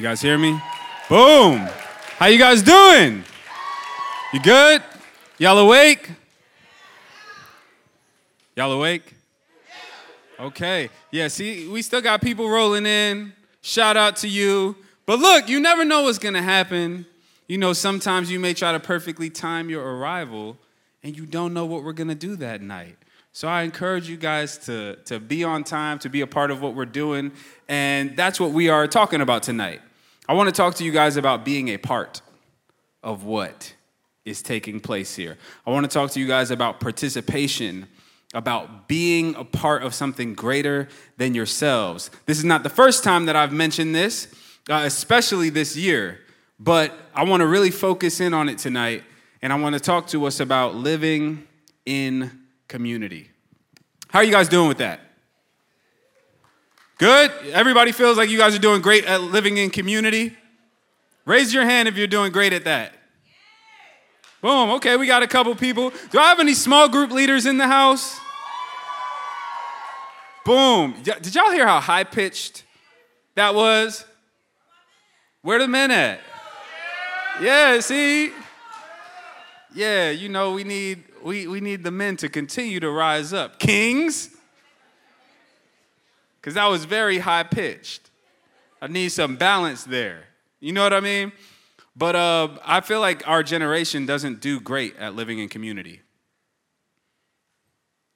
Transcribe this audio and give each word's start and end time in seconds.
You 0.00 0.06
guys 0.06 0.22
hear 0.22 0.38
me? 0.38 0.58
Boom. 1.10 1.58
How 2.16 2.24
you 2.24 2.38
guys 2.38 2.62
doing? 2.62 3.22
You 4.32 4.40
good? 4.40 4.82
Y'all 5.36 5.58
awake? 5.58 6.10
Y'all 8.56 8.72
awake? 8.72 9.14
Okay. 10.40 10.88
Yeah, 11.10 11.28
see, 11.28 11.68
we 11.68 11.82
still 11.82 12.00
got 12.00 12.22
people 12.22 12.48
rolling 12.48 12.86
in. 12.86 13.34
Shout 13.60 13.98
out 13.98 14.16
to 14.16 14.26
you. 14.26 14.74
But 15.04 15.18
look, 15.18 15.50
you 15.50 15.60
never 15.60 15.84
know 15.84 16.04
what's 16.04 16.16
going 16.16 16.32
to 16.32 16.40
happen. 16.40 17.04
You 17.46 17.58
know, 17.58 17.74
sometimes 17.74 18.30
you 18.30 18.40
may 18.40 18.54
try 18.54 18.72
to 18.72 18.80
perfectly 18.80 19.28
time 19.28 19.68
your 19.68 19.84
arrival 19.84 20.56
and 21.02 21.14
you 21.14 21.26
don't 21.26 21.52
know 21.52 21.66
what 21.66 21.84
we're 21.84 21.92
going 21.92 22.08
to 22.08 22.14
do 22.14 22.36
that 22.36 22.62
night. 22.62 22.96
So 23.32 23.48
I 23.48 23.64
encourage 23.64 24.08
you 24.08 24.16
guys 24.16 24.56
to, 24.64 24.96
to 25.04 25.20
be 25.20 25.44
on 25.44 25.62
time, 25.62 25.98
to 25.98 26.08
be 26.08 26.22
a 26.22 26.26
part 26.26 26.50
of 26.50 26.62
what 26.62 26.74
we're 26.74 26.86
doing. 26.86 27.32
And 27.68 28.16
that's 28.16 28.40
what 28.40 28.52
we 28.52 28.70
are 28.70 28.86
talking 28.86 29.20
about 29.20 29.42
tonight. 29.42 29.82
I 30.30 30.32
want 30.34 30.48
to 30.48 30.52
talk 30.52 30.76
to 30.76 30.84
you 30.84 30.92
guys 30.92 31.16
about 31.16 31.44
being 31.44 31.70
a 31.70 31.76
part 31.76 32.22
of 33.02 33.24
what 33.24 33.74
is 34.24 34.42
taking 34.42 34.78
place 34.78 35.16
here. 35.16 35.36
I 35.66 35.70
want 35.70 35.90
to 35.90 35.92
talk 35.92 36.12
to 36.12 36.20
you 36.20 36.28
guys 36.28 36.52
about 36.52 36.78
participation, 36.78 37.88
about 38.32 38.86
being 38.86 39.34
a 39.34 39.42
part 39.42 39.82
of 39.82 39.92
something 39.92 40.34
greater 40.34 40.86
than 41.16 41.34
yourselves. 41.34 42.12
This 42.26 42.38
is 42.38 42.44
not 42.44 42.62
the 42.62 42.70
first 42.70 43.02
time 43.02 43.26
that 43.26 43.34
I've 43.34 43.52
mentioned 43.52 43.92
this, 43.92 44.32
uh, 44.68 44.82
especially 44.84 45.50
this 45.50 45.76
year, 45.76 46.20
but 46.60 46.96
I 47.12 47.24
want 47.24 47.40
to 47.40 47.48
really 47.48 47.72
focus 47.72 48.20
in 48.20 48.32
on 48.32 48.48
it 48.48 48.58
tonight, 48.58 49.02
and 49.42 49.52
I 49.52 49.56
want 49.56 49.72
to 49.72 49.80
talk 49.80 50.06
to 50.10 50.26
us 50.26 50.38
about 50.38 50.76
living 50.76 51.44
in 51.84 52.30
community. 52.68 53.32
How 54.10 54.20
are 54.20 54.24
you 54.24 54.30
guys 54.30 54.48
doing 54.48 54.68
with 54.68 54.78
that? 54.78 55.09
Good? 57.00 57.32
Everybody 57.52 57.92
feels 57.92 58.18
like 58.18 58.28
you 58.28 58.36
guys 58.36 58.54
are 58.54 58.58
doing 58.58 58.82
great 58.82 59.06
at 59.06 59.22
living 59.22 59.56
in 59.56 59.70
community? 59.70 60.36
Raise 61.24 61.54
your 61.54 61.64
hand 61.64 61.88
if 61.88 61.96
you're 61.96 62.06
doing 62.06 62.30
great 62.30 62.52
at 62.52 62.64
that. 62.64 62.92
Boom, 64.42 64.68
okay, 64.72 64.98
we 64.98 65.06
got 65.06 65.22
a 65.22 65.26
couple 65.26 65.54
people. 65.54 65.94
Do 66.10 66.18
I 66.18 66.28
have 66.28 66.40
any 66.40 66.52
small 66.52 66.90
group 66.90 67.10
leaders 67.10 67.46
in 67.46 67.56
the 67.56 67.66
house? 67.66 68.20
Boom. 70.44 70.94
Did 71.02 71.34
y'all 71.34 71.50
hear 71.50 71.66
how 71.66 71.80
high 71.80 72.04
pitched 72.04 72.64
that 73.34 73.54
was? 73.54 74.04
Where 75.40 75.58
the 75.58 75.68
men 75.68 75.90
at? 75.90 76.20
Yeah, 77.40 77.80
see? 77.80 78.30
Yeah, 79.74 80.10
you 80.10 80.28
know, 80.28 80.52
we 80.52 80.64
need 80.64 81.04
we, 81.22 81.46
we 81.46 81.60
need 81.60 81.82
the 81.82 81.90
men 81.90 82.18
to 82.18 82.28
continue 82.28 82.78
to 82.80 82.90
rise 82.90 83.32
up. 83.32 83.58
Kings, 83.58 84.36
because 86.40 86.54
that 86.54 86.66
was 86.66 86.84
very 86.84 87.18
high 87.18 87.42
pitched. 87.42 88.10
I 88.80 88.86
need 88.86 89.10
some 89.10 89.36
balance 89.36 89.84
there. 89.84 90.24
You 90.60 90.72
know 90.72 90.82
what 90.82 90.92
I 90.92 91.00
mean? 91.00 91.32
But 91.96 92.16
uh, 92.16 92.48
I 92.64 92.80
feel 92.80 93.00
like 93.00 93.26
our 93.28 93.42
generation 93.42 94.06
doesn't 94.06 94.40
do 94.40 94.60
great 94.60 94.96
at 94.96 95.14
living 95.14 95.38
in 95.38 95.48
community. 95.48 96.00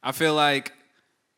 I 0.02 0.12
feel 0.12 0.34
like 0.34 0.72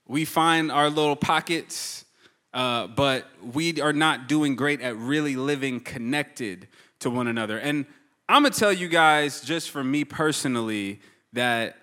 we 0.07 0.25
find 0.25 0.71
our 0.71 0.89
little 0.91 1.17
pockets, 1.17 2.05
uh, 2.53 2.87
but 2.89 3.27
we 3.43 3.81
are 3.81 3.93
not 3.93 4.29
doing 4.29 4.55
great 4.55 4.81
at 4.81 4.97
really 4.97 5.37
living 5.37 5.81
connected 5.81 6.69
to 7.01 7.11
one 7.11 7.27
another. 7.27 7.59
And 7.59 7.87
I'm 8.29 8.43
gonna 8.43 8.55
tell 8.55 8.73
you 8.73 8.89
guys, 8.89 9.41
just 9.41 9.71
for 9.71 9.83
me 9.83 10.05
personally, 10.05 11.01
that 11.33 11.77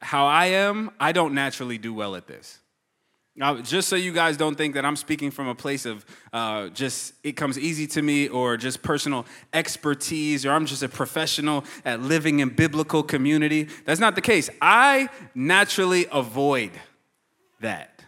how 0.00 0.26
I 0.26 0.46
am, 0.46 0.90
I 1.00 1.12
don't 1.12 1.34
naturally 1.34 1.78
do 1.78 1.92
well 1.92 2.14
at 2.16 2.26
this. 2.26 2.58
Now, 3.36 3.56
just 3.60 3.88
so 3.88 3.96
you 3.96 4.12
guys 4.12 4.36
don't 4.36 4.54
think 4.54 4.74
that 4.74 4.84
I'm 4.84 4.94
speaking 4.94 5.32
from 5.32 5.48
a 5.48 5.56
place 5.56 5.86
of 5.86 6.06
uh, 6.32 6.68
just 6.68 7.14
it 7.24 7.32
comes 7.32 7.58
easy 7.58 7.88
to 7.88 8.02
me 8.02 8.28
or 8.28 8.56
just 8.56 8.82
personal 8.82 9.26
expertise 9.52 10.46
or 10.46 10.52
I'm 10.52 10.66
just 10.66 10.84
a 10.84 10.88
professional 10.88 11.64
at 11.84 12.00
living 12.00 12.38
in 12.38 12.50
biblical 12.50 13.02
community. 13.02 13.68
That's 13.86 13.98
not 13.98 14.14
the 14.14 14.20
case. 14.20 14.50
I 14.62 15.08
naturally 15.34 16.06
avoid 16.12 16.70
that. 17.60 18.04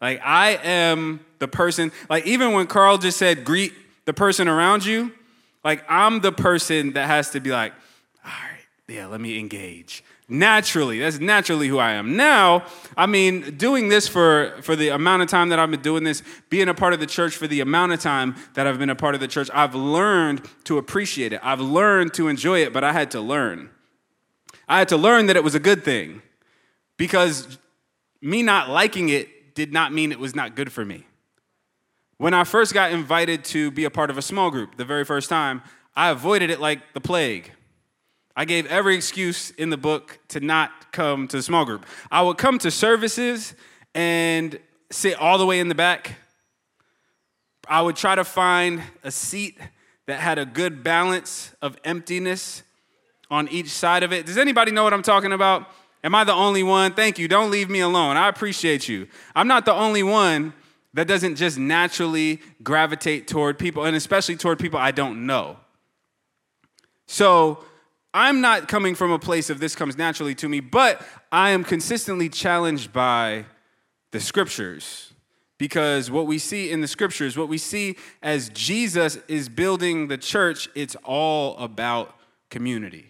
Like, 0.00 0.20
I 0.24 0.58
am 0.62 1.20
the 1.38 1.48
person, 1.48 1.92
like, 2.10 2.26
even 2.26 2.52
when 2.52 2.66
Carl 2.66 2.98
just 2.98 3.18
said, 3.18 3.44
greet 3.44 3.72
the 4.06 4.12
person 4.12 4.48
around 4.48 4.84
you, 4.84 5.12
like, 5.64 5.84
I'm 5.88 6.20
the 6.20 6.32
person 6.32 6.92
that 6.92 7.06
has 7.06 7.30
to 7.30 7.40
be 7.40 7.50
like, 7.50 7.72
all 8.24 8.30
right, 8.30 8.64
yeah, 8.88 9.06
let 9.06 9.20
me 9.20 9.38
engage. 9.38 10.04
Naturally, 10.30 10.98
that's 10.98 11.20
naturally 11.20 11.68
who 11.68 11.78
I 11.78 11.92
am. 11.92 12.14
Now, 12.14 12.66
I 12.98 13.06
mean, 13.06 13.56
doing 13.56 13.88
this 13.88 14.06
for, 14.06 14.54
for 14.60 14.76
the 14.76 14.90
amount 14.90 15.22
of 15.22 15.28
time 15.28 15.48
that 15.48 15.58
I've 15.58 15.70
been 15.70 15.80
doing 15.80 16.04
this, 16.04 16.22
being 16.50 16.68
a 16.68 16.74
part 16.74 16.92
of 16.92 17.00
the 17.00 17.06
church 17.06 17.34
for 17.36 17.46
the 17.46 17.60
amount 17.60 17.92
of 17.92 18.00
time 18.00 18.36
that 18.52 18.66
I've 18.66 18.78
been 18.78 18.90
a 18.90 18.94
part 18.94 19.14
of 19.14 19.22
the 19.22 19.28
church, 19.28 19.48
I've 19.54 19.74
learned 19.74 20.42
to 20.64 20.76
appreciate 20.76 21.32
it. 21.32 21.40
I've 21.42 21.60
learned 21.60 22.12
to 22.14 22.28
enjoy 22.28 22.60
it, 22.60 22.74
but 22.74 22.84
I 22.84 22.92
had 22.92 23.10
to 23.12 23.22
learn. 23.22 23.70
I 24.68 24.78
had 24.78 24.88
to 24.88 24.98
learn 24.98 25.26
that 25.26 25.36
it 25.36 25.42
was 25.42 25.54
a 25.54 25.60
good 25.60 25.82
thing 25.82 26.20
because 26.98 27.56
me 28.20 28.42
not 28.42 28.68
liking 28.68 29.08
it 29.08 29.54
did 29.54 29.72
not 29.72 29.94
mean 29.94 30.12
it 30.12 30.18
was 30.18 30.34
not 30.34 30.54
good 30.54 30.70
for 30.70 30.84
me. 30.84 31.06
When 32.18 32.34
I 32.34 32.44
first 32.44 32.74
got 32.74 32.92
invited 32.92 33.44
to 33.46 33.70
be 33.70 33.84
a 33.84 33.90
part 33.90 34.10
of 34.10 34.18
a 34.18 34.22
small 34.22 34.50
group 34.50 34.76
the 34.76 34.84
very 34.84 35.04
first 35.06 35.30
time, 35.30 35.62
I 35.96 36.10
avoided 36.10 36.50
it 36.50 36.60
like 36.60 36.92
the 36.92 37.00
plague. 37.00 37.52
I 38.38 38.44
gave 38.44 38.66
every 38.66 38.94
excuse 38.94 39.50
in 39.50 39.70
the 39.70 39.76
book 39.76 40.20
to 40.28 40.38
not 40.38 40.92
come 40.92 41.26
to 41.26 41.38
the 41.38 41.42
small 41.42 41.64
group. 41.64 41.84
I 42.08 42.22
would 42.22 42.38
come 42.38 42.56
to 42.60 42.70
services 42.70 43.52
and 43.96 44.60
sit 44.92 45.18
all 45.18 45.38
the 45.38 45.44
way 45.44 45.58
in 45.58 45.66
the 45.66 45.74
back. 45.74 46.14
I 47.66 47.82
would 47.82 47.96
try 47.96 48.14
to 48.14 48.22
find 48.22 48.80
a 49.02 49.10
seat 49.10 49.58
that 50.06 50.20
had 50.20 50.38
a 50.38 50.46
good 50.46 50.84
balance 50.84 51.52
of 51.60 51.78
emptiness 51.82 52.62
on 53.28 53.48
each 53.48 53.70
side 53.70 54.04
of 54.04 54.12
it. 54.12 54.24
Does 54.24 54.38
anybody 54.38 54.70
know 54.70 54.84
what 54.84 54.94
I'm 54.94 55.02
talking 55.02 55.32
about? 55.32 55.68
Am 56.04 56.14
I 56.14 56.22
the 56.22 56.32
only 56.32 56.62
one? 56.62 56.94
Thank 56.94 57.18
you. 57.18 57.26
Don't 57.26 57.50
leave 57.50 57.68
me 57.68 57.80
alone. 57.80 58.16
I 58.16 58.28
appreciate 58.28 58.88
you. 58.88 59.08
I'm 59.34 59.48
not 59.48 59.64
the 59.64 59.74
only 59.74 60.04
one 60.04 60.52
that 60.94 61.08
doesn't 61.08 61.34
just 61.34 61.58
naturally 61.58 62.40
gravitate 62.62 63.26
toward 63.26 63.58
people, 63.58 63.84
and 63.84 63.96
especially 63.96 64.36
toward 64.36 64.60
people 64.60 64.78
I 64.78 64.92
don't 64.92 65.26
know. 65.26 65.56
So, 67.08 67.64
I'm 68.20 68.40
not 68.40 68.66
coming 68.66 68.96
from 68.96 69.12
a 69.12 69.18
place 69.20 69.48
of 69.48 69.60
this 69.60 69.76
comes 69.76 69.96
naturally 69.96 70.34
to 70.34 70.48
me, 70.48 70.58
but 70.58 71.00
I 71.30 71.50
am 71.50 71.62
consistently 71.62 72.28
challenged 72.28 72.92
by 72.92 73.44
the 74.10 74.18
scriptures. 74.18 75.12
Because 75.56 76.10
what 76.10 76.26
we 76.26 76.40
see 76.40 76.72
in 76.72 76.80
the 76.80 76.88
scriptures, 76.88 77.38
what 77.38 77.48
we 77.48 77.58
see 77.58 77.94
as 78.20 78.48
Jesus 78.48 79.18
is 79.28 79.48
building 79.48 80.08
the 80.08 80.18
church, 80.18 80.68
it's 80.74 80.96
all 81.04 81.56
about 81.58 82.12
community. 82.50 83.06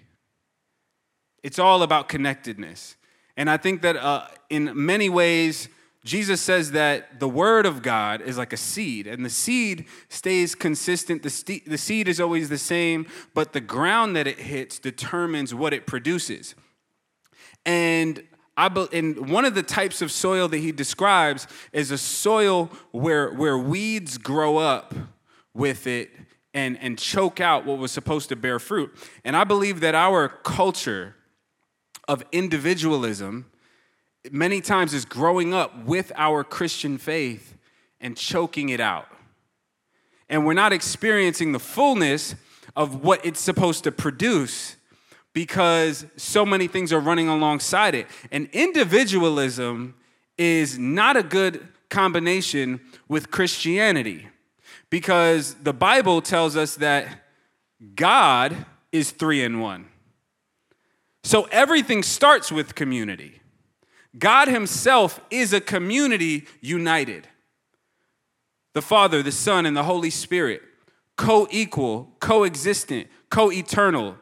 It's 1.43 1.59
all 1.59 1.83
about 1.83 2.11
connectedness. 2.11 2.97
And 3.35 3.49
I 3.49 3.57
think 3.57 3.81
that 3.81 3.97
uh, 3.97 4.27
in 4.51 4.73
many 4.75 5.09
ways, 5.09 5.71
Jesus 6.05 6.41
says 6.41 6.71
that 6.73 7.19
the 7.19 7.29
word 7.29 7.67
of 7.67 7.83
God 7.83 8.23
is 8.23 8.39
like 8.39 8.53
a 8.53 8.57
seed, 8.57 9.07
and 9.07 9.25
the 9.25 9.31
seed 9.31 9.87
stays 10.09 10.55
consistent. 10.55 11.23
The, 11.23 11.31
st- 11.31 11.69
the 11.69 11.79
seed 11.79 12.09
is 12.09 12.21
always 12.21 12.49
the 12.49 12.59
same, 12.59 13.07
but 13.35 13.53
the 13.53 13.61
ground 13.61 14.15
that 14.17 14.27
it 14.27 14.39
hits 14.39 14.79
determines 14.79 15.55
what 15.55 15.75
it 15.75 15.87
produces. 15.87 16.55
And 17.67 18.23
I 18.57 18.69
be- 18.69 18.89
and 18.93 19.29
one 19.29 19.45
of 19.45 19.55
the 19.55 19.63
types 19.63 20.01
of 20.01 20.11
soil 20.11 20.49
that 20.49 20.59
he 20.59 20.73
describes 20.73 21.47
is 21.73 21.91
a 21.91 21.99
soil 21.99 22.71
where, 22.93 23.33
where 23.33 23.59
weeds 23.59 24.19
grow 24.19 24.57
up 24.57 24.95
with 25.53 25.87
it 25.87 26.11
and, 26.55 26.79
and 26.81 26.99
choke 26.99 27.41
out 27.41 27.67
what 27.67 27.79
was 27.79 27.93
supposed 27.93 28.29
to 28.31 28.37
bear 28.37 28.59
fruit. 28.59 28.97
And 29.25 29.37
I 29.37 29.45
believe 29.45 29.81
that 29.81 29.95
our 29.95 30.29
culture 30.29 31.17
of 32.07 32.25
individualism 32.33 33.47
many 34.31 34.61
times 34.61 34.95
is 34.95 35.05
growing 35.05 35.55
up 35.55 35.85
with 35.85 36.13
our 36.17 36.45
Christian 36.45 36.99
faith 36.99 37.57
and 38.01 38.17
choking 38.17 38.69
it 38.69 38.81
out. 38.81 39.09
And 40.29 40.45
we're 40.45 40.55
not 40.55 40.73
experiencing 40.73 41.53
the 41.53 41.59
fullness 41.59 42.35
of 42.77 43.03
what 43.03 43.25
it's 43.25 43.41
supposed 43.41 43.85
to 43.85 43.93
produce 43.93 44.77
because 45.33 46.07
so 46.17 46.45
many 46.45 46.67
things 46.67 46.93
are 46.93 47.01
running 47.01 47.29
alongside 47.29 47.95
it. 47.95 48.07
And 48.31 48.49
individualism 48.53 49.95
is 50.37 50.79
not 50.79 51.17
a 51.17 51.23
good 51.23 51.67
combination 51.91 52.81
with 53.09 53.31
Christianity 53.31 54.29
because 54.91 55.55
the 55.55 55.73
Bible 55.73 56.21
tells 56.23 56.57
us 56.57 56.77
that 56.77 57.25
God 57.95 58.67
is 58.93 59.11
three 59.11 59.43
in 59.43 59.61
one. 59.61 59.87
So 61.25 61.45
everything 61.51 62.03
starts 62.03 62.51
with 62.51 62.75
community. 62.75 63.38
God 64.19 64.49
Himself 64.49 65.21
is 65.31 65.53
a 65.53 65.61
community 65.61 66.47
united. 66.61 67.29
The 68.75 68.83
Father, 68.83 69.23
the 69.23 69.33
Son, 69.33 69.67
and 69.67 69.77
the 69.77 69.85
Holy 69.85 70.11
Spirit, 70.11 70.63
co 71.17 71.47
equal, 71.51 72.15
coexistent, 72.21 73.09
co 73.31 73.51
eternal. 73.51 74.17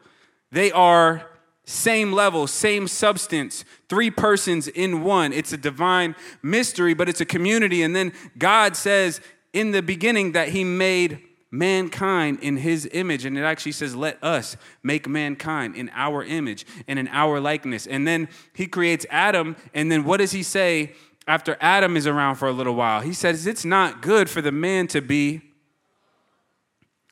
They 0.51 0.71
are 0.71 1.29
same 1.65 2.13
level, 2.13 2.47
same 2.47 2.87
substance, 2.87 3.65
three 3.89 4.09
persons 4.09 4.67
in 4.69 5.03
one. 5.03 5.33
It's 5.33 5.51
a 5.51 5.57
divine 5.57 6.15
mystery, 6.41 6.93
but 6.93 7.09
it's 7.09 7.19
a 7.19 7.25
community. 7.25 7.83
And 7.83 7.95
then 7.95 8.13
God 8.37 8.77
says 8.77 9.19
in 9.51 9.71
the 9.71 9.81
beginning 9.81 10.31
that 10.31 10.49
He 10.49 10.63
made 10.63 11.26
mankind 11.51 12.39
in 12.41 12.57
his 12.57 12.87
image. 12.91 13.25
And 13.25 13.37
it 13.37 13.41
actually 13.41 13.71
says, 13.71 13.95
Let 13.95 14.21
us 14.23 14.57
make 14.83 15.07
mankind 15.07 15.75
in 15.75 15.89
our 15.93 16.23
image 16.23 16.65
and 16.87 16.99
in 16.99 17.07
our 17.09 17.39
likeness. 17.39 17.87
And 17.87 18.07
then 18.07 18.29
he 18.53 18.67
creates 18.67 19.05
Adam. 19.09 19.55
And 19.73 19.91
then 19.91 20.03
what 20.03 20.17
does 20.17 20.31
he 20.31 20.43
say 20.43 20.93
after 21.27 21.57
Adam 21.59 21.97
is 21.97 22.07
around 22.07 22.35
for 22.35 22.47
a 22.47 22.53
little 22.53 22.75
while? 22.75 23.01
He 23.01 23.13
says, 23.13 23.47
It's 23.47 23.65
not 23.65 24.01
good 24.01 24.29
for 24.29 24.41
the 24.41 24.51
man 24.51 24.87
to 24.87 25.01
be 25.01 25.41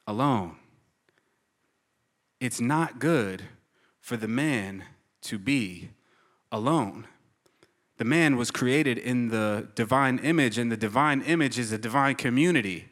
alone. 0.08 0.56
It's 2.40 2.62
not 2.62 3.00
good 3.00 3.44
for 4.02 4.18
the 4.18 4.28
man 4.28 4.84
to 5.24 5.40
be 5.40 5.90
alone. 6.52 7.08
The 7.98 8.06
man 8.06 8.36
was 8.36 8.52
created 8.52 8.98
in 8.98 9.30
the 9.30 9.70
divine 9.74 10.20
image, 10.20 10.58
and 10.58 10.72
the 10.72 10.78
divine 10.78 11.22
image 11.22 11.58
is 11.58 11.72
a 11.72 11.78
divine 11.78 12.16
community. 12.16 12.90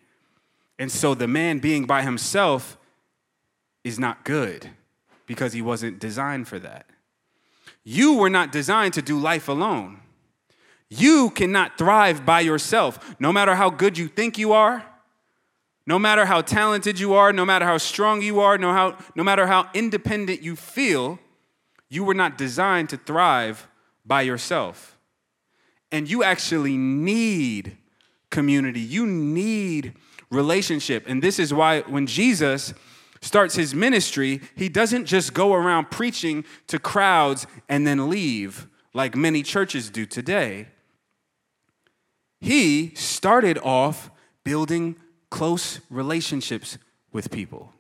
And 0.80 0.92
so 0.92 1.14
the 1.14 1.28
man 1.28 1.60
being 1.60 1.86
by 1.86 2.02
himself 2.02 2.78
is 3.84 4.00
not 4.00 4.24
good 4.24 4.70
because 5.26 5.54
he 5.54 5.62
wasn't 5.62 6.00
designed 6.00 6.48
for 6.48 6.60
that. 6.60 6.88
You 7.84 8.16
were 8.16 8.30
not 8.30 8.52
designed 8.52 8.94
to 8.96 9.02
do 9.02 9.20
life 9.20 9.48
alone. 9.48 10.00
You 10.90 11.32
cannot 11.32 11.78
thrive 11.78 12.26
by 12.26 12.42
yourself, 12.42 13.16
no 13.20 13.32
matter 13.32 13.56
how 13.56 13.70
good 13.70 13.98
you 13.98 14.08
think 14.08 14.38
you 14.38 14.54
are, 14.54 14.86
no 15.86 16.00
matter 16.00 16.26
how 16.26 16.42
talented 16.42 17.00
you 17.00 17.14
are, 17.14 17.34
no 17.34 17.46
matter 17.46 17.66
how 17.66 17.78
strong 17.78 18.22
you 18.22 18.40
are, 18.40 18.58
no, 18.58 18.72
how, 18.72 18.98
no 19.16 19.24
matter 19.24 19.48
how 19.48 19.70
independent 19.74 20.42
you 20.42 20.56
feel, 20.56 21.20
you 21.90 22.04
were 22.04 22.14
not 22.14 22.38
designed 22.38 22.90
to 22.90 22.98
thrive 22.98 23.68
by 24.06 24.22
yourself. 24.22 24.98
And 25.92 26.10
you 26.10 26.24
actually 26.24 26.78
need 26.78 27.78
community. 28.34 28.82
You 28.82 29.06
need 29.06 29.94
relationship. 30.30 31.06
And 31.08 31.22
this 31.22 31.40
is 31.40 31.54
why 31.54 31.82
when 31.82 32.08
Jesus 32.08 32.74
starts 33.22 33.56
his 33.56 33.74
ministry, 33.74 34.42
he 34.56 34.68
doesn't 34.68 35.06
just 35.06 35.34
go 35.34 35.54
around 35.54 35.92
preaching 35.92 36.44
to 36.68 36.80
crowds 36.80 37.48
and 37.70 37.88
then 37.88 38.10
leave 38.10 38.68
like 38.94 39.16
many 39.16 39.44
churches 39.44 39.90
do 39.90 40.06
today. 40.06 40.68
He 42.42 42.94
started 42.96 43.58
off 43.60 44.10
building 44.44 44.98
close 45.30 45.80
relationships 45.90 46.78
with 47.14 47.32
people. 47.32 47.72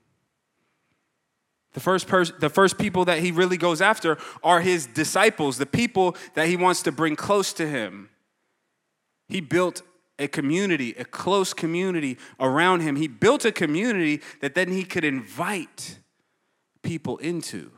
The 1.73 1.79
first, 1.79 2.07
pers- 2.07 2.31
the 2.39 2.49
first 2.49 2.77
people 2.77 3.05
that 3.05 3.19
he 3.19 3.31
really 3.31 3.57
goes 3.57 3.81
after 3.81 4.17
are 4.43 4.61
his 4.61 4.85
disciples, 4.85 5.57
the 5.57 5.65
people 5.65 6.15
that 6.35 6.47
he 6.47 6.55
wants 6.55 6.83
to 6.83 6.91
bring 6.91 7.15
close 7.15 7.51
to 7.53 7.67
him. 7.67 8.09
He 9.27 9.41
built 9.41 9.81
a 10.23 10.27
community, 10.27 10.95
a 10.97 11.05
close 11.05 11.53
community 11.53 12.17
around 12.39 12.81
him. 12.81 12.95
He 12.95 13.07
built 13.07 13.45
a 13.45 13.51
community 13.51 14.21
that 14.41 14.55
then 14.55 14.71
he 14.71 14.83
could 14.83 15.03
invite 15.03 15.99
people 16.81 17.17
into. 17.17 17.71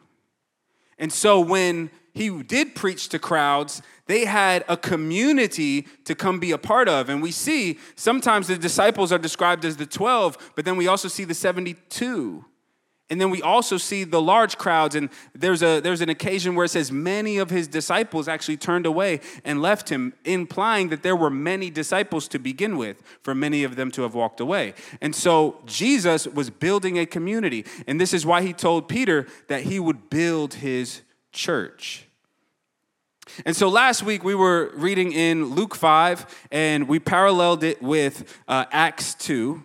And 0.98 1.12
so 1.12 1.40
when 1.40 1.90
he 2.14 2.30
did 2.44 2.76
preach 2.76 3.10
to 3.10 3.20
crowds, 3.20 3.82
they 4.08 4.26
had 4.26 4.64
a 4.70 4.78
community 4.78 5.88
to 6.06 6.16
come 6.16 6.40
be 6.40 6.52
a 6.52 6.58
part 6.58 6.88
of. 6.88 7.10
And 7.10 7.22
we 7.22 7.32
see 7.32 7.78
sometimes 7.96 8.48
the 8.48 8.58
disciples 8.58 9.12
are 9.12 9.18
described 9.18 9.66
as 9.66 9.76
the 9.76 9.86
12, 9.86 10.54
but 10.56 10.64
then 10.64 10.78
we 10.78 10.88
also 10.88 11.10
see 11.10 11.26
the 11.26 11.34
72. 11.34 12.46
And 13.10 13.22
then 13.22 13.30
we 13.30 13.42
also 13.44 13.78
see 13.78 14.04
the 14.04 14.22
large 14.22 14.58
crowds, 14.58 14.96
and 14.96 15.10
there's, 15.36 15.62
a, 15.62 15.80
there's 15.80 16.02
an 16.02 16.10
occasion 16.10 16.56
where 16.56 16.66
it 16.66 16.70
says 16.70 16.92
many 16.92 17.38
of 17.38 17.52
his 17.52 17.68
disciples 17.68 18.28
actually 18.28 18.58
turned 18.58 18.88
away 18.88 19.20
and 19.44 19.62
left 19.62 19.90
him, 19.90 20.14
implying 20.26 20.90
that 20.90 21.04
there 21.04 21.16
were 21.16 21.30
many 21.30 21.70
disciples 21.70 22.28
to 22.30 22.40
begin 22.40 22.78
with, 22.78 23.04
for 23.22 23.36
many 23.36 23.64
of 23.64 23.76
them 23.76 23.92
to 23.92 24.02
have 24.02 24.16
walked 24.16 24.40
away. 24.40 24.74
And 25.02 25.16
so 25.16 25.60
Jesus 25.68 26.26
was 26.26 26.50
building 26.50 26.98
a 26.98 27.06
community, 27.06 27.64
and 27.86 28.02
this 28.02 28.12
is 28.12 28.26
why 28.26 28.42
he 28.42 28.54
told 28.54 28.90
Peter 28.90 29.28
that 29.50 29.64
he 29.64 29.80
would 29.80 30.10
build 30.10 30.56
his 30.56 31.02
church. 31.32 32.08
And 33.46 33.56
so 33.56 33.70
last 33.70 34.02
week 34.02 34.24
we 34.24 34.34
were 34.34 34.72
reading 34.74 35.12
in 35.12 35.54
Luke 35.54 35.76
5, 35.76 36.48
and 36.52 36.88
we 36.88 36.98
paralleled 36.98 37.64
it 37.64 37.84
with 37.84 38.36
uh, 38.48 38.66
Acts 38.72 39.14
2, 39.16 39.62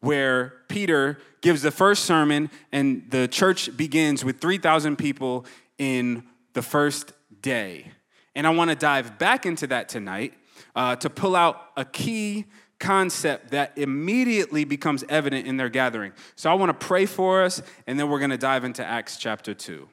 where 0.00 0.54
Peter 0.68 1.18
gives 1.42 1.60
the 1.60 1.70
first 1.70 2.04
sermon, 2.04 2.50
and 2.70 3.04
the 3.10 3.28
church 3.28 3.76
begins 3.76 4.24
with 4.24 4.40
3,000 4.40 4.96
people 4.96 5.44
in 5.76 6.24
the 6.54 6.62
first 6.62 7.12
day. 7.42 7.90
And 8.34 8.46
I 8.46 8.50
want 8.50 8.70
to 8.70 8.76
dive 8.76 9.18
back 9.18 9.44
into 9.44 9.66
that 9.66 9.88
tonight 9.88 10.32
uh, 10.74 10.96
to 10.96 11.10
pull 11.10 11.36
out 11.36 11.60
a 11.76 11.84
key 11.84 12.46
concept 12.78 13.50
that 13.50 13.72
immediately 13.76 14.64
becomes 14.64 15.04
evident 15.08 15.46
in 15.46 15.56
their 15.56 15.68
gathering. 15.68 16.12
So 16.36 16.50
I 16.50 16.54
want 16.54 16.70
to 16.70 16.86
pray 16.86 17.06
for 17.06 17.42
us, 17.42 17.60
and 17.86 17.98
then 17.98 18.08
we're 18.08 18.18
going 18.18 18.30
to 18.30 18.38
dive 18.38 18.64
into 18.64 18.84
Acts 18.84 19.16
chapter 19.16 19.52
2. 19.52 19.88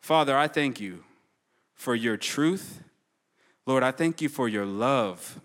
Father, 0.00 0.36
I 0.36 0.48
thank 0.48 0.80
you 0.80 1.04
for 1.74 1.94
your 1.94 2.16
truth. 2.16 2.82
Lord, 3.66 3.82
I 3.82 3.92
thank 3.92 4.20
you 4.20 4.28
for 4.28 4.48
your 4.48 4.66
love. 4.66 5.40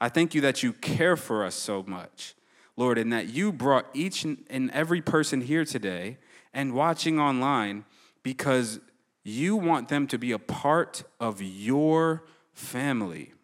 I 0.00 0.08
thank 0.08 0.34
you 0.34 0.40
that 0.40 0.62
you 0.62 0.72
care 0.72 1.16
for 1.16 1.44
us 1.44 1.54
so 1.54 1.84
much. 1.86 2.34
Lord, 2.80 2.96
and 2.96 3.12
that 3.12 3.28
you 3.28 3.52
brought 3.52 3.86
each 3.92 4.24
and 4.24 4.70
every 4.72 5.02
person 5.02 5.42
here 5.42 5.66
today 5.66 6.16
and 6.54 6.72
watching 6.72 7.20
online 7.20 7.84
because 8.22 8.80
you 9.22 9.54
want 9.54 9.88
them 9.88 10.06
to 10.06 10.18
be 10.18 10.32
a 10.32 10.38
part 10.38 11.04
of 11.20 11.42
your 11.42 12.24
family. 12.54 13.34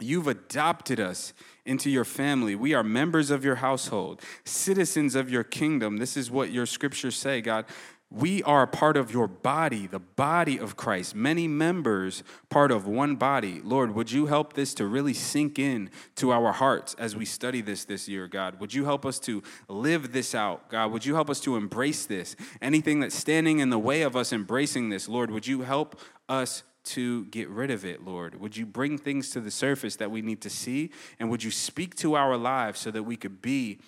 You've 0.00 0.26
adopted 0.26 0.98
us 0.98 1.34
into 1.66 1.90
your 1.90 2.06
family. 2.06 2.54
We 2.54 2.72
are 2.72 2.82
members 2.82 3.30
of 3.30 3.44
your 3.44 3.56
household, 3.56 4.22
citizens 4.44 5.14
of 5.14 5.30
your 5.30 5.44
kingdom. 5.44 5.98
This 5.98 6.16
is 6.16 6.30
what 6.30 6.50
your 6.50 6.64
scriptures 6.66 7.16
say, 7.16 7.42
God. 7.42 7.66
We 8.14 8.44
are 8.44 8.64
part 8.68 8.96
of 8.96 9.12
your 9.12 9.26
body, 9.26 9.88
the 9.88 9.98
body 9.98 10.56
of 10.56 10.76
Christ, 10.76 11.16
many 11.16 11.48
members, 11.48 12.22
part 12.48 12.70
of 12.70 12.86
one 12.86 13.16
body. 13.16 13.60
Lord, 13.60 13.92
would 13.96 14.12
you 14.12 14.26
help 14.26 14.52
this 14.52 14.72
to 14.74 14.86
really 14.86 15.14
sink 15.14 15.58
in 15.58 15.90
to 16.14 16.30
our 16.30 16.52
hearts 16.52 16.94
as 16.94 17.16
we 17.16 17.24
study 17.24 17.60
this 17.60 17.84
this 17.84 18.08
year, 18.08 18.28
God? 18.28 18.60
Would 18.60 18.72
you 18.72 18.84
help 18.84 19.04
us 19.04 19.18
to 19.20 19.42
live 19.68 20.12
this 20.12 20.32
out, 20.32 20.68
God? 20.68 20.92
Would 20.92 21.04
you 21.04 21.16
help 21.16 21.28
us 21.28 21.40
to 21.40 21.56
embrace 21.56 22.06
this? 22.06 22.36
Anything 22.62 23.00
that's 23.00 23.16
standing 23.16 23.58
in 23.58 23.70
the 23.70 23.80
way 23.80 24.02
of 24.02 24.14
us 24.14 24.32
embracing 24.32 24.90
this, 24.90 25.08
Lord, 25.08 25.32
would 25.32 25.48
you 25.48 25.62
help 25.62 25.98
us 26.28 26.62
to 26.84 27.24
get 27.26 27.48
rid 27.48 27.72
of 27.72 27.84
it, 27.84 28.04
Lord? 28.04 28.40
Would 28.40 28.56
you 28.56 28.64
bring 28.64 28.96
things 28.96 29.30
to 29.30 29.40
the 29.40 29.50
surface 29.50 29.96
that 29.96 30.12
we 30.12 30.22
need 30.22 30.40
to 30.42 30.50
see? 30.50 30.90
And 31.18 31.30
would 31.30 31.42
you 31.42 31.50
speak 31.50 31.96
to 31.96 32.14
our 32.14 32.36
lives 32.36 32.78
so 32.78 32.92
that 32.92 33.02
we 33.02 33.16
could 33.16 33.42
be 33.42 33.80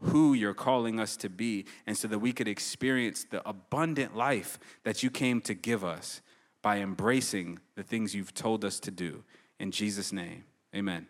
who 0.00 0.34
you're 0.34 0.54
calling 0.54 1.00
us 1.00 1.16
to 1.16 1.28
be, 1.28 1.64
and 1.86 1.96
so 1.96 2.08
that 2.08 2.18
we 2.18 2.32
could 2.32 2.48
experience 2.48 3.24
the 3.24 3.46
abundant 3.48 4.16
life 4.16 4.58
that 4.84 5.02
you 5.02 5.10
came 5.10 5.40
to 5.42 5.54
give 5.54 5.84
us 5.84 6.20
by 6.62 6.78
embracing 6.78 7.58
the 7.74 7.82
things 7.82 8.14
you've 8.14 8.34
told 8.34 8.64
us 8.64 8.80
to 8.80 8.90
do. 8.90 9.22
In 9.58 9.70
Jesus' 9.70 10.12
name, 10.12 10.44
amen. 10.74 11.06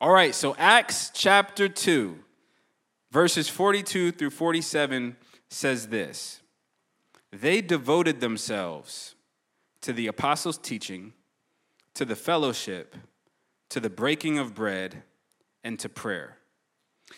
All 0.00 0.12
right, 0.12 0.34
so 0.34 0.54
Acts 0.58 1.10
chapter 1.12 1.68
2, 1.68 2.18
verses 3.10 3.48
42 3.48 4.12
through 4.12 4.30
47 4.30 5.16
says 5.48 5.88
this 5.88 6.40
They 7.32 7.60
devoted 7.60 8.20
themselves 8.20 9.14
to 9.80 9.92
the 9.92 10.06
apostles' 10.06 10.58
teaching, 10.58 11.12
to 11.94 12.04
the 12.04 12.16
fellowship, 12.16 12.96
to 13.70 13.80
the 13.80 13.90
breaking 13.90 14.38
of 14.38 14.54
bread, 14.54 15.02
and 15.64 15.78
to 15.78 15.88
prayer. 15.88 16.37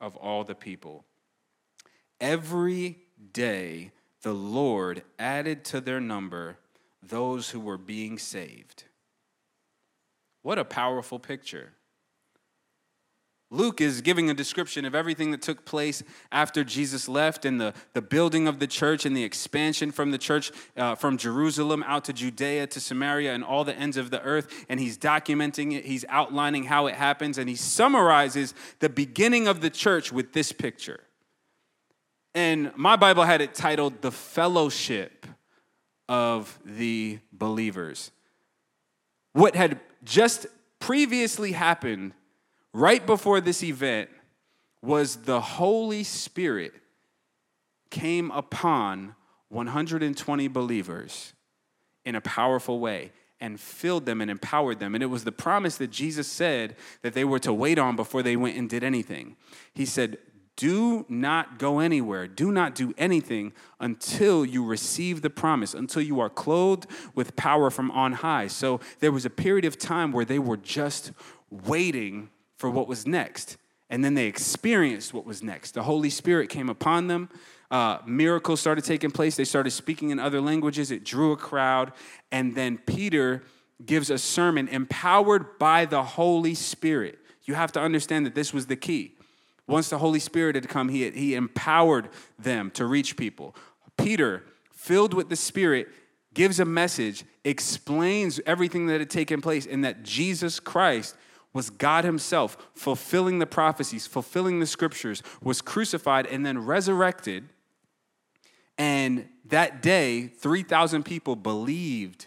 of 0.00 0.16
all 0.16 0.44
the 0.44 0.54
people. 0.54 1.04
Every 2.20 2.98
day, 3.32 3.92
the 4.22 4.34
Lord 4.34 5.02
added 5.18 5.64
to 5.66 5.80
their 5.80 6.00
number 6.00 6.58
those 7.02 7.50
who 7.50 7.60
were 7.60 7.78
being 7.78 8.18
saved. 8.18 8.84
What 10.42 10.58
a 10.58 10.64
powerful 10.64 11.18
picture. 11.18 11.72
Luke 13.50 13.80
is 13.80 14.00
giving 14.00 14.28
a 14.28 14.34
description 14.34 14.84
of 14.84 14.94
everything 14.94 15.30
that 15.30 15.40
took 15.40 15.64
place 15.64 16.02
after 16.32 16.64
Jesus 16.64 17.08
left 17.08 17.44
and 17.44 17.60
the, 17.60 17.74
the 17.92 18.02
building 18.02 18.48
of 18.48 18.58
the 18.58 18.66
church 18.66 19.06
and 19.06 19.16
the 19.16 19.22
expansion 19.22 19.92
from 19.92 20.10
the 20.10 20.18
church 20.18 20.50
uh, 20.76 20.96
from 20.96 21.16
Jerusalem 21.16 21.84
out 21.86 22.04
to 22.06 22.12
Judea 22.12 22.66
to 22.66 22.80
Samaria 22.80 23.32
and 23.32 23.44
all 23.44 23.62
the 23.62 23.76
ends 23.76 23.96
of 23.96 24.10
the 24.10 24.20
earth. 24.22 24.66
And 24.68 24.80
he's 24.80 24.98
documenting 24.98 25.72
it, 25.72 25.84
he's 25.84 26.04
outlining 26.08 26.64
how 26.64 26.86
it 26.86 26.96
happens, 26.96 27.38
and 27.38 27.48
he 27.48 27.54
summarizes 27.54 28.52
the 28.80 28.88
beginning 28.88 29.46
of 29.46 29.60
the 29.60 29.70
church 29.70 30.10
with 30.10 30.32
this 30.32 30.50
picture. 30.50 31.00
And 32.34 32.72
my 32.76 32.96
Bible 32.96 33.22
had 33.22 33.40
it 33.40 33.54
titled 33.54 34.02
The 34.02 34.12
Fellowship 34.12 35.24
of 36.08 36.58
the 36.64 37.20
Believers. 37.32 38.10
What 39.34 39.54
had 39.54 39.80
just 40.02 40.46
previously 40.80 41.52
happened 41.52 42.12
right 42.76 43.06
before 43.06 43.40
this 43.40 43.62
event 43.62 44.10
was 44.82 45.16
the 45.16 45.40
Holy 45.40 46.04
Spirit 46.04 46.74
came 47.90 48.30
upon 48.32 49.14
120 49.48 50.48
believers 50.48 51.32
in 52.04 52.14
a 52.14 52.20
powerful 52.20 52.78
way 52.78 53.12
and 53.40 53.58
filled 53.58 54.04
them 54.04 54.20
and 54.20 54.30
empowered 54.30 54.78
them. 54.78 54.94
And 54.94 55.02
it 55.02 55.06
was 55.06 55.24
the 55.24 55.32
promise 55.32 55.78
that 55.78 55.90
Jesus 55.90 56.28
said 56.28 56.76
that 57.00 57.14
they 57.14 57.24
were 57.24 57.38
to 57.38 57.52
wait 57.52 57.78
on 57.78 57.96
before 57.96 58.22
they 58.22 58.36
went 58.36 58.58
and 58.58 58.68
did 58.68 58.84
anything. 58.84 59.36
He 59.72 59.86
said, 59.86 60.18
do 60.56 61.06
not 61.08 61.58
go 61.58 61.78
anywhere. 61.78 62.26
Do 62.26 62.52
not 62.52 62.74
do 62.74 62.92
anything 62.98 63.54
until 63.80 64.44
you 64.44 64.64
receive 64.64 65.22
the 65.22 65.30
promise, 65.30 65.72
until 65.72 66.02
you 66.02 66.20
are 66.20 66.30
clothed 66.30 66.86
with 67.14 67.36
power 67.36 67.70
from 67.70 67.90
on 67.90 68.12
high. 68.12 68.48
So 68.48 68.80
there 69.00 69.12
was 69.12 69.24
a 69.24 69.30
period 69.30 69.64
of 69.64 69.78
time 69.78 70.12
where 70.12 70.24
they 70.26 70.38
were 70.38 70.56
just 70.58 71.12
waiting 71.50 72.28
for 72.56 72.70
what 72.70 72.88
was 72.88 73.06
next. 73.06 73.56
And 73.88 74.04
then 74.04 74.14
they 74.14 74.26
experienced 74.26 75.14
what 75.14 75.24
was 75.24 75.42
next. 75.42 75.72
The 75.72 75.82
Holy 75.82 76.10
Spirit 76.10 76.48
came 76.48 76.68
upon 76.68 77.06
them. 77.06 77.28
Uh, 77.70 77.98
miracles 78.06 78.60
started 78.60 78.84
taking 78.84 79.10
place. 79.10 79.36
They 79.36 79.44
started 79.44 79.70
speaking 79.70 80.10
in 80.10 80.18
other 80.18 80.40
languages. 80.40 80.90
It 80.90 81.04
drew 81.04 81.32
a 81.32 81.36
crowd. 81.36 81.92
And 82.32 82.54
then 82.54 82.78
Peter 82.78 83.42
gives 83.84 84.10
a 84.10 84.18
sermon 84.18 84.68
empowered 84.68 85.58
by 85.58 85.84
the 85.84 86.02
Holy 86.02 86.54
Spirit. 86.54 87.18
You 87.44 87.54
have 87.54 87.72
to 87.72 87.80
understand 87.80 88.26
that 88.26 88.34
this 88.34 88.52
was 88.52 88.66
the 88.66 88.76
key. 88.76 89.14
Once 89.68 89.88
the 89.88 89.98
Holy 89.98 90.20
Spirit 90.20 90.54
had 90.54 90.68
come, 90.68 90.88
he, 90.88 91.08
he 91.10 91.34
empowered 91.34 92.08
them 92.38 92.70
to 92.72 92.86
reach 92.86 93.16
people. 93.16 93.54
Peter, 93.96 94.44
filled 94.72 95.14
with 95.14 95.28
the 95.28 95.36
Spirit, 95.36 95.88
gives 96.34 96.60
a 96.60 96.64
message, 96.64 97.24
explains 97.44 98.40
everything 98.46 98.86
that 98.86 99.00
had 99.00 99.10
taken 99.10 99.40
place, 99.40 99.66
and 99.66 99.84
that 99.84 100.02
Jesus 100.02 100.60
Christ 100.60 101.16
was 101.56 101.70
God 101.70 102.04
Himself, 102.04 102.58
fulfilling 102.74 103.38
the 103.38 103.46
prophecies, 103.46 104.06
fulfilling 104.06 104.60
the 104.60 104.66
scriptures, 104.66 105.22
was 105.42 105.62
crucified 105.62 106.26
and 106.26 106.44
then 106.44 106.58
resurrected. 106.58 107.48
And 108.76 109.30
that 109.46 109.80
day, 109.80 110.26
3,000 110.26 111.02
people 111.02 111.34
believed 111.34 112.26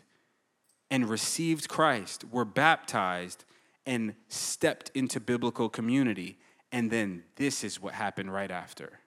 and 0.89 1.07
received 1.07 1.69
Christ, 1.69 2.25
were 2.31 2.43
baptized, 2.43 3.45
and 3.85 4.15
stepped 4.29 4.89
into 4.95 5.19
biblical 5.19 5.69
community. 5.69 6.39
And 6.71 6.89
then 6.89 7.23
this 7.35 7.63
is 7.63 7.79
what 7.79 7.93
happened 7.93 8.33
right 8.33 8.49
after. 8.49 8.99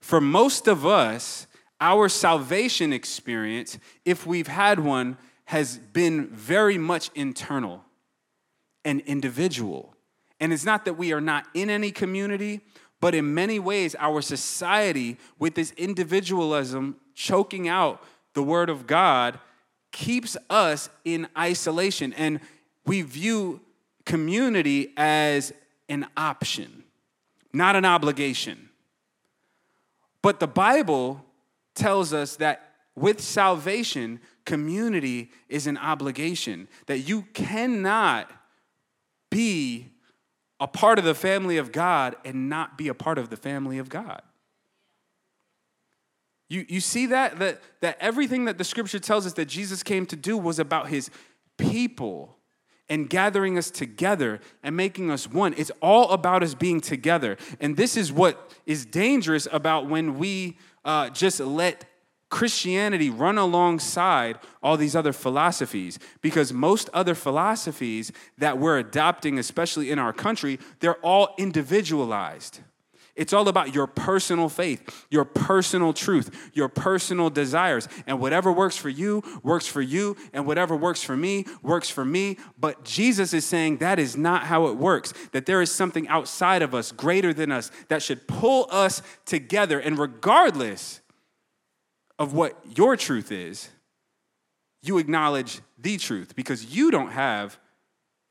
For 0.00 0.20
most 0.20 0.66
of 0.66 0.84
us, 0.84 1.46
our 1.80 2.08
salvation 2.08 2.92
experience, 2.92 3.78
if 4.04 4.26
we've 4.26 4.48
had 4.48 4.80
one, 4.80 5.16
has 5.44 5.78
been 5.78 6.26
very 6.26 6.76
much 6.76 7.12
internal 7.14 7.84
and 8.88 9.02
individual. 9.02 9.94
And 10.40 10.50
it's 10.50 10.64
not 10.64 10.86
that 10.86 10.94
we 10.94 11.12
are 11.12 11.20
not 11.20 11.46
in 11.52 11.68
any 11.68 11.90
community, 11.90 12.62
but 13.02 13.14
in 13.14 13.34
many 13.34 13.58
ways, 13.58 13.94
our 13.98 14.22
society, 14.22 15.18
with 15.38 15.54
this 15.54 15.72
individualism 15.72 16.96
choking 17.14 17.68
out 17.68 18.02
the 18.32 18.42
Word 18.42 18.70
of 18.70 18.86
God, 18.86 19.38
keeps 19.92 20.38
us 20.48 20.88
in 21.04 21.28
isolation. 21.36 22.14
And 22.14 22.40
we 22.86 23.02
view 23.02 23.60
community 24.06 24.94
as 24.96 25.52
an 25.90 26.06
option, 26.16 26.84
not 27.52 27.76
an 27.76 27.84
obligation. 27.84 28.70
But 30.22 30.40
the 30.40 30.48
Bible 30.48 31.26
tells 31.74 32.14
us 32.14 32.36
that 32.36 32.72
with 32.96 33.20
salvation, 33.20 34.20
community 34.46 35.30
is 35.50 35.66
an 35.66 35.76
obligation, 35.76 36.68
that 36.86 37.00
you 37.00 37.26
cannot 37.34 38.32
be 39.30 39.90
a 40.60 40.66
part 40.66 40.98
of 40.98 41.04
the 41.04 41.14
family 41.14 41.56
of 41.56 41.72
God 41.72 42.16
and 42.24 42.48
not 42.48 42.76
be 42.76 42.88
a 42.88 42.94
part 42.94 43.18
of 43.18 43.30
the 43.30 43.36
family 43.36 43.78
of 43.78 43.88
God. 43.88 44.22
You, 46.48 46.64
you 46.68 46.80
see 46.80 47.06
that? 47.06 47.38
that? 47.38 47.60
That 47.80 47.96
everything 48.00 48.46
that 48.46 48.58
the 48.58 48.64
scripture 48.64 48.98
tells 48.98 49.26
us 49.26 49.34
that 49.34 49.46
Jesus 49.46 49.82
came 49.82 50.06
to 50.06 50.16
do 50.16 50.36
was 50.36 50.58
about 50.58 50.88
his 50.88 51.10
people 51.58 52.38
and 52.88 53.08
gathering 53.08 53.58
us 53.58 53.70
together 53.70 54.40
and 54.62 54.76
making 54.76 55.10
us 55.10 55.28
one. 55.28 55.54
It's 55.56 55.70
all 55.82 56.10
about 56.10 56.42
us 56.42 56.54
being 56.54 56.80
together. 56.80 57.36
And 57.60 57.76
this 57.76 57.96
is 57.96 58.10
what 58.12 58.56
is 58.64 58.86
dangerous 58.86 59.46
about 59.52 59.88
when 59.88 60.18
we 60.18 60.56
uh, 60.84 61.10
just 61.10 61.38
let 61.40 61.84
Christianity 62.30 63.08
run 63.08 63.38
alongside 63.38 64.38
all 64.62 64.76
these 64.76 64.94
other 64.94 65.12
philosophies 65.12 65.98
because 66.20 66.52
most 66.52 66.90
other 66.92 67.14
philosophies 67.14 68.12
that 68.36 68.58
we're 68.58 68.78
adopting, 68.78 69.38
especially 69.38 69.90
in 69.90 69.98
our 69.98 70.12
country, 70.12 70.58
they're 70.80 70.96
all 70.96 71.34
individualized. 71.38 72.60
It's 73.18 73.32
all 73.32 73.48
about 73.48 73.74
your 73.74 73.88
personal 73.88 74.48
faith, 74.48 75.06
your 75.10 75.24
personal 75.24 75.92
truth, 75.92 76.50
your 76.54 76.68
personal 76.68 77.30
desires. 77.30 77.88
And 78.06 78.20
whatever 78.20 78.52
works 78.52 78.76
for 78.76 78.88
you, 78.88 79.24
works 79.42 79.66
for 79.66 79.82
you. 79.82 80.16
And 80.32 80.46
whatever 80.46 80.76
works 80.76 81.02
for 81.02 81.16
me, 81.16 81.44
works 81.60 81.90
for 81.90 82.04
me. 82.04 82.38
But 82.60 82.84
Jesus 82.84 83.34
is 83.34 83.44
saying 83.44 83.78
that 83.78 83.98
is 83.98 84.16
not 84.16 84.44
how 84.44 84.68
it 84.68 84.76
works, 84.76 85.12
that 85.32 85.46
there 85.46 85.60
is 85.60 85.72
something 85.72 86.06
outside 86.06 86.62
of 86.62 86.76
us, 86.76 86.92
greater 86.92 87.34
than 87.34 87.50
us, 87.50 87.72
that 87.88 88.02
should 88.02 88.28
pull 88.28 88.68
us 88.70 89.02
together. 89.24 89.80
And 89.80 89.98
regardless 89.98 91.00
of 92.18 92.32
what 92.32 92.58
your 92.76 92.96
truth 92.96 93.30
is, 93.30 93.68
you 94.82 94.98
acknowledge 94.98 95.60
the 95.78 95.96
truth 95.96 96.34
because 96.34 96.74
you 96.76 96.90
don't 96.90 97.12
have 97.12 97.58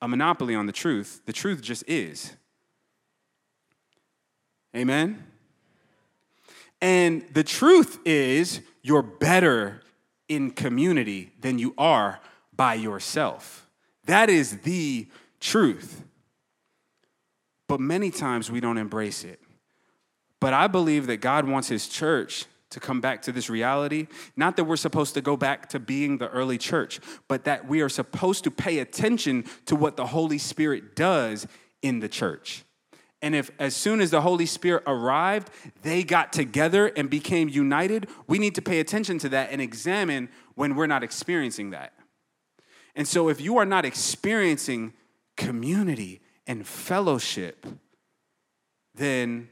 a 0.02 0.08
monopoly 0.08 0.56
on 0.56 0.66
the 0.66 0.72
truth. 0.72 1.22
The 1.26 1.34
truth 1.34 1.62
just 1.62 1.84
is. 1.88 2.34
Amen? 4.76 5.26
And 6.82 7.26
the 7.34 7.44
truth 7.44 8.00
is, 8.06 8.62
you're 8.84 9.02
better 9.02 9.82
in 10.30 10.52
community 10.52 11.32
than 11.42 11.58
you 11.58 11.74
are 11.78 12.20
by 12.56 12.76
yourself. 12.76 13.68
That 14.06 14.30
is 14.30 14.60
the 14.60 15.08
truth. 15.40 16.04
But 17.68 17.80
many 17.80 18.12
times 18.12 18.52
we 18.52 18.60
don't 18.60 18.78
embrace 18.78 19.24
it. 19.24 19.42
But 20.40 20.54
I 20.54 20.68
believe 20.68 21.08
that 21.08 21.18
God 21.18 21.48
wants 21.48 21.68
His 21.68 21.88
church 21.88 22.46
to 22.70 22.80
come 22.80 23.00
back 23.02 23.22
to 23.24 23.32
this 23.32 23.50
reality. 23.50 24.08
Not 24.36 24.58
that 24.58 24.66
we're 24.66 24.76
supposed 24.76 25.14
to 25.14 25.22
go 25.22 25.38
back 25.38 25.70
to 25.70 25.80
being 25.80 26.18
the 26.18 26.30
early 26.30 26.58
church, 26.58 27.00
but 27.28 27.46
that 27.46 27.68
we 27.68 27.82
are 27.82 27.90
supposed 27.90 28.44
to 28.44 28.52
pay 28.52 28.80
attention 28.80 29.46
to 29.66 29.76
what 29.76 29.96
the 29.98 30.08
Holy 30.08 30.38
Spirit 30.38 30.96
does 30.96 31.48
in 31.82 32.00
the 32.00 32.10
church. 32.10 32.64
And 33.22 33.34
if 33.34 33.50
as 33.58 33.76
soon 33.76 34.00
as 34.00 34.12
the 34.12 34.22
Holy 34.22 34.46
Spirit 34.46 34.84
arrived, 34.86 35.50
they 35.82 36.04
got 36.04 36.32
together 36.32 36.88
and 36.88 37.10
became 37.10 37.50
united, 37.50 38.08
we 38.28 38.38
need 38.38 38.54
to 38.56 38.62
pay 38.62 38.80
attention 38.80 39.18
to 39.20 39.30
that 39.30 39.50
and 39.52 39.62
examine 39.62 40.30
when 40.56 40.76
we're 40.76 40.88
not 40.88 41.04
experiencing 41.04 41.72
that. 41.72 41.94
And 42.96 43.08
so 43.08 43.30
if 43.30 43.42
you 43.42 43.58
are 43.58 43.66
not 43.66 43.86
experiencing 43.86 44.94
community 45.36 46.22
and 46.46 46.66
fellowship, 46.68 47.66
then 48.94 49.50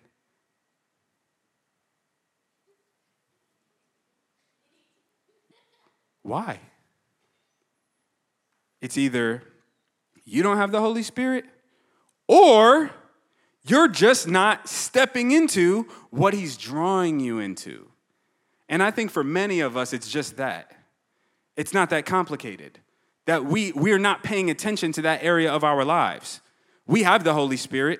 Why? 6.25 6.59
It's 8.81 8.97
either 8.97 9.43
you 10.25 10.41
don't 10.41 10.57
have 10.57 10.71
the 10.71 10.81
Holy 10.81 11.03
Spirit 11.03 11.45
or 12.27 12.89
you're 13.67 13.87
just 13.87 14.27
not 14.27 14.67
stepping 14.67 15.31
into 15.31 15.83
what 16.09 16.33
He's 16.33 16.57
drawing 16.57 17.19
you 17.19 17.37
into. 17.37 17.89
And 18.67 18.81
I 18.81 18.89
think 18.89 19.11
for 19.11 19.23
many 19.23 19.59
of 19.59 19.77
us, 19.77 19.93
it's 19.93 20.09
just 20.09 20.37
that. 20.37 20.75
It's 21.55 21.75
not 21.75 21.91
that 21.91 22.07
complicated. 22.07 22.79
That 23.25 23.45
we, 23.45 23.71
we're 23.73 23.99
not 23.99 24.23
paying 24.23 24.49
attention 24.49 24.91
to 24.93 25.03
that 25.03 25.23
area 25.23 25.51
of 25.51 25.63
our 25.63 25.85
lives. 25.85 26.41
We 26.87 27.03
have 27.03 27.23
the 27.23 27.35
Holy 27.35 27.57
Spirit. 27.57 27.99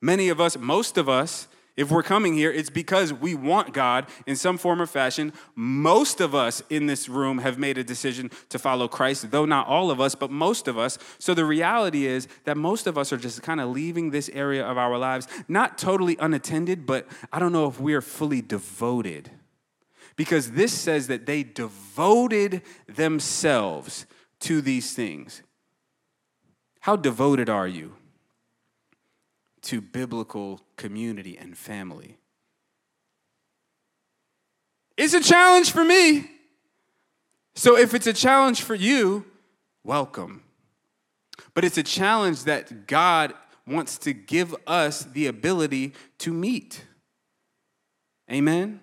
Many 0.00 0.28
of 0.28 0.40
us, 0.40 0.56
most 0.56 0.96
of 0.96 1.08
us, 1.08 1.48
If 1.76 1.90
we're 1.90 2.04
coming 2.04 2.34
here, 2.34 2.52
it's 2.52 2.70
because 2.70 3.12
we 3.12 3.34
want 3.34 3.74
God 3.74 4.06
in 4.26 4.36
some 4.36 4.58
form 4.58 4.80
or 4.80 4.86
fashion. 4.86 5.32
Most 5.56 6.20
of 6.20 6.32
us 6.32 6.62
in 6.70 6.86
this 6.86 7.08
room 7.08 7.38
have 7.38 7.58
made 7.58 7.78
a 7.78 7.84
decision 7.84 8.30
to 8.50 8.60
follow 8.60 8.86
Christ, 8.86 9.32
though 9.32 9.44
not 9.44 9.66
all 9.66 9.90
of 9.90 10.00
us, 10.00 10.14
but 10.14 10.30
most 10.30 10.68
of 10.68 10.78
us. 10.78 10.98
So 11.18 11.34
the 11.34 11.44
reality 11.44 12.06
is 12.06 12.28
that 12.44 12.56
most 12.56 12.86
of 12.86 12.96
us 12.96 13.12
are 13.12 13.16
just 13.16 13.42
kind 13.42 13.60
of 13.60 13.70
leaving 13.70 14.10
this 14.10 14.30
area 14.32 14.64
of 14.64 14.78
our 14.78 14.96
lives, 14.96 15.26
not 15.48 15.76
totally 15.76 16.16
unattended, 16.20 16.86
but 16.86 17.08
I 17.32 17.40
don't 17.40 17.52
know 17.52 17.66
if 17.66 17.80
we 17.80 17.94
are 17.94 18.00
fully 18.00 18.40
devoted. 18.40 19.32
Because 20.14 20.52
this 20.52 20.72
says 20.72 21.08
that 21.08 21.26
they 21.26 21.42
devoted 21.42 22.62
themselves 22.86 24.06
to 24.40 24.60
these 24.60 24.92
things. 24.92 25.42
How 26.80 26.94
devoted 26.94 27.50
are 27.50 27.66
you? 27.66 27.96
To 29.64 29.80
biblical 29.80 30.60
community 30.76 31.36
and 31.36 31.56
family. 31.56 32.18
It's 34.96 35.14
a 35.14 35.20
challenge 35.20 35.72
for 35.72 35.84
me. 35.84 36.30
So 37.54 37.76
if 37.76 37.94
it's 37.94 38.06
a 38.06 38.12
challenge 38.12 38.62
for 38.62 38.74
you, 38.74 39.24
welcome. 39.82 40.42
But 41.52 41.64
it's 41.64 41.78
a 41.78 41.82
challenge 41.82 42.44
that 42.44 42.86
God 42.86 43.34
wants 43.66 43.98
to 43.98 44.12
give 44.12 44.54
us 44.66 45.04
the 45.04 45.26
ability 45.26 45.94
to 46.18 46.32
meet. 46.32 46.84
Amen? 48.30 48.80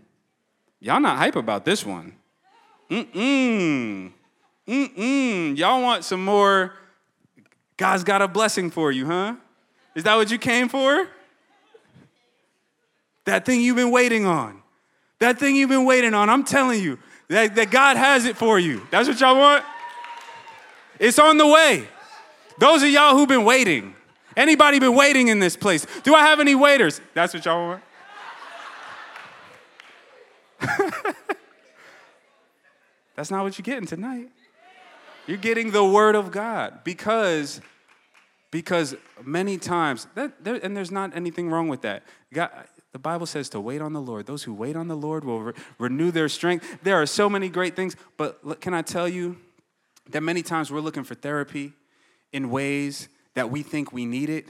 Y'all 0.79 0.99
not 0.99 1.17
hype 1.17 1.35
about 1.35 1.65
this 1.65 1.85
one. 1.85 2.15
Mm-mm. 2.89 4.11
Mm-mm. 4.67 5.57
Y'all 5.57 5.81
want 5.81 6.03
some 6.03 6.25
more 6.25 6.73
God's 7.81 8.03
got 8.03 8.21
a 8.21 8.27
blessing 8.27 8.69
for 8.69 8.91
you, 8.91 9.07
huh? 9.07 9.37
Is 9.95 10.03
that 10.03 10.15
what 10.15 10.31
you 10.31 10.37
came 10.37 10.69
for? 10.69 11.07
That 13.25 13.45
thing 13.45 13.61
you've 13.61 13.75
been 13.75 13.91
waiting 13.91 14.25
on. 14.25 14.61
That 15.19 15.37
thing 15.37 15.55
you've 15.55 15.69
been 15.69 15.85
waiting 15.85 16.13
on. 16.13 16.29
I'm 16.29 16.43
telling 16.43 16.81
you, 16.81 16.97
that, 17.27 17.55
that 17.55 17.71
God 17.71 17.97
has 17.97 18.25
it 18.25 18.35
for 18.35 18.59
you. 18.59 18.85
That's 18.89 19.07
what 19.07 19.19
y'all 19.19 19.37
want? 19.37 19.63
It's 20.99 21.19
on 21.19 21.37
the 21.37 21.47
way. 21.47 21.87
Those 22.59 22.83
of 22.83 22.89
y'all 22.89 23.15
who've 23.15 23.27
been 23.27 23.45
waiting. 23.45 23.95
Anybody 24.35 24.79
been 24.79 24.95
waiting 24.95 25.27
in 25.27 25.39
this 25.39 25.57
place? 25.57 25.85
Do 26.03 26.15
I 26.15 26.21
have 26.21 26.39
any 26.39 26.55
waiters? 26.55 27.01
That's 27.13 27.33
what 27.33 27.43
y'all 27.45 27.67
want? 27.67 27.83
That's 33.15 33.29
not 33.29 33.43
what 33.43 33.57
you're 33.57 33.63
getting 33.63 33.87
tonight. 33.87 34.29
You're 35.27 35.37
getting 35.37 35.71
the 35.71 35.83
word 35.83 36.15
of 36.15 36.31
God 36.31 36.83
because 36.83 37.61
because 38.51 38.95
many 39.23 39.57
times, 39.57 40.07
that, 40.15 40.43
there, 40.43 40.59
and 40.61 40.75
there's 40.75 40.91
not 40.91 41.15
anything 41.15 41.49
wrong 41.49 41.69
with 41.69 41.81
that. 41.81 42.03
God, 42.33 42.49
the 42.91 42.99
Bible 42.99 43.25
says 43.25 43.49
to 43.49 43.61
wait 43.61 43.81
on 43.81 43.93
the 43.93 44.01
Lord. 44.01 44.25
Those 44.25 44.43
who 44.43 44.53
wait 44.53 44.75
on 44.75 44.89
the 44.89 44.95
Lord 44.95 45.23
will 45.23 45.41
re- 45.41 45.53
renew 45.79 46.11
their 46.11 46.27
strength. 46.27 46.79
There 46.83 47.01
are 47.01 47.05
so 47.05 47.29
many 47.29 47.47
great 47.47 47.75
things, 47.75 47.95
but 48.17 48.59
can 48.59 48.73
I 48.73 48.81
tell 48.81 49.07
you 49.07 49.37
that 50.09 50.21
many 50.21 50.41
times 50.41 50.69
we're 50.69 50.81
looking 50.81 51.05
for 51.05 51.15
therapy 51.15 51.73
in 52.33 52.49
ways 52.49 53.07
that 53.33 53.49
we 53.49 53.63
think 53.63 53.93
we 53.93 54.05
need 54.05 54.29
it, 54.29 54.45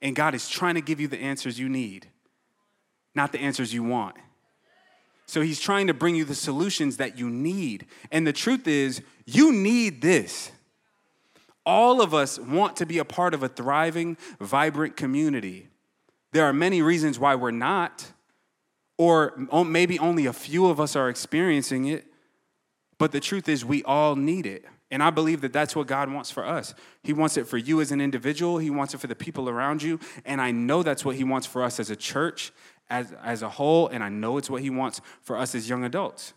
and 0.00 0.14
God 0.14 0.34
is 0.34 0.48
trying 0.48 0.76
to 0.76 0.80
give 0.80 1.00
you 1.00 1.08
the 1.08 1.18
answers 1.18 1.58
you 1.58 1.68
need, 1.68 2.06
not 3.14 3.32
the 3.32 3.40
answers 3.40 3.74
you 3.74 3.82
want. 3.82 4.16
So 5.26 5.40
he's 5.42 5.60
trying 5.60 5.88
to 5.88 5.94
bring 5.94 6.16
you 6.16 6.24
the 6.24 6.34
solutions 6.34 6.96
that 6.96 7.18
you 7.18 7.30
need. 7.30 7.86
And 8.10 8.26
the 8.26 8.32
truth 8.32 8.66
is, 8.66 9.00
you 9.26 9.52
need 9.52 10.02
this. 10.02 10.50
All 11.66 12.00
of 12.00 12.14
us 12.14 12.38
want 12.38 12.76
to 12.76 12.86
be 12.86 12.98
a 12.98 13.04
part 13.04 13.34
of 13.34 13.42
a 13.42 13.48
thriving, 13.48 14.16
vibrant 14.40 14.96
community. 14.96 15.68
There 16.32 16.44
are 16.44 16.52
many 16.52 16.80
reasons 16.82 17.18
why 17.18 17.34
we're 17.34 17.50
not, 17.50 18.12
or 18.96 19.34
maybe 19.64 19.98
only 19.98 20.26
a 20.26 20.32
few 20.32 20.66
of 20.66 20.80
us 20.80 20.96
are 20.96 21.08
experiencing 21.08 21.86
it, 21.86 22.06
but 22.98 23.12
the 23.12 23.20
truth 23.20 23.48
is, 23.48 23.64
we 23.64 23.82
all 23.84 24.14
need 24.14 24.46
it. 24.46 24.64
And 24.90 25.02
I 25.02 25.10
believe 25.10 25.40
that 25.42 25.52
that's 25.52 25.76
what 25.76 25.86
God 25.86 26.12
wants 26.12 26.30
for 26.30 26.44
us. 26.44 26.74
He 27.02 27.12
wants 27.12 27.36
it 27.36 27.46
for 27.46 27.56
you 27.56 27.80
as 27.80 27.92
an 27.92 28.00
individual, 28.00 28.58
He 28.58 28.70
wants 28.70 28.92
it 28.92 28.98
for 28.98 29.06
the 29.06 29.14
people 29.14 29.48
around 29.48 29.82
you. 29.82 30.00
And 30.24 30.40
I 30.40 30.50
know 30.50 30.82
that's 30.82 31.04
what 31.04 31.16
He 31.16 31.24
wants 31.24 31.46
for 31.46 31.62
us 31.62 31.80
as 31.80 31.90
a 31.90 31.96
church, 31.96 32.52
as, 32.88 33.12
as 33.22 33.42
a 33.42 33.48
whole. 33.48 33.88
And 33.88 34.02
I 34.02 34.08
know 34.08 34.36
it's 34.36 34.50
what 34.50 34.62
He 34.62 34.70
wants 34.70 35.00
for 35.22 35.36
us 35.38 35.54
as 35.54 35.68
young 35.68 35.84
adults. 35.84 36.34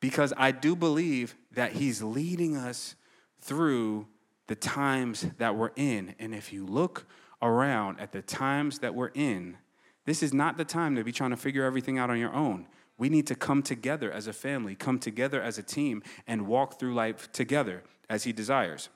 Because 0.00 0.32
I 0.36 0.50
do 0.52 0.76
believe 0.76 1.34
that 1.52 1.72
He's 1.72 2.02
leading 2.02 2.56
us 2.56 2.94
through 3.40 4.06
the 4.46 4.54
times 4.54 5.26
that 5.38 5.56
we're 5.56 5.72
in. 5.76 6.14
And 6.18 6.34
if 6.34 6.52
you 6.52 6.66
look 6.66 7.06
around 7.40 8.00
at 8.00 8.12
the 8.12 8.22
times 8.22 8.80
that 8.80 8.94
we're 8.94 9.10
in, 9.14 9.56
this 10.04 10.22
is 10.22 10.34
not 10.34 10.56
the 10.56 10.64
time 10.64 10.96
to 10.96 11.04
be 11.04 11.12
trying 11.12 11.30
to 11.30 11.36
figure 11.36 11.64
everything 11.64 11.98
out 11.98 12.10
on 12.10 12.18
your 12.18 12.32
own. 12.32 12.66
We 12.98 13.08
need 13.08 13.26
to 13.28 13.34
come 13.34 13.62
together 13.62 14.12
as 14.12 14.26
a 14.26 14.32
family, 14.32 14.74
come 14.74 14.98
together 14.98 15.42
as 15.42 15.58
a 15.58 15.62
team, 15.62 16.02
and 16.26 16.46
walk 16.46 16.78
through 16.78 16.94
life 16.94 17.32
together 17.32 17.82
as 18.08 18.24
He 18.24 18.32
desires. 18.32 18.88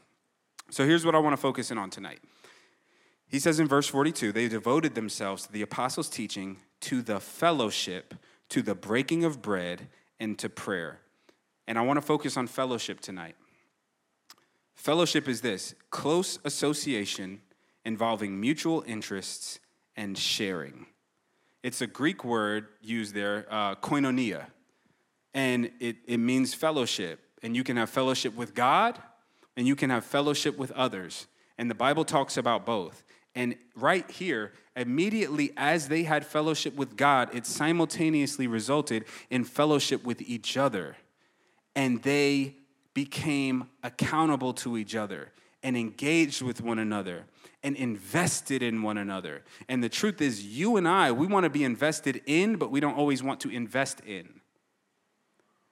So 0.71 0.85
here's 0.85 1.05
what 1.05 1.15
I 1.15 1.19
want 1.19 1.33
to 1.33 1.41
focus 1.41 1.71
in 1.71 1.79
on 1.79 1.91
tonight. 1.91 2.21
He 3.27 3.39
says 3.39 3.59
in 3.61 3.67
verse 3.67 3.89
42 3.89 4.33
they 4.33 4.49
devoted 4.49 4.95
themselves 4.95 5.47
to 5.47 5.53
the 5.53 5.63
apostles' 5.63 6.09
teaching, 6.09 6.59
to 6.81 7.03
the 7.03 7.21
fellowship, 7.21 8.15
to 8.51 8.63
the 8.63 8.75
breaking 8.75 9.25
of 9.25 9.43
bread, 9.43 9.89
and 10.21 10.39
to 10.39 10.49
prayer. 10.49 11.01
And 11.67 11.79
I 11.79 11.83
want 11.83 11.99
to 11.99 12.03
focus 12.03 12.37
on 12.37 12.47
fellowship 12.47 13.01
tonight. 13.01 13.37
Fellowship 14.79 15.27
is 15.29 15.41
this 15.41 15.75
close 15.91 16.39
association 16.45 17.41
involving 17.85 18.41
mutual 18.41 18.85
interests 18.87 19.59
and 19.97 20.17
sharing. 20.17 20.87
It's 21.65 21.81
a 21.81 21.87
Greek 21.89 22.25
word 22.25 22.69
used 22.81 23.13
there, 23.13 23.45
uh, 23.51 23.75
koinonia, 23.75 24.47
and 25.35 25.73
it, 25.81 25.97
it 26.07 26.19
means 26.19 26.55
fellowship. 26.55 27.19
And 27.43 27.57
you 27.57 27.65
can 27.65 27.77
have 27.77 27.91
fellowship 27.91 28.37
with 28.37 28.55
God, 28.55 29.01
and 29.57 29.67
you 29.67 29.75
can 29.75 29.91
have 29.91 30.05
fellowship 30.05 30.57
with 30.57 30.71
others. 30.73 31.27
And 31.59 31.69
the 31.69 31.75
Bible 31.75 32.05
talks 32.05 32.37
about 32.37 32.65
both. 32.65 33.03
And 33.35 33.57
right 33.75 34.09
here, 34.09 34.53
immediately 34.77 35.51
as 35.57 35.89
they 35.89 36.05
had 36.05 36.25
fellowship 36.25 36.77
with 36.77 36.97
God, 36.97 37.35
it 37.35 37.47
simultaneously 37.47 38.47
resulted 38.47 39.07
in 39.29 39.43
fellowship 39.43 40.05
with 40.05 40.23
each 40.23 40.57
other. 40.57 40.97
And 41.75 42.01
they 42.03 42.58
became 43.05 43.69
accountable 43.85 44.53
to 44.53 44.77
each 44.77 44.97
other 44.97 45.31
and 45.63 45.77
engaged 45.77 46.43
with 46.43 46.61
one 46.61 46.81
another 46.81 47.27
and 47.63 47.77
invested 47.77 48.61
in 48.61 48.83
one 48.83 48.99
another. 48.99 49.45
And 49.69 49.85
the 49.85 49.89
truth 49.89 50.21
is, 50.21 50.45
you 50.45 50.77
and 50.77 50.89
I, 50.89 51.13
we 51.13 51.29
want 51.29 51.45
to 51.45 51.51
be 51.51 51.63
invested 51.63 52.21
in, 52.27 52.57
but 52.57 52.73
we 52.73 52.81
don't 52.81 52.97
always 52.97 53.23
want 53.23 53.39
to 53.43 53.51
invest 53.51 54.01
in. 54.01 54.41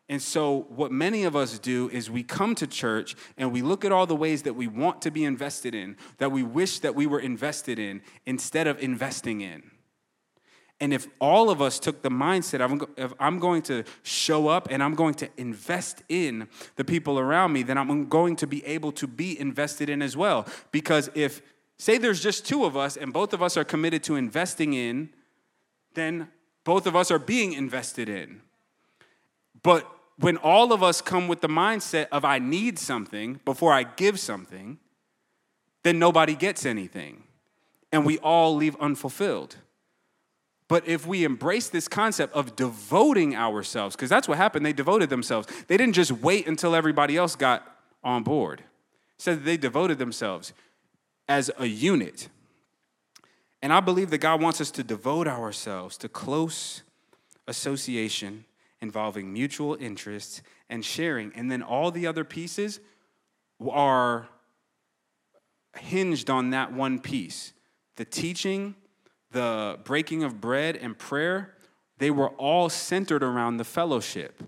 And 0.08 0.22
so, 0.22 0.66
what 0.68 0.92
many 0.92 1.24
of 1.24 1.34
us 1.34 1.58
do 1.58 1.90
is 1.90 2.08
we 2.08 2.22
come 2.22 2.54
to 2.54 2.66
church 2.68 3.16
and 3.36 3.52
we 3.52 3.60
look 3.60 3.84
at 3.84 3.90
all 3.90 4.06
the 4.06 4.14
ways 4.14 4.42
that 4.42 4.54
we 4.54 4.68
want 4.68 5.02
to 5.02 5.10
be 5.10 5.24
invested 5.24 5.74
in, 5.74 5.96
that 6.18 6.30
we 6.30 6.44
wish 6.44 6.78
that 6.78 6.94
we 6.94 7.08
were 7.08 7.18
invested 7.18 7.80
in, 7.80 8.02
instead 8.24 8.68
of 8.68 8.80
investing 8.80 9.40
in. 9.40 9.68
And 10.78 10.92
if 10.92 11.08
all 11.20 11.48
of 11.48 11.62
us 11.62 11.78
took 11.78 12.02
the 12.02 12.10
mindset 12.10 12.60
of 12.98 13.14
I'm 13.18 13.38
going 13.38 13.62
to 13.62 13.84
show 14.02 14.48
up 14.48 14.68
and 14.70 14.82
I'm 14.82 14.94
going 14.94 15.14
to 15.14 15.28
invest 15.38 16.02
in 16.08 16.48
the 16.76 16.84
people 16.84 17.18
around 17.18 17.52
me, 17.52 17.62
then 17.62 17.78
I'm 17.78 18.08
going 18.08 18.36
to 18.36 18.46
be 18.46 18.64
able 18.66 18.92
to 18.92 19.06
be 19.06 19.40
invested 19.40 19.88
in 19.88 20.02
as 20.02 20.16
well. 20.16 20.46
Because 20.72 21.08
if, 21.14 21.40
say, 21.78 21.96
there's 21.96 22.22
just 22.22 22.46
two 22.46 22.66
of 22.66 22.76
us 22.76 22.98
and 22.98 23.10
both 23.10 23.32
of 23.32 23.42
us 23.42 23.56
are 23.56 23.64
committed 23.64 24.02
to 24.04 24.16
investing 24.16 24.74
in, 24.74 25.08
then 25.94 26.28
both 26.64 26.86
of 26.86 26.94
us 26.94 27.10
are 27.10 27.18
being 27.18 27.54
invested 27.54 28.10
in. 28.10 28.42
But 29.62 29.90
when 30.18 30.36
all 30.36 30.74
of 30.74 30.82
us 30.82 31.00
come 31.00 31.26
with 31.26 31.40
the 31.40 31.48
mindset 31.48 32.08
of 32.12 32.22
I 32.24 32.38
need 32.38 32.78
something 32.78 33.40
before 33.46 33.72
I 33.72 33.84
give 33.84 34.20
something, 34.20 34.78
then 35.84 35.98
nobody 35.98 36.34
gets 36.34 36.66
anything. 36.66 37.22
And 37.92 38.04
we 38.04 38.18
all 38.18 38.54
leave 38.54 38.76
unfulfilled. 38.76 39.56
But 40.68 40.86
if 40.88 41.06
we 41.06 41.24
embrace 41.24 41.68
this 41.68 41.86
concept 41.86 42.34
of 42.34 42.56
devoting 42.56 43.36
ourselves, 43.36 43.94
because 43.94 44.10
that's 44.10 44.26
what 44.26 44.36
happened, 44.36 44.66
they 44.66 44.72
devoted 44.72 45.10
themselves. 45.10 45.46
They 45.68 45.76
didn't 45.76 45.94
just 45.94 46.10
wait 46.10 46.48
until 46.48 46.74
everybody 46.74 47.16
else 47.16 47.36
got 47.36 47.76
on 48.02 48.24
board. 48.24 48.62
Said 49.18 49.44
they 49.44 49.56
devoted 49.56 49.98
themselves 49.98 50.52
as 51.28 51.50
a 51.58 51.66
unit. 51.66 52.28
And 53.62 53.72
I 53.72 53.80
believe 53.80 54.10
that 54.10 54.18
God 54.18 54.42
wants 54.42 54.60
us 54.60 54.70
to 54.72 54.84
devote 54.84 55.28
ourselves 55.28 55.96
to 55.98 56.08
close 56.08 56.82
association 57.46 58.44
involving 58.80 59.32
mutual 59.32 59.76
interests 59.80 60.42
and 60.68 60.84
sharing. 60.84 61.32
And 61.34 61.50
then 61.50 61.62
all 61.62 61.90
the 61.90 62.06
other 62.06 62.24
pieces 62.24 62.80
are 63.70 64.28
hinged 65.78 66.28
on 66.30 66.50
that 66.50 66.72
one 66.72 66.98
piece 66.98 67.52
the 67.96 68.04
teaching 68.04 68.74
the 69.30 69.78
breaking 69.84 70.22
of 70.22 70.40
bread 70.40 70.76
and 70.76 70.98
prayer, 70.98 71.54
they 71.98 72.10
were 72.10 72.30
all 72.30 72.68
centered 72.68 73.22
around 73.22 73.56
the 73.56 73.64
fellowship. 73.64 74.42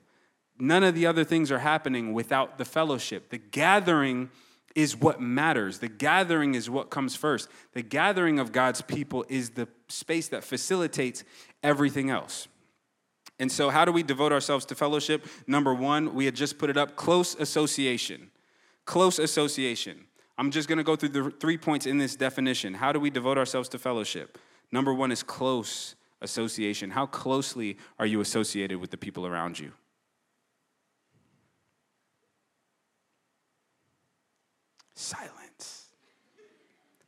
None 0.58 0.82
of 0.82 0.94
the 0.94 1.06
other 1.06 1.24
things 1.24 1.52
are 1.52 1.60
happening 1.60 2.12
without 2.12 2.58
the 2.58 2.64
fellowship. 2.64 3.30
The 3.30 3.38
gathering 3.38 4.30
is 4.74 4.96
what 4.96 5.20
matters. 5.20 5.78
The 5.78 5.88
gathering 5.88 6.54
is 6.54 6.68
what 6.68 6.90
comes 6.90 7.14
first. 7.16 7.48
The 7.72 7.82
gathering 7.82 8.38
of 8.38 8.52
God's 8.52 8.82
people 8.82 9.24
is 9.28 9.50
the 9.50 9.68
space 9.88 10.28
that 10.28 10.44
facilitates 10.44 11.24
everything 11.62 12.10
else. 12.10 12.48
And 13.40 13.50
so, 13.50 13.70
how 13.70 13.84
do 13.84 13.92
we 13.92 14.02
devote 14.02 14.32
ourselves 14.32 14.64
to 14.66 14.74
fellowship? 14.74 15.26
Number 15.46 15.72
one, 15.72 16.14
we 16.14 16.24
had 16.24 16.34
just 16.34 16.58
put 16.58 16.70
it 16.70 16.76
up 16.76 16.96
close 16.96 17.34
association. 17.36 18.30
Close 18.84 19.18
association. 19.18 20.06
I'm 20.36 20.50
just 20.50 20.68
going 20.68 20.78
to 20.78 20.84
go 20.84 20.96
through 20.96 21.10
the 21.10 21.30
three 21.30 21.58
points 21.58 21.86
in 21.86 21.98
this 21.98 22.16
definition. 22.16 22.74
How 22.74 22.92
do 22.92 23.00
we 23.00 23.10
devote 23.10 23.38
ourselves 23.38 23.68
to 23.70 23.78
fellowship? 23.78 24.38
Number 24.70 24.92
one 24.92 25.10
is 25.10 25.22
close 25.22 25.94
association. 26.20 26.90
How 26.90 27.06
closely 27.06 27.78
are 27.98 28.06
you 28.06 28.20
associated 28.20 28.78
with 28.78 28.90
the 28.90 28.96
people 28.96 29.26
around 29.26 29.58
you? 29.58 29.72
Silence. 34.94 35.86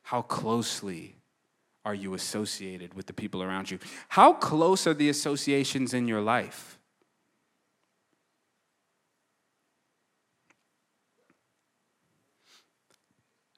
How 0.02 0.22
closely 0.22 1.16
are 1.84 1.94
you 1.94 2.14
associated 2.14 2.94
with 2.94 3.06
the 3.06 3.12
people 3.12 3.42
around 3.42 3.70
you? 3.70 3.78
How 4.08 4.32
close 4.32 4.86
are 4.86 4.94
the 4.94 5.08
associations 5.08 5.94
in 5.94 6.06
your 6.06 6.20
life? 6.20 6.78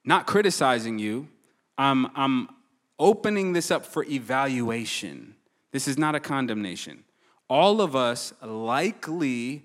Not 0.04 0.26
criticizing 0.26 0.98
you, 0.98 1.28
I'm, 1.78 2.06
I'm 2.16 2.48
opening 3.02 3.52
this 3.52 3.72
up 3.72 3.84
for 3.84 4.04
evaluation. 4.04 5.34
This 5.72 5.88
is 5.88 5.98
not 5.98 6.14
a 6.14 6.20
condemnation. 6.20 7.02
All 7.50 7.80
of 7.80 7.96
us 7.96 8.32
likely 8.40 9.64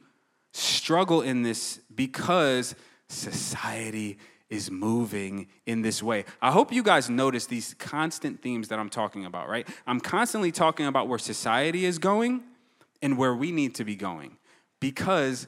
struggle 0.53 1.21
in 1.21 1.43
this 1.43 1.79
because 1.93 2.73
society 3.07 4.17
is 4.49 4.71
moving 4.71 5.47
in 5.67 5.83
this 5.83 6.01
way. 6.01 6.25
I 6.41 6.51
hope 6.51 6.73
you 6.73 6.81
guys 6.81 7.11
notice 7.11 7.45
these 7.45 7.75
constant 7.75 8.41
themes 8.41 8.69
that 8.69 8.79
I'm 8.79 8.89
talking 8.89 9.23
about, 9.25 9.47
right? 9.49 9.67
I'm 9.85 9.99
constantly 9.99 10.51
talking 10.51 10.87
about 10.87 11.07
where 11.07 11.19
society 11.19 11.85
is 11.85 11.99
going 11.99 12.41
and 13.03 13.19
where 13.19 13.35
we 13.35 13.51
need 13.51 13.75
to 13.75 13.85
be 13.85 13.95
going 13.95 14.37
because 14.79 15.47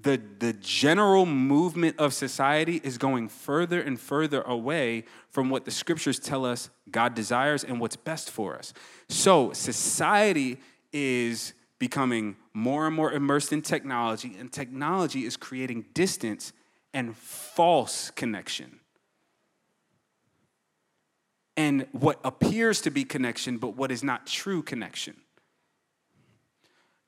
the, 0.00 0.20
the 0.38 0.52
general 0.52 1.26
movement 1.26 1.98
of 1.98 2.14
society 2.14 2.80
is 2.84 2.98
going 2.98 3.28
further 3.28 3.80
and 3.80 3.98
further 3.98 4.42
away 4.42 5.04
from 5.28 5.50
what 5.50 5.64
the 5.64 5.70
scriptures 5.70 6.20
tell 6.20 6.44
us 6.44 6.70
God 6.90 7.14
desires 7.14 7.64
and 7.64 7.80
what's 7.80 7.96
best 7.96 8.30
for 8.30 8.56
us. 8.56 8.72
So, 9.08 9.52
society 9.52 10.58
is 10.92 11.52
becoming 11.78 12.36
more 12.54 12.86
and 12.86 12.94
more 12.94 13.12
immersed 13.12 13.52
in 13.52 13.62
technology, 13.62 14.36
and 14.38 14.52
technology 14.52 15.24
is 15.24 15.36
creating 15.36 15.86
distance 15.94 16.52
and 16.94 17.16
false 17.16 18.10
connection. 18.10 18.80
And 21.56 21.86
what 21.90 22.20
appears 22.24 22.80
to 22.82 22.90
be 22.90 23.04
connection, 23.04 23.58
but 23.58 23.74
what 23.74 23.90
is 23.90 24.04
not 24.04 24.26
true 24.26 24.62
connection. 24.62 25.16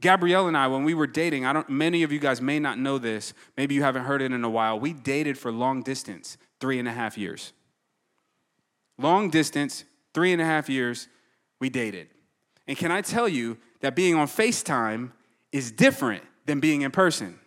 Gabrielle 0.00 0.48
and 0.48 0.56
I, 0.56 0.66
when 0.66 0.84
we 0.84 0.94
were 0.94 1.06
dating, 1.06 1.44
I 1.44 1.52
don't, 1.52 1.68
many 1.68 2.02
of 2.02 2.10
you 2.10 2.18
guys 2.18 2.40
may 2.40 2.58
not 2.58 2.78
know 2.78 2.98
this. 2.98 3.34
Maybe 3.56 3.74
you 3.74 3.82
haven't 3.82 4.04
heard 4.04 4.22
it 4.22 4.32
in 4.32 4.44
a 4.44 4.50
while. 4.50 4.80
We 4.80 4.92
dated 4.92 5.36
for 5.36 5.52
long 5.52 5.82
distance, 5.82 6.38
three 6.58 6.78
and 6.78 6.88
a 6.88 6.92
half 6.92 7.18
years. 7.18 7.52
Long 8.98 9.30
distance, 9.30 9.84
three 10.14 10.32
and 10.32 10.40
a 10.40 10.44
half 10.44 10.68
years, 10.68 11.08
we 11.60 11.68
dated. 11.68 12.08
And 12.66 12.76
can 12.76 12.90
I 12.90 13.02
tell 13.02 13.28
you 13.28 13.58
that 13.80 13.94
being 13.94 14.14
on 14.14 14.26
FaceTime 14.26 15.12
is 15.52 15.70
different 15.70 16.24
than 16.46 16.60
being 16.60 16.82
in 16.82 16.90
person? 16.90 17.38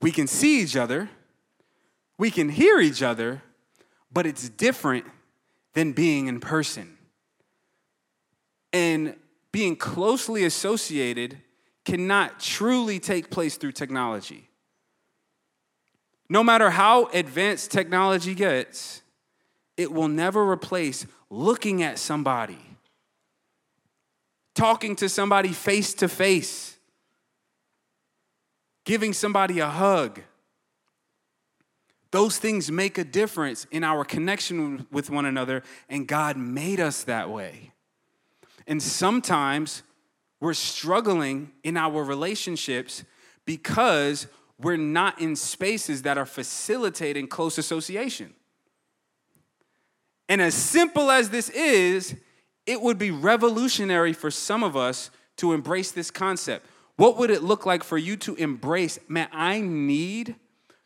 We 0.00 0.12
can 0.12 0.26
see 0.28 0.60
each 0.60 0.76
other, 0.76 1.08
we 2.18 2.30
can 2.30 2.48
hear 2.48 2.78
each 2.78 3.02
other, 3.02 3.42
but 4.12 4.26
it's 4.26 4.48
different 4.48 5.04
than 5.74 5.92
being 5.92 6.28
in 6.28 6.38
person. 6.38 6.95
And 8.72 9.16
being 9.52 9.76
closely 9.76 10.44
associated 10.44 11.38
cannot 11.84 12.40
truly 12.40 12.98
take 12.98 13.30
place 13.30 13.56
through 13.56 13.72
technology. 13.72 14.48
No 16.28 16.42
matter 16.42 16.70
how 16.70 17.06
advanced 17.06 17.70
technology 17.70 18.34
gets, 18.34 19.02
it 19.76 19.92
will 19.92 20.08
never 20.08 20.48
replace 20.48 21.06
looking 21.30 21.82
at 21.82 21.98
somebody, 21.98 22.58
talking 24.54 24.96
to 24.96 25.08
somebody 25.08 25.52
face 25.52 25.94
to 25.94 26.08
face 26.08 26.76
giving 28.86 29.12
somebody 29.12 29.58
a 29.58 29.66
hug. 29.66 30.22
Those 32.12 32.38
things 32.38 32.70
make 32.70 32.96
a 32.96 33.04
difference 33.04 33.66
in 33.70 33.84
our 33.84 34.04
connection 34.04 34.86
with 34.90 35.10
one 35.10 35.26
another, 35.26 35.62
and 35.90 36.08
God 36.08 36.38
made 36.38 36.80
us 36.80 37.04
that 37.04 37.28
way. 37.28 37.72
And 38.66 38.82
sometimes 38.82 39.82
we're 40.40 40.54
struggling 40.54 41.52
in 41.62 41.76
our 41.76 42.02
relationships 42.02 43.04
because 43.44 44.26
we're 44.60 44.76
not 44.76 45.20
in 45.20 45.36
spaces 45.36 46.02
that 46.02 46.18
are 46.18 46.26
facilitating 46.26 47.28
close 47.28 47.58
association. 47.58 48.34
And 50.28 50.42
as 50.42 50.54
simple 50.54 51.10
as 51.10 51.30
this 51.30 51.50
is, 51.50 52.16
it 52.66 52.80
would 52.80 52.98
be 52.98 53.10
revolutionary 53.10 54.12
for 54.12 54.30
some 54.30 54.64
of 54.64 54.76
us 54.76 55.10
to 55.36 55.52
embrace 55.52 55.92
this 55.92 56.10
concept. 56.10 56.66
What 56.96 57.18
would 57.18 57.30
it 57.30 57.42
look 57.42 57.66
like 57.66 57.84
for 57.84 57.98
you 57.98 58.16
to 58.18 58.34
embrace, 58.36 58.98
man, 59.06 59.28
I 59.32 59.60
need 59.60 60.36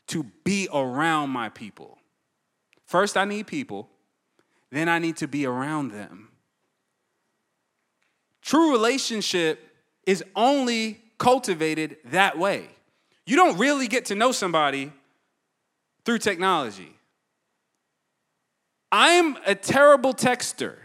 to 0.08 0.24
be 0.44 0.68
around 0.72 1.30
my 1.30 1.48
people? 1.48 1.98
First, 2.84 3.16
I 3.16 3.24
need 3.24 3.46
people, 3.46 3.88
then, 4.72 4.88
I 4.88 4.98
need 4.98 5.16
to 5.18 5.28
be 5.28 5.46
around 5.46 5.92
them. 5.92 6.29
True 8.42 8.72
relationship 8.72 9.66
is 10.06 10.24
only 10.34 11.00
cultivated 11.18 11.98
that 12.06 12.38
way. 12.38 12.68
You 13.26 13.36
don't 13.36 13.58
really 13.58 13.86
get 13.86 14.06
to 14.06 14.14
know 14.14 14.32
somebody 14.32 14.92
through 16.04 16.18
technology. 16.18 16.96
I'm 18.90 19.36
a 19.46 19.54
terrible 19.54 20.14
texter. 20.14 20.76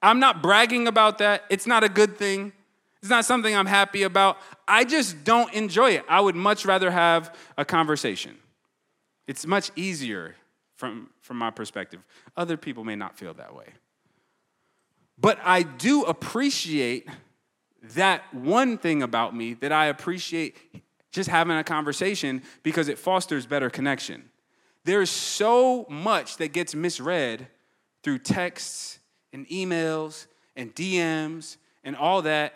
I'm 0.00 0.20
not 0.20 0.42
bragging 0.42 0.86
about 0.86 1.18
that. 1.18 1.44
It's 1.50 1.66
not 1.66 1.84
a 1.84 1.88
good 1.88 2.16
thing. 2.16 2.52
It's 3.00 3.10
not 3.10 3.24
something 3.24 3.54
I'm 3.54 3.66
happy 3.66 4.04
about. 4.04 4.38
I 4.68 4.84
just 4.84 5.24
don't 5.24 5.52
enjoy 5.52 5.92
it. 5.92 6.04
I 6.08 6.20
would 6.20 6.36
much 6.36 6.64
rather 6.64 6.90
have 6.90 7.34
a 7.58 7.64
conversation. 7.64 8.36
It's 9.26 9.46
much 9.46 9.70
easier 9.74 10.36
from, 10.76 11.10
from 11.20 11.38
my 11.38 11.50
perspective. 11.50 12.00
Other 12.36 12.56
people 12.56 12.84
may 12.84 12.96
not 12.96 13.16
feel 13.16 13.34
that 13.34 13.54
way. 13.54 13.66
But 15.22 15.38
I 15.44 15.62
do 15.62 16.02
appreciate 16.02 17.08
that 17.94 18.22
one 18.34 18.76
thing 18.76 19.04
about 19.04 19.34
me 19.34 19.54
that 19.54 19.70
I 19.70 19.86
appreciate 19.86 20.56
just 21.12 21.30
having 21.30 21.56
a 21.56 21.62
conversation 21.62 22.42
because 22.64 22.88
it 22.88 22.98
fosters 22.98 23.46
better 23.46 23.70
connection. 23.70 24.30
There's 24.84 25.10
so 25.10 25.86
much 25.88 26.38
that 26.38 26.52
gets 26.52 26.74
misread 26.74 27.46
through 28.02 28.18
texts 28.18 28.98
and 29.32 29.48
emails 29.48 30.26
and 30.56 30.74
DMs 30.74 31.56
and 31.84 31.94
all 31.94 32.22
that 32.22 32.54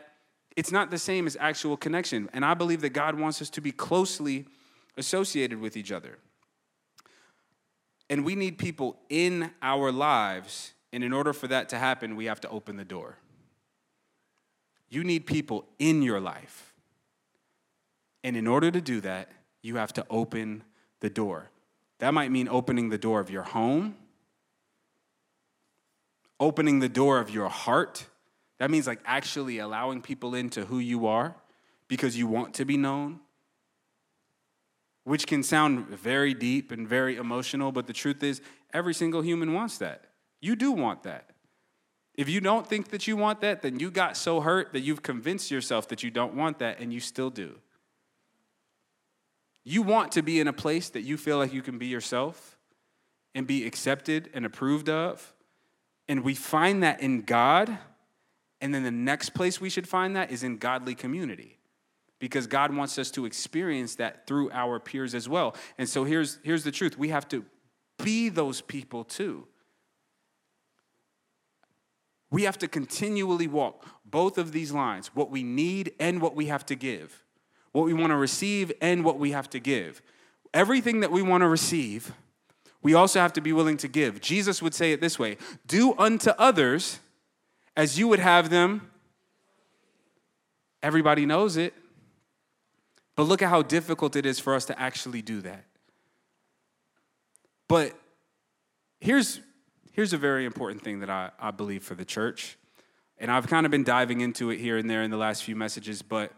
it's 0.57 0.73
not 0.73 0.91
the 0.91 0.99
same 0.99 1.29
as 1.29 1.37
actual 1.39 1.77
connection. 1.77 2.29
And 2.33 2.45
I 2.45 2.55
believe 2.55 2.81
that 2.81 2.91
God 2.91 3.17
wants 3.17 3.41
us 3.41 3.51
to 3.51 3.61
be 3.61 3.71
closely 3.71 4.47
associated 4.97 5.61
with 5.61 5.77
each 5.77 5.93
other. 5.93 6.19
And 8.11 8.25
we 8.25 8.35
need 8.35 8.59
people 8.59 8.97
in 9.09 9.53
our 9.63 9.93
lives. 9.93 10.73
And 10.93 11.05
in 11.05 11.13
order 11.13 11.33
for 11.33 11.49
that 11.49 11.69
to 11.71 11.79
happen, 11.79 12.17
we 12.17 12.27
have 12.27 12.41
to 12.43 12.49
open 12.49 12.77
the 12.77 12.85
door. 12.85 13.19
You 14.89 15.05
need 15.05 15.27
people 15.27 15.67
in 15.79 16.03
your 16.03 16.21
life. 16.21 16.73
And 18.23 18.37
in 18.37 18.47
order 18.47 18.71
to 18.71 18.81
do 18.81 19.01
that, 19.03 19.31
you 19.63 19.77
have 19.77 19.93
to 19.95 20.07
open 20.09 20.63
the 21.01 21.11
door. 21.11 21.51
That 21.99 22.15
might 22.15 22.31
mean 22.31 22.49
opening 22.49 22.89
the 22.89 22.99
door 22.99 23.21
of 23.21 23.31
your 23.31 23.43
home, 23.43 23.97
opening 26.39 26.79
the 26.79 26.89
door 26.89 27.19
of 27.19 27.31
your 27.31 27.49
heart 27.49 28.07
that 28.59 28.71
means 28.71 28.87
like 28.87 29.01
actually 29.05 29.59
allowing 29.59 30.01
people 30.01 30.35
into 30.35 30.65
who 30.65 30.79
you 30.79 31.07
are 31.07 31.35
because 31.89 32.17
you 32.17 32.27
want 32.27 32.55
to 32.55 32.65
be 32.65 32.77
known, 32.77 33.21
which 35.05 35.27
can 35.27 35.43
sound 35.43 35.89
very 35.89 36.35
deep 36.35 36.73
and 36.73 36.89
very 36.89 37.17
emotional, 37.17 37.71
but 37.71 37.87
the 37.87 37.93
truth 37.93 38.23
is, 38.23 38.41
every 38.73 38.95
single 38.95 39.21
human 39.21 39.53
wants 39.53 39.79
that. 39.79 40.05
You 40.47 40.55
do 40.55 40.71
want 40.71 41.03
that. 41.03 41.31
If 42.15 42.29
you 42.29 42.41
don't 42.41 42.67
think 42.67 42.91
that 42.91 43.09
you 43.09 43.17
want 43.17 43.41
that, 43.41 43.63
then 43.63 43.81
you 43.81 43.91
got 43.91 44.17
so 44.17 44.41
hurt 44.41 44.73
that 44.75 44.81
you've 44.81 45.03
convinced 45.03 45.51
yourself 45.51 45.89
that 45.89 46.05
you 46.05 46.11
don't 46.11 46.35
want 46.35 46.61
that, 46.61 46.79
and 46.79 46.93
you 46.93 47.01
still 47.01 47.31
do. 47.31 47.57
You 49.65 49.83
want 49.83 50.13
to 50.13 50.23
be 50.23 50.39
in 50.39 50.47
a 50.47 50.53
place 50.53 50.89
that 50.91 51.03
you 51.03 51.17
feel 51.17 51.39
like 51.39 51.53
you 51.53 51.63
can 51.63 51.79
be 51.79 51.87
yourself 51.87 52.57
and 53.35 53.45
be 53.45 53.67
accepted 53.67 54.31
and 54.35 54.47
approved 54.47 54.89
of. 54.89 55.35
And 56.07 56.23
we 56.23 56.37
find 56.37 56.85
that 56.85 57.01
in 57.01 57.23
God 57.23 57.77
and 58.61 58.73
then 58.73 58.85
the 58.85 58.91
next 58.93 59.31
place 59.31 59.61
we 59.61 59.69
should 59.69 59.89
find 59.89 60.15
that 60.15 60.31
is 60.31 60.45
in 60.45 60.59
godly 60.59 60.95
community. 60.95 61.59
because 62.19 62.47
God 62.47 62.75
wants 62.75 62.99
us 62.99 63.11
to 63.13 63.27
experience 63.27 63.97
that 63.97 64.27
through 64.27 64.51
our 64.51 64.81
peers 64.81 65.15
as 65.15 65.29
well. 65.29 65.55
And 65.79 65.89
so 65.89 66.05
here's, 66.05 66.39
here's 66.43 66.65
the 66.65 66.71
truth 66.71 66.99
we 66.99 67.09
have 67.11 67.29
to 67.29 67.45
be 68.03 68.29
those 68.29 68.61
people 68.61 69.05
too. 69.05 69.47
We 72.37 72.43
have 72.43 72.59
to 72.59 72.69
continually 72.69 73.47
walk 73.47 73.87
both 74.05 74.37
of 74.37 74.53
these 74.53 74.71
lines 74.71 75.07
what 75.15 75.31
we 75.31 75.43
need 75.43 75.95
and 75.99 76.21
what 76.21 76.37
we 76.37 76.49
have 76.49 76.67
to 76.67 76.75
give, 76.75 77.25
what 77.73 77.87
we 77.87 77.95
want 77.95 78.11
to 78.11 78.17
receive 78.17 78.71
and 78.83 79.07
what 79.07 79.19
we 79.19 79.31
have 79.31 79.49
to 79.49 79.59
give. 79.59 80.03
Everything 80.53 81.01
that 81.01 81.11
we 81.11 81.23
want 81.23 81.41
to 81.41 81.49
receive, 81.49 82.13
we 82.83 82.93
also 82.93 83.21
have 83.21 83.33
to 83.33 83.41
be 83.41 83.55
willing 83.55 83.79
to 83.79 83.89
give. 83.89 84.21
Jesus 84.21 84.61
would 84.61 84.75
say 84.75 84.93
it 84.93 85.01
this 85.01 85.19
way 85.19 85.39
Do 85.67 85.95
unto 85.97 86.29
others 86.33 87.01
as 87.75 87.99
you 87.99 88.07
would 88.07 88.21
have 88.21 88.51
them. 88.51 88.91
Everybody 90.83 91.25
knows 91.25 91.57
it. 91.57 91.73
But 93.15 93.23
look 93.23 93.41
at 93.41 93.49
how 93.49 93.63
difficult 93.63 94.15
it 94.15 94.27
is 94.27 94.39
for 94.39 94.55
us 94.55 94.67
to 94.67 94.79
actually 94.79 95.23
do 95.23 95.41
that. 95.41 95.65
But 97.67 97.99
here's, 99.01 99.41
here's 99.97 100.13
a 100.13 100.19
very 100.19 100.45
important 100.45 100.83
thing 100.83 101.01
that 101.01 101.09
I, 101.09 101.31
I 101.41 101.51
believe 101.51 101.83
for 101.83 101.95
the 101.95 102.05
church. 102.05 102.59
And 103.19 103.31
I've 103.31 103.47
kind 103.47 103.65
of 103.65 103.73
been 103.73 103.83
diving 103.83 104.21
into 104.21 104.51
it 104.51 104.59
here 104.59 104.77
and 104.77 104.91
there 104.91 105.03
in 105.03 105.11
the 105.11 105.17
last 105.17 105.43
few 105.43 105.57
messages, 105.57 106.03
but 106.03 106.33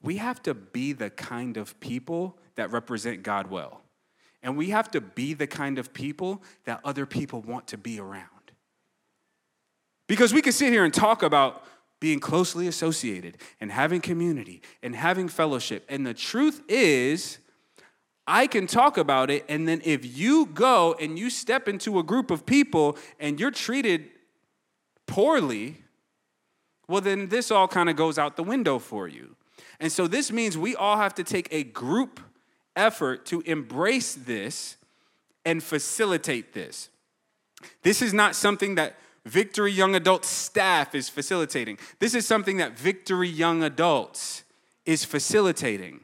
we 0.00 0.16
have 0.16 0.42
to 0.44 0.54
be 0.54 0.94
the 0.94 1.10
kind 1.10 1.58
of 1.58 1.78
people 1.78 2.38
that 2.54 2.72
represent 2.72 3.22
God 3.22 3.48
well. 3.48 3.82
And 4.42 4.56
we 4.56 4.70
have 4.70 4.90
to 4.92 5.00
be 5.02 5.34
the 5.34 5.46
kind 5.46 5.78
of 5.78 5.92
people 5.92 6.42
that 6.64 6.80
other 6.84 7.04
people 7.04 7.42
want 7.42 7.68
to 7.68 7.78
be 7.78 8.00
around. 8.00 8.26
Because 10.08 10.32
we 10.32 10.40
can 10.40 10.52
sit 10.52 10.72
here 10.72 10.82
and 10.84 10.92
talk 10.92 11.22
about 11.22 11.64
being 12.00 12.18
closely 12.18 12.66
associated 12.66 13.36
and 13.60 13.70
having 13.70 14.00
community 14.00 14.62
and 14.82 14.96
having 14.96 15.28
fellowship. 15.28 15.84
And 15.88 16.06
the 16.06 16.14
truth 16.14 16.62
is, 16.66 17.38
I 18.32 18.46
can 18.46 18.66
talk 18.66 18.96
about 18.96 19.30
it, 19.30 19.44
and 19.46 19.68
then 19.68 19.82
if 19.84 20.16
you 20.16 20.46
go 20.46 20.96
and 20.98 21.18
you 21.18 21.28
step 21.28 21.68
into 21.68 21.98
a 21.98 22.02
group 22.02 22.30
of 22.30 22.46
people 22.46 22.96
and 23.20 23.38
you're 23.38 23.50
treated 23.50 24.08
poorly, 25.06 25.82
well, 26.88 27.02
then 27.02 27.28
this 27.28 27.50
all 27.50 27.68
kind 27.68 27.90
of 27.90 27.96
goes 27.96 28.16
out 28.16 28.36
the 28.36 28.42
window 28.42 28.78
for 28.78 29.06
you. 29.06 29.36
And 29.80 29.92
so 29.92 30.06
this 30.06 30.32
means 30.32 30.56
we 30.56 30.74
all 30.74 30.96
have 30.96 31.14
to 31.16 31.24
take 31.24 31.46
a 31.50 31.62
group 31.62 32.20
effort 32.74 33.26
to 33.26 33.42
embrace 33.42 34.14
this 34.14 34.78
and 35.44 35.62
facilitate 35.62 36.54
this. 36.54 36.88
This 37.82 38.00
is 38.00 38.14
not 38.14 38.34
something 38.34 38.76
that 38.76 38.96
Victory 39.26 39.72
Young 39.72 39.94
Adults 39.94 40.28
staff 40.28 40.94
is 40.94 41.10
facilitating. 41.10 41.76
This 41.98 42.14
is 42.14 42.26
something 42.26 42.56
that 42.56 42.78
Victory 42.78 43.28
Young 43.28 43.62
Adults 43.62 44.44
is 44.86 45.04
facilitating. 45.04 46.00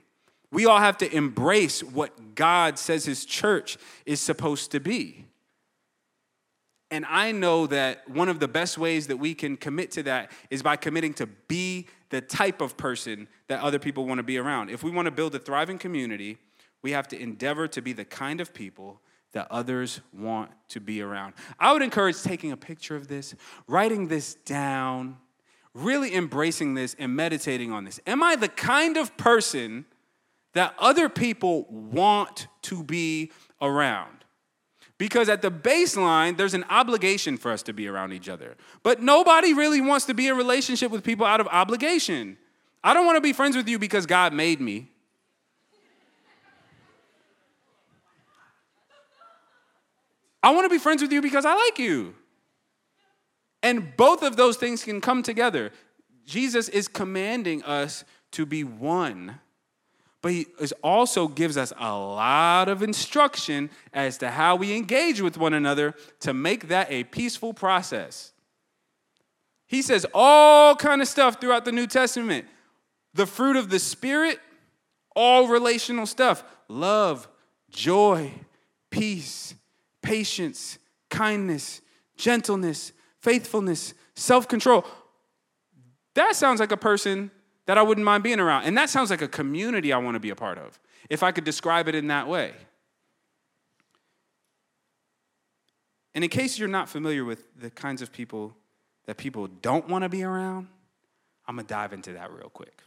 We 0.51 0.67
all 0.67 0.79
have 0.79 0.99
to 0.99 1.15
embrace 1.15 1.83
what 1.83 2.35
God 2.35 2.79
says 2.79 3.05
His 3.05 3.25
church 3.25 3.77
is 4.07 4.21
supposed 4.21 4.71
to 4.73 4.81
be. 4.81 5.27
And 6.91 7.05
I 7.07 7.33
know 7.33 7.67
that 7.67 8.09
one 8.09 8.31
of 8.31 8.41
the 8.41 8.49
best 8.49 8.79
ways 8.79 9.09
that 9.09 9.19
we 9.19 9.35
can 9.35 9.57
commit 9.57 9.91
to 9.93 10.03
that 10.05 10.33
is 10.49 10.63
by 10.63 10.77
committing 10.77 11.13
to 11.15 11.27
be 11.27 11.87
the 12.09 12.23
type 12.23 12.63
of 12.63 12.79
person 12.79 13.29
that 13.49 13.61
other 13.61 13.79
people 13.79 14.07
want 14.07 14.19
to 14.19 14.23
be 14.23 14.39
around. 14.39 14.71
If 14.71 14.83
we 14.83 14.91
want 14.91 15.07
to 15.07 15.11
build 15.11 15.35
a 15.35 15.39
thriving 15.39 15.79
community, 15.79 16.39
we 16.81 16.93
have 16.93 17.07
to 17.09 17.21
endeavor 17.21 17.69
to 17.69 17.83
be 17.83 17.93
the 17.93 18.07
kind 18.07 18.41
of 18.41 18.55
people 18.55 19.03
that 19.33 19.47
others 19.51 20.01
want 20.15 20.51
to 20.71 20.81
be 20.81 21.03
around. 21.03 21.35
I 21.61 21.73
would 21.75 21.83
encourage 21.83 22.23
taking 22.23 22.53
a 22.53 22.57
picture 22.57 22.97
of 22.97 23.09
this, 23.09 23.35
writing 23.67 24.09
this 24.09 24.35
down, 24.47 25.19
really 25.75 26.15
embracing 26.15 26.73
this 26.73 26.97
and 26.99 27.15
meditating 27.15 27.71
on 27.71 27.85
this. 27.85 28.01
Am 28.07 28.23
I 28.23 28.37
the 28.37 28.49
kind 28.49 28.97
of 28.97 29.15
person 29.19 29.85
that 30.59 30.75
other 30.79 31.09
people 31.09 31.67
want 31.71 32.49
to 32.63 32.83
be 32.83 33.31
around? 33.63 34.25
Because 34.99 35.29
at 35.29 35.43
the 35.43 35.51
baseline, 35.51 36.37
there's 36.37 36.55
an 36.55 36.65
obligation 36.69 37.37
for 37.37 37.53
us 37.53 37.63
to 37.63 37.73
be 37.73 37.87
around 37.87 38.13
each 38.13 38.29
other. 38.29 38.57
But 38.83 39.01
nobody 39.01 39.55
really 39.55 39.81
wants 39.81 40.07
to 40.07 40.15
be 40.15 40.27
in 40.27 40.37
relationship 40.37 40.91
with 40.91 41.05
people 41.05 41.25
out 41.25 41.41
of 41.41 41.47
obligation. 41.49 42.37
I 42.83 42.95
don't 42.95 43.07
want 43.07 43.17
to 43.17 43.21
be 43.21 43.33
friends 43.33 43.57
with 43.57 43.69
you 43.69 43.79
because 43.79 44.07
God 44.07 44.33
made 44.33 44.61
me. 44.61 44.91
I 50.43 50.51
want 50.51 50.65
to 50.65 50.71
be 50.71 50.79
friends 50.79 51.03
with 51.03 51.13
you 51.13 51.23
because 51.23 51.45
I 51.45 51.55
like 51.55 51.79
you. 51.79 52.15
And 53.63 53.97
both 53.97 54.23
of 54.23 54.37
those 54.37 54.57
things 54.57 54.85
can 54.85 55.01
come 55.01 55.23
together. 55.23 55.73
Jesus 56.25 56.69
is 56.69 56.89
commanding 56.89 57.63
us 57.65 58.05
to 58.33 58.47
be 58.47 58.63
one, 58.63 59.41
but 60.29 60.35
he 60.35 60.47
also 60.83 61.27
gives 61.27 61.57
us 61.57 61.73
a 61.79 61.97
lot 61.97 62.69
of 62.69 62.83
instruction 62.83 63.71
as 63.95 64.19
to 64.19 64.31
how 64.31 64.57
we 64.57 64.77
engage 64.77 65.23
with 65.23 65.39
one 65.39 65.55
another 65.55 65.95
to 66.21 66.35
make 66.35 66.69
that 66.69 66.87
a 66.91 67.05
peaceful 67.05 67.55
process. 67.55 68.35
He 69.67 69.81
says 69.81 70.05
all 70.13 70.77
kind 70.77 71.01
of 71.01 71.09
stuff 71.09 71.41
throughout 71.41 71.65
the 71.65 71.73
New 71.73 71.87
Testament. 71.87 72.45
The 73.15 73.25
fruit 73.25 73.57
of 73.57 73.71
the 73.71 73.79
spirit, 73.79 74.39
all 75.17 75.49
relational 75.49 76.05
stuff, 76.05 76.45
love, 76.69 77.27
joy, 77.71 78.31
peace, 78.91 79.55
patience, 80.03 80.77
kindness, 81.09 81.81
gentleness, 82.19 82.93
faithfulness, 83.23 83.95
self 84.15 84.47
control. 84.47 84.85
That 86.17 86.37
sounds 86.37 86.61
like 86.61 86.73
a 86.73 86.77
person 86.77 87.31
that 87.69 87.77
I 87.77 87.83
wouldn't 87.83 88.05
mind 88.07 88.23
being 88.25 88.41
around. 88.41 88.65
And 88.65 88.79
that 88.79 88.89
sounds 88.89 89.11
like 89.11 89.21
a 89.21 89.29
community 89.29 89.93
I 89.93 89.99
want 89.99 90.15
to 90.15 90.21
be 90.21 90.31
a 90.31 90.35
part 90.35 90.57
of, 90.57 90.81
if 91.11 91.23
I 91.23 91.33
could 91.33 91.45
describe 91.45 91.87
it 91.87 91.95
in 91.95 92.07
that 92.07 92.27
way. 92.27 92.55
And 96.15 96.25
in 96.25 96.31
case 96.31 96.59
you're 96.59 96.67
not 96.67 96.89
familiar 96.89 97.27
with 97.27 97.45
the 97.61 97.69
kinds 97.69 98.01
of 98.01 98.11
people 98.11 98.57
that 99.05 99.19
people 99.19 99.49
don't 99.61 99.87
want 99.87 100.03
to 100.03 100.09
be 100.09 100.23
around, 100.23 100.69
I'm 101.47 101.57
going 101.57 101.67
to 101.67 101.69
dive 101.69 101.93
into 101.93 102.15
that 102.15 102.33
real 102.33 102.49
quick. 102.49 102.81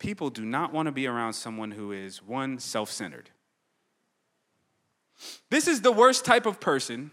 People 0.00 0.30
do 0.30 0.44
not 0.44 0.72
want 0.72 0.86
to 0.86 0.92
be 0.92 1.06
around 1.06 1.34
someone 1.34 1.70
who 1.70 1.92
is, 1.92 2.20
one, 2.24 2.58
self 2.58 2.90
centered. 2.90 3.30
This 5.50 5.68
is 5.68 5.80
the 5.80 5.92
worst 5.92 6.24
type 6.24 6.44
of 6.44 6.58
person 6.58 7.12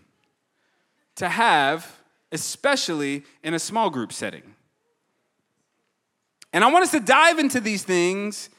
to 1.17 1.29
have, 1.29 1.99
especially 2.31 3.25
in 3.43 3.53
a 3.53 3.59
small 3.59 3.91
group 3.91 4.11
setting. 4.11 4.55
And 6.53 6.63
I 6.63 6.71
want 6.71 6.83
us 6.83 6.91
to 6.91 6.99
dive 6.99 7.39
into 7.39 7.59
these 7.59 7.83
things 7.83 8.49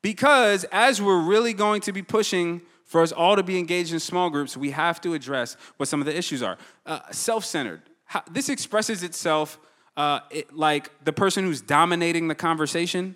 because 0.00 0.64
as 0.72 1.00
we're 1.00 1.20
really 1.20 1.52
going 1.52 1.80
to 1.82 1.92
be 1.92 2.02
pushing 2.02 2.62
for 2.84 3.02
us 3.02 3.12
all 3.12 3.36
to 3.36 3.42
be 3.42 3.58
engaged 3.58 3.92
in 3.92 4.00
small 4.00 4.30
groups, 4.30 4.56
we 4.56 4.70
have 4.70 5.00
to 5.02 5.14
address 5.14 5.56
what 5.76 5.88
some 5.88 6.00
of 6.00 6.06
the 6.06 6.16
issues 6.16 6.42
are. 6.42 6.58
Uh, 6.84 7.00
Self 7.10 7.44
centered. 7.44 7.82
This 8.30 8.48
expresses 8.48 9.02
itself 9.02 9.58
uh, 9.96 10.20
it, 10.30 10.54
like 10.54 10.90
the 11.04 11.12
person 11.12 11.44
who's 11.44 11.62
dominating 11.62 12.28
the 12.28 12.34
conversation. 12.34 13.14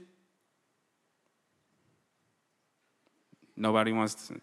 Nobody 3.57 3.92
wants 3.92 4.29
to. 4.29 4.40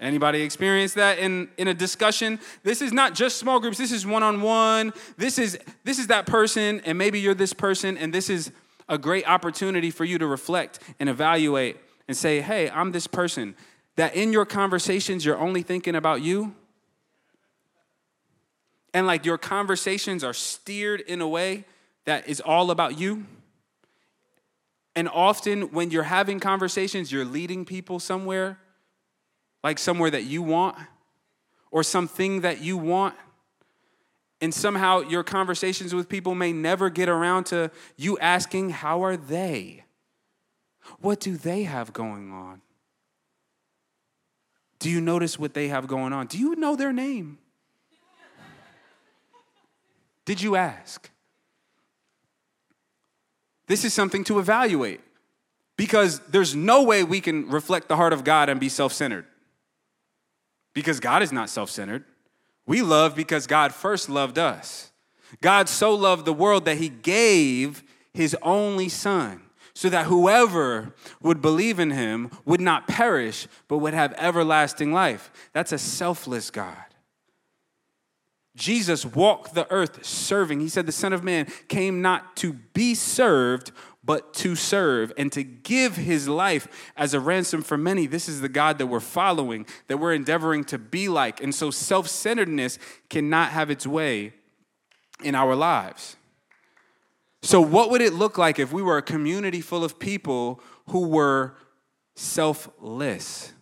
Anybody 0.00 0.42
experience 0.42 0.94
that 0.94 1.18
in, 1.18 1.48
in 1.58 1.66
a 1.66 1.74
discussion? 1.74 2.38
This 2.62 2.80
is 2.80 2.92
not 2.92 3.14
just 3.14 3.36
small 3.36 3.58
groups, 3.58 3.78
this 3.78 3.90
is 3.90 4.06
one-on-one. 4.06 4.92
This 5.16 5.38
is 5.38 5.58
this 5.82 5.98
is 5.98 6.06
that 6.06 6.26
person, 6.26 6.80
and 6.84 6.96
maybe 6.96 7.18
you're 7.18 7.34
this 7.34 7.52
person, 7.52 7.98
and 7.98 8.14
this 8.14 8.30
is 8.30 8.52
a 8.88 8.96
great 8.96 9.28
opportunity 9.28 9.90
for 9.90 10.04
you 10.04 10.18
to 10.18 10.26
reflect 10.26 10.78
and 11.00 11.08
evaluate 11.08 11.76
and 12.06 12.16
say, 12.16 12.40
hey, 12.40 12.70
I'm 12.70 12.92
this 12.92 13.06
person. 13.06 13.54
That 13.96 14.14
in 14.14 14.32
your 14.32 14.46
conversations, 14.46 15.24
you're 15.24 15.38
only 15.38 15.62
thinking 15.62 15.96
about 15.96 16.22
you. 16.22 16.54
And 18.94 19.06
like 19.06 19.26
your 19.26 19.36
conversations 19.36 20.22
are 20.22 20.32
steered 20.32 21.00
in 21.00 21.20
a 21.20 21.28
way 21.28 21.64
that 22.04 22.28
is 22.28 22.40
all 22.40 22.70
about 22.70 22.98
you. 22.98 23.26
And 24.96 25.08
often 25.08 25.72
when 25.72 25.90
you're 25.90 26.04
having 26.04 26.40
conversations, 26.40 27.12
you're 27.12 27.24
leading 27.24 27.64
people 27.64 28.00
somewhere 28.00 28.58
like 29.62 29.78
somewhere 29.78 30.10
that 30.10 30.24
you 30.24 30.42
want 30.42 30.76
or 31.70 31.82
something 31.82 32.42
that 32.42 32.60
you 32.60 32.76
want. 32.76 33.14
And 34.40 34.54
somehow 34.54 35.00
your 35.00 35.24
conversations 35.24 35.94
with 35.94 36.08
people 36.08 36.34
may 36.34 36.52
never 36.52 36.90
get 36.90 37.08
around 37.08 37.44
to 37.46 37.70
you 37.96 38.18
asking, 38.18 38.70
How 38.70 39.02
are 39.02 39.16
they? 39.16 39.84
What 41.00 41.20
do 41.20 41.36
they 41.36 41.64
have 41.64 41.92
going 41.92 42.32
on? 42.32 42.62
Do 44.78 44.88
you 44.90 45.00
notice 45.00 45.38
what 45.38 45.54
they 45.54 45.68
have 45.68 45.88
going 45.88 46.12
on? 46.12 46.28
Do 46.28 46.38
you 46.38 46.54
know 46.54 46.76
their 46.76 46.92
name? 46.92 47.38
Did 50.24 50.40
you 50.40 50.56
ask? 50.56 51.10
This 53.66 53.84
is 53.84 53.92
something 53.92 54.24
to 54.24 54.38
evaluate 54.38 55.00
because 55.76 56.20
there's 56.28 56.54
no 56.54 56.84
way 56.84 57.02
we 57.02 57.20
can 57.20 57.48
reflect 57.48 57.88
the 57.88 57.96
heart 57.96 58.12
of 58.12 58.24
God 58.24 58.48
and 58.48 58.60
be 58.60 58.68
self 58.68 58.92
centered 58.92 59.26
because 60.78 61.00
God 61.00 61.24
is 61.24 61.32
not 61.32 61.50
self 61.50 61.70
centered. 61.70 62.04
We 62.64 62.82
love 62.82 63.16
because 63.16 63.48
God 63.48 63.74
first 63.74 64.08
loved 64.08 64.38
us. 64.38 64.92
God 65.40 65.68
so 65.68 65.92
loved 65.92 66.24
the 66.24 66.32
world 66.32 66.66
that 66.66 66.76
he 66.76 66.88
gave 66.88 67.82
his 68.14 68.36
only 68.42 68.88
son 68.88 69.42
so 69.74 69.88
that 69.88 70.06
whoever 70.06 70.94
would 71.20 71.42
believe 71.42 71.80
in 71.80 71.90
him 71.90 72.30
would 72.44 72.60
not 72.60 72.86
perish, 72.86 73.48
but 73.66 73.78
would 73.78 73.92
have 73.92 74.14
everlasting 74.18 74.92
life. 74.92 75.32
That's 75.52 75.72
a 75.72 75.78
selfless 75.78 76.48
God. 76.48 76.76
Jesus 78.54 79.04
walked 79.04 79.54
the 79.54 79.68
earth 79.72 80.04
serving. 80.04 80.60
He 80.60 80.68
said, 80.68 80.86
The 80.86 80.92
Son 80.92 81.12
of 81.12 81.24
Man 81.24 81.46
came 81.66 82.00
not 82.00 82.36
to 82.36 82.52
be 82.52 82.94
served, 82.94 83.72
but 84.08 84.32
to 84.32 84.56
serve 84.56 85.12
and 85.18 85.30
to 85.30 85.42
give 85.44 85.96
his 85.96 86.26
life 86.26 86.90
as 86.96 87.12
a 87.12 87.20
ransom 87.20 87.60
for 87.60 87.76
many. 87.76 88.06
This 88.06 88.26
is 88.26 88.40
the 88.40 88.48
God 88.48 88.78
that 88.78 88.86
we're 88.86 89.00
following, 89.00 89.66
that 89.86 89.98
we're 89.98 90.14
endeavoring 90.14 90.64
to 90.64 90.78
be 90.78 91.10
like. 91.10 91.42
And 91.42 91.54
so 91.54 91.70
self 91.70 92.08
centeredness 92.08 92.78
cannot 93.10 93.50
have 93.50 93.70
its 93.70 93.86
way 93.86 94.32
in 95.22 95.34
our 95.34 95.54
lives. 95.54 96.16
So, 97.42 97.60
what 97.60 97.90
would 97.90 98.00
it 98.00 98.14
look 98.14 98.38
like 98.38 98.58
if 98.58 98.72
we 98.72 98.80
were 98.80 98.96
a 98.96 99.02
community 99.02 99.60
full 99.60 99.84
of 99.84 99.98
people 99.98 100.62
who 100.86 101.06
were 101.08 101.58
selfless? 102.16 103.52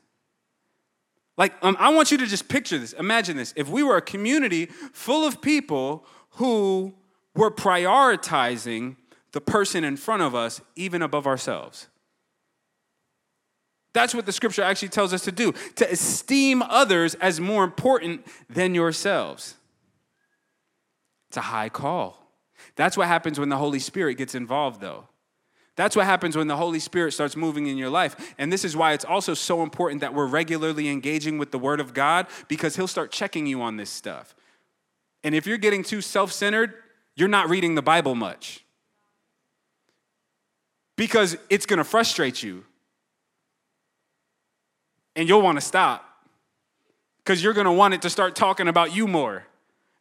Like, 1.37 1.55
um, 1.61 1.77
I 1.81 1.93
want 1.93 2.13
you 2.13 2.19
to 2.19 2.27
just 2.27 2.49
picture 2.49 2.79
this. 2.79 2.93
Imagine 2.93 3.37
this. 3.37 3.53
If 3.57 3.69
we 3.69 3.83
were 3.83 3.97
a 3.97 4.03
community 4.03 4.67
full 4.93 5.27
of 5.27 5.43
people 5.43 6.07
who 6.35 6.95
were 7.35 7.51
prioritizing 7.51 8.95
the 9.37 9.41
person 9.43 9.85
in 9.85 9.99
front 9.99 10.23
of 10.23 10.35
us 10.35 10.63
even 10.77 11.03
above 11.03 11.27
ourselves. 11.27 11.89
That's 13.93 14.15
what 14.15 14.25
the 14.25 14.33
scripture 14.33 14.63
actually 14.63 14.89
tells 14.89 15.13
us 15.13 15.25
to 15.25 15.31
do 15.31 15.53
to 15.75 15.93
esteem 15.93 16.63
others 16.63 17.17
as 17.17 17.39
more 17.39 17.63
important 17.63 18.27
than 18.49 18.75
yourselves. 18.75 19.57
It's 21.29 21.37
a 21.37 21.43
high 21.43 21.69
call. 21.69 22.33
That's 22.77 22.97
what 22.97 23.09
happens 23.09 23.39
when 23.39 23.51
the 23.51 23.59
Holy 23.59 23.79
Spirit 23.79 24.15
gets 24.15 24.35
involved, 24.35 24.81
though. 24.81 25.07
That's 25.77 25.95
what 25.95 26.07
happens 26.07 26.35
when 26.35 26.47
the 26.47 26.57
Holy 26.57 26.81
Spirit 26.81 27.13
starts 27.13 27.37
moving 27.37 27.67
in 27.67 27.77
your 27.77 27.91
life. 27.91 28.35
And 28.39 28.51
this 28.51 28.65
is 28.65 28.75
why 28.75 28.95
it's 28.95 29.05
also 29.05 29.35
so 29.35 29.63
important 29.63 30.01
that 30.01 30.15
we're 30.15 30.25
regularly 30.25 30.89
engaging 30.89 31.37
with 31.37 31.51
the 31.51 31.59
Word 31.59 31.81
of 31.81 31.93
God 31.93 32.27
because 32.49 32.77
He'll 32.77 32.89
start 32.89 33.13
checking 33.13 33.47
you 33.47 33.61
on 33.61 33.77
this 33.77 33.91
stuff. 33.91 34.35
And 35.23 35.35
if 35.35 35.47
you're 35.47 35.59
getting 35.59 35.83
too 35.83 36.01
self 36.01 36.33
centered, 36.33 36.73
you're 37.17 37.29
not 37.29 37.51
reading 37.51 37.75
the 37.75 37.83
Bible 37.83 38.15
much 38.15 38.63
because 40.97 41.37
it's 41.51 41.67
going 41.67 41.79
to 41.79 41.85
frustrate 41.85 42.43
you. 42.43 42.65
And 45.15 45.29
you'll 45.29 45.43
want 45.43 45.57
to 45.57 45.65
stop 45.65 46.05
because 47.19 47.43
you're 47.43 47.55
going 47.55 47.67
to 47.67 47.73
want 47.73 47.95
it 47.95 48.03
to 48.03 48.11
start 48.11 48.37
talking 48.37 48.69
about 48.69 48.95
you 48.95 49.07
more. 49.07 49.45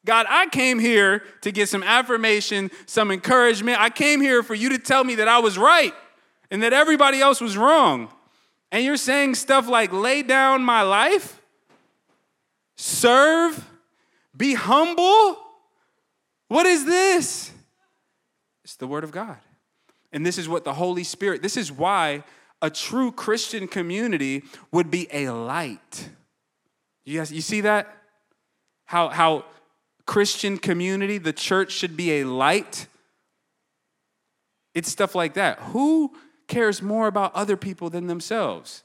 God, 0.06 0.28
I 0.30 0.48
came 0.48 0.78
here 0.78 1.24
to 1.42 1.52
get 1.52 1.68
some 1.68 1.82
affirmation, 1.82 2.70
some 2.86 3.12
encouragement. 3.12 3.82
I 3.82 3.90
came 3.90 4.22
here 4.22 4.44
for 4.44 4.54
you 4.54 4.70
to 4.70 4.78
tell 4.78 5.04
me 5.04 5.16
that 5.16 5.28
I 5.28 5.40
was 5.40 5.58
right 5.58 5.94
and 6.52 6.62
that 6.62 6.74
everybody 6.74 7.22
else 7.22 7.42
was 7.42 7.58
wrong. 7.58 8.10
And 8.72 8.84
you're 8.84 8.98
saying 8.98 9.36
stuff 9.36 9.68
like, 9.68 9.92
lay 9.92 10.22
down 10.22 10.62
my 10.62 10.84
life, 10.84 11.42
serve, 12.76 13.68
be 14.36 14.54
humble. 14.54 15.38
What 16.50 16.68
is 16.68 16.86
this? 16.86 17.52
It's 18.64 18.76
the 18.76 18.86
Word 18.86 19.04
of 19.04 19.12
God. 19.12 19.38
And 20.15 20.25
this 20.25 20.38
is 20.38 20.47
what 20.47 20.63
the 20.63 20.73
Holy 20.73 21.04
Spirit, 21.04 21.41
this 21.41 21.58
is 21.58 21.73
why 21.73 22.23
a 22.62 22.69
true 22.69 23.12
Christian 23.12 23.67
community 23.67 24.43
would 24.71 24.89
be 24.89 25.10
a 25.12 25.30
light. 25.30 26.10
You 27.04 27.19
guys, 27.19 27.34
you 27.34 27.41
see 27.41 27.60
that? 27.62 27.93
How, 28.86 29.10
how 29.10 29.43
Christian 30.06 30.58
community, 30.58 31.17
the 31.17 31.34
church 31.34 31.73
should 31.73 31.97
be 31.97 32.21
a 32.21 32.23
light. 32.23 32.88
It's 34.73 34.89
stuff 34.89 35.15
like 35.15 35.34
that. 35.34 35.60
Who 35.60 36.15
cares 36.47 36.82
more 36.82 37.08
about 37.08 37.36
other 37.36 37.58
people 37.58 37.89
than 37.89 38.08
themselves? 38.08 38.84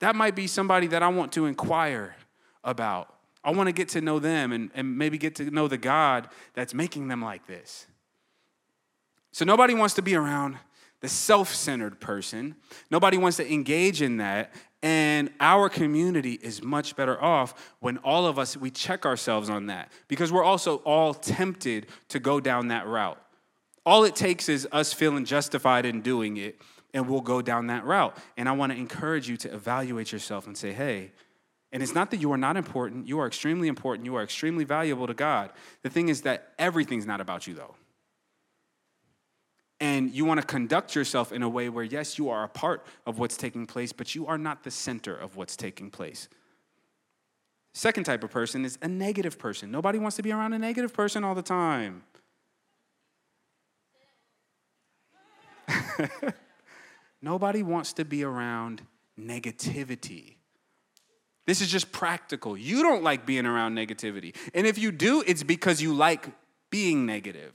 That 0.00 0.16
might 0.16 0.34
be 0.34 0.46
somebody 0.46 0.86
that 0.88 1.02
I 1.02 1.08
want 1.08 1.32
to 1.32 1.44
inquire 1.44 2.16
about. 2.64 3.14
I 3.44 3.50
want 3.50 3.66
to 3.66 3.72
get 3.72 3.90
to 3.90 4.00
know 4.00 4.18
them 4.18 4.52
and, 4.52 4.70
and 4.74 4.96
maybe 4.96 5.18
get 5.18 5.34
to 5.36 5.50
know 5.50 5.68
the 5.68 5.76
God 5.76 6.30
that's 6.54 6.72
making 6.72 7.08
them 7.08 7.20
like 7.20 7.46
this. 7.46 7.86
So 9.32 9.44
nobody 9.44 9.74
wants 9.74 9.94
to 9.94 10.02
be 10.02 10.14
around 10.14 10.58
the 11.00 11.08
self 11.08 11.54
centered 11.54 12.00
person. 12.00 12.54
Nobody 12.90 13.18
wants 13.18 13.36
to 13.38 13.52
engage 13.52 14.00
in 14.00 14.18
that. 14.18 14.54
And 14.82 15.30
our 15.38 15.68
community 15.68 16.32
is 16.32 16.62
much 16.62 16.96
better 16.96 17.20
off 17.22 17.74
when 17.80 17.98
all 17.98 18.26
of 18.26 18.38
us, 18.38 18.56
we 18.56 18.70
check 18.70 19.06
ourselves 19.06 19.48
on 19.48 19.66
that 19.66 19.92
because 20.08 20.32
we're 20.32 20.42
also 20.42 20.76
all 20.78 21.14
tempted 21.14 21.86
to 22.08 22.18
go 22.18 22.40
down 22.40 22.68
that 22.68 22.86
route. 22.86 23.20
All 23.86 24.04
it 24.04 24.16
takes 24.16 24.48
is 24.48 24.66
us 24.72 24.92
feeling 24.92 25.24
justified 25.24 25.86
in 25.86 26.02
doing 26.02 26.36
it, 26.36 26.60
and 26.94 27.08
we'll 27.08 27.20
go 27.20 27.42
down 27.42 27.68
that 27.68 27.84
route. 27.84 28.16
And 28.36 28.48
I 28.48 28.52
want 28.52 28.72
to 28.72 28.78
encourage 28.78 29.28
you 29.28 29.36
to 29.38 29.54
evaluate 29.54 30.10
yourself 30.10 30.46
and 30.46 30.56
say, 30.56 30.72
hey, 30.72 31.12
and 31.72 31.82
it's 31.82 31.94
not 31.94 32.10
that 32.10 32.20
you 32.20 32.32
are 32.32 32.38
not 32.38 32.56
important, 32.56 33.08
you 33.08 33.18
are 33.20 33.26
extremely 33.26 33.68
important, 33.68 34.04
you 34.04 34.14
are 34.16 34.22
extremely 34.22 34.64
valuable 34.64 35.06
to 35.06 35.14
God. 35.14 35.50
The 35.82 35.90
thing 35.90 36.08
is 36.08 36.22
that 36.22 36.52
everything's 36.58 37.06
not 37.06 37.20
about 37.20 37.46
you, 37.46 37.54
though 37.54 37.74
and 39.82 40.12
you 40.12 40.24
want 40.24 40.40
to 40.40 40.46
conduct 40.46 40.94
yourself 40.94 41.32
in 41.32 41.42
a 41.42 41.48
way 41.48 41.68
where, 41.68 41.82
yes, 41.82 42.16
you 42.16 42.30
are 42.30 42.44
a 42.44 42.48
part 42.48 42.86
of 43.04 43.18
what's 43.18 43.36
taking 43.36 43.66
place, 43.66 43.92
but 43.92 44.14
you 44.14 44.28
are 44.28 44.38
not 44.38 44.62
the 44.62 44.70
center 44.70 45.12
of 45.12 45.34
what's 45.34 45.56
taking 45.56 45.90
place. 45.90 46.28
Second 47.74 48.04
type 48.04 48.22
of 48.22 48.30
person 48.30 48.64
is 48.64 48.78
a 48.80 48.86
negative 48.86 49.40
person. 49.40 49.72
Nobody 49.72 49.98
wants 49.98 50.14
to 50.18 50.22
be 50.22 50.30
around 50.30 50.52
a 50.52 50.58
negative 50.60 50.94
person 50.94 51.24
all 51.24 51.34
the 51.34 51.42
time. 51.42 52.04
Nobody 57.20 57.64
wants 57.64 57.92
to 57.94 58.04
be 58.04 58.22
around 58.22 58.82
negativity. 59.18 60.36
This 61.44 61.60
is 61.60 61.66
just 61.66 61.90
practical. 61.90 62.56
You 62.56 62.84
don't 62.84 63.02
like 63.02 63.26
being 63.26 63.46
around 63.46 63.74
negativity. 63.74 64.36
And 64.54 64.64
if 64.64 64.78
you 64.78 64.92
do, 64.92 65.24
it's 65.26 65.42
because 65.42 65.82
you 65.82 65.92
like 65.92 66.28
being 66.70 67.04
negative. 67.04 67.52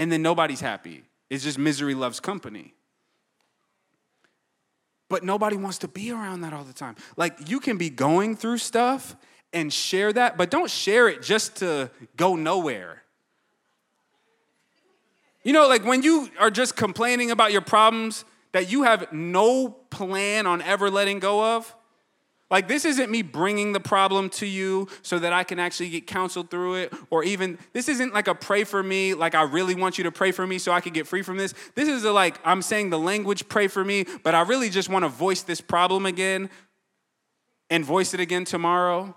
And 0.00 0.10
then 0.10 0.20
nobody's 0.20 0.60
happy. 0.60 1.04
It's 1.30 1.44
just 1.44 1.58
misery 1.58 1.94
loves 1.94 2.20
company. 2.20 2.74
But 5.08 5.22
nobody 5.22 5.56
wants 5.56 5.78
to 5.78 5.88
be 5.88 6.10
around 6.10 6.40
that 6.42 6.52
all 6.52 6.64
the 6.64 6.72
time. 6.72 6.96
Like 7.16 7.48
you 7.48 7.60
can 7.60 7.76
be 7.76 7.90
going 7.90 8.36
through 8.36 8.58
stuff 8.58 9.16
and 9.52 9.72
share 9.72 10.12
that, 10.12 10.36
but 10.36 10.50
don't 10.50 10.70
share 10.70 11.08
it 11.08 11.22
just 11.22 11.56
to 11.56 11.90
go 12.16 12.36
nowhere. 12.36 13.02
You 15.44 15.52
know, 15.52 15.68
like 15.68 15.84
when 15.84 16.02
you 16.02 16.30
are 16.40 16.50
just 16.50 16.74
complaining 16.74 17.30
about 17.30 17.52
your 17.52 17.60
problems 17.60 18.24
that 18.52 18.72
you 18.72 18.84
have 18.84 19.12
no 19.12 19.68
plan 19.68 20.46
on 20.46 20.62
ever 20.62 20.90
letting 20.90 21.18
go 21.18 21.56
of, 21.56 21.74
like, 22.54 22.68
this 22.68 22.84
isn't 22.84 23.10
me 23.10 23.22
bringing 23.22 23.72
the 23.72 23.80
problem 23.80 24.30
to 24.30 24.46
you 24.46 24.86
so 25.02 25.18
that 25.18 25.32
I 25.32 25.42
can 25.42 25.58
actually 25.58 25.90
get 25.90 26.06
counseled 26.06 26.50
through 26.50 26.74
it, 26.74 26.94
or 27.10 27.24
even 27.24 27.58
this 27.72 27.88
isn't 27.88 28.14
like 28.14 28.28
a 28.28 28.34
pray 28.36 28.62
for 28.62 28.80
me, 28.80 29.12
like 29.12 29.34
I 29.34 29.42
really 29.42 29.74
want 29.74 29.98
you 29.98 30.04
to 30.04 30.12
pray 30.12 30.30
for 30.30 30.46
me 30.46 30.58
so 30.58 30.70
I 30.70 30.80
can 30.80 30.92
get 30.92 31.08
free 31.08 31.22
from 31.22 31.36
this. 31.36 31.52
This 31.74 31.88
is 31.88 32.04
a, 32.04 32.12
like, 32.12 32.38
I'm 32.44 32.62
saying 32.62 32.90
the 32.90 32.98
language, 32.98 33.48
pray 33.48 33.66
for 33.66 33.84
me, 33.84 34.06
but 34.22 34.36
I 34.36 34.42
really 34.42 34.70
just 34.70 34.88
want 34.88 35.04
to 35.04 35.08
voice 35.08 35.42
this 35.42 35.60
problem 35.60 36.06
again 36.06 36.48
and 37.70 37.84
voice 37.84 38.14
it 38.14 38.20
again 38.20 38.44
tomorrow 38.44 39.16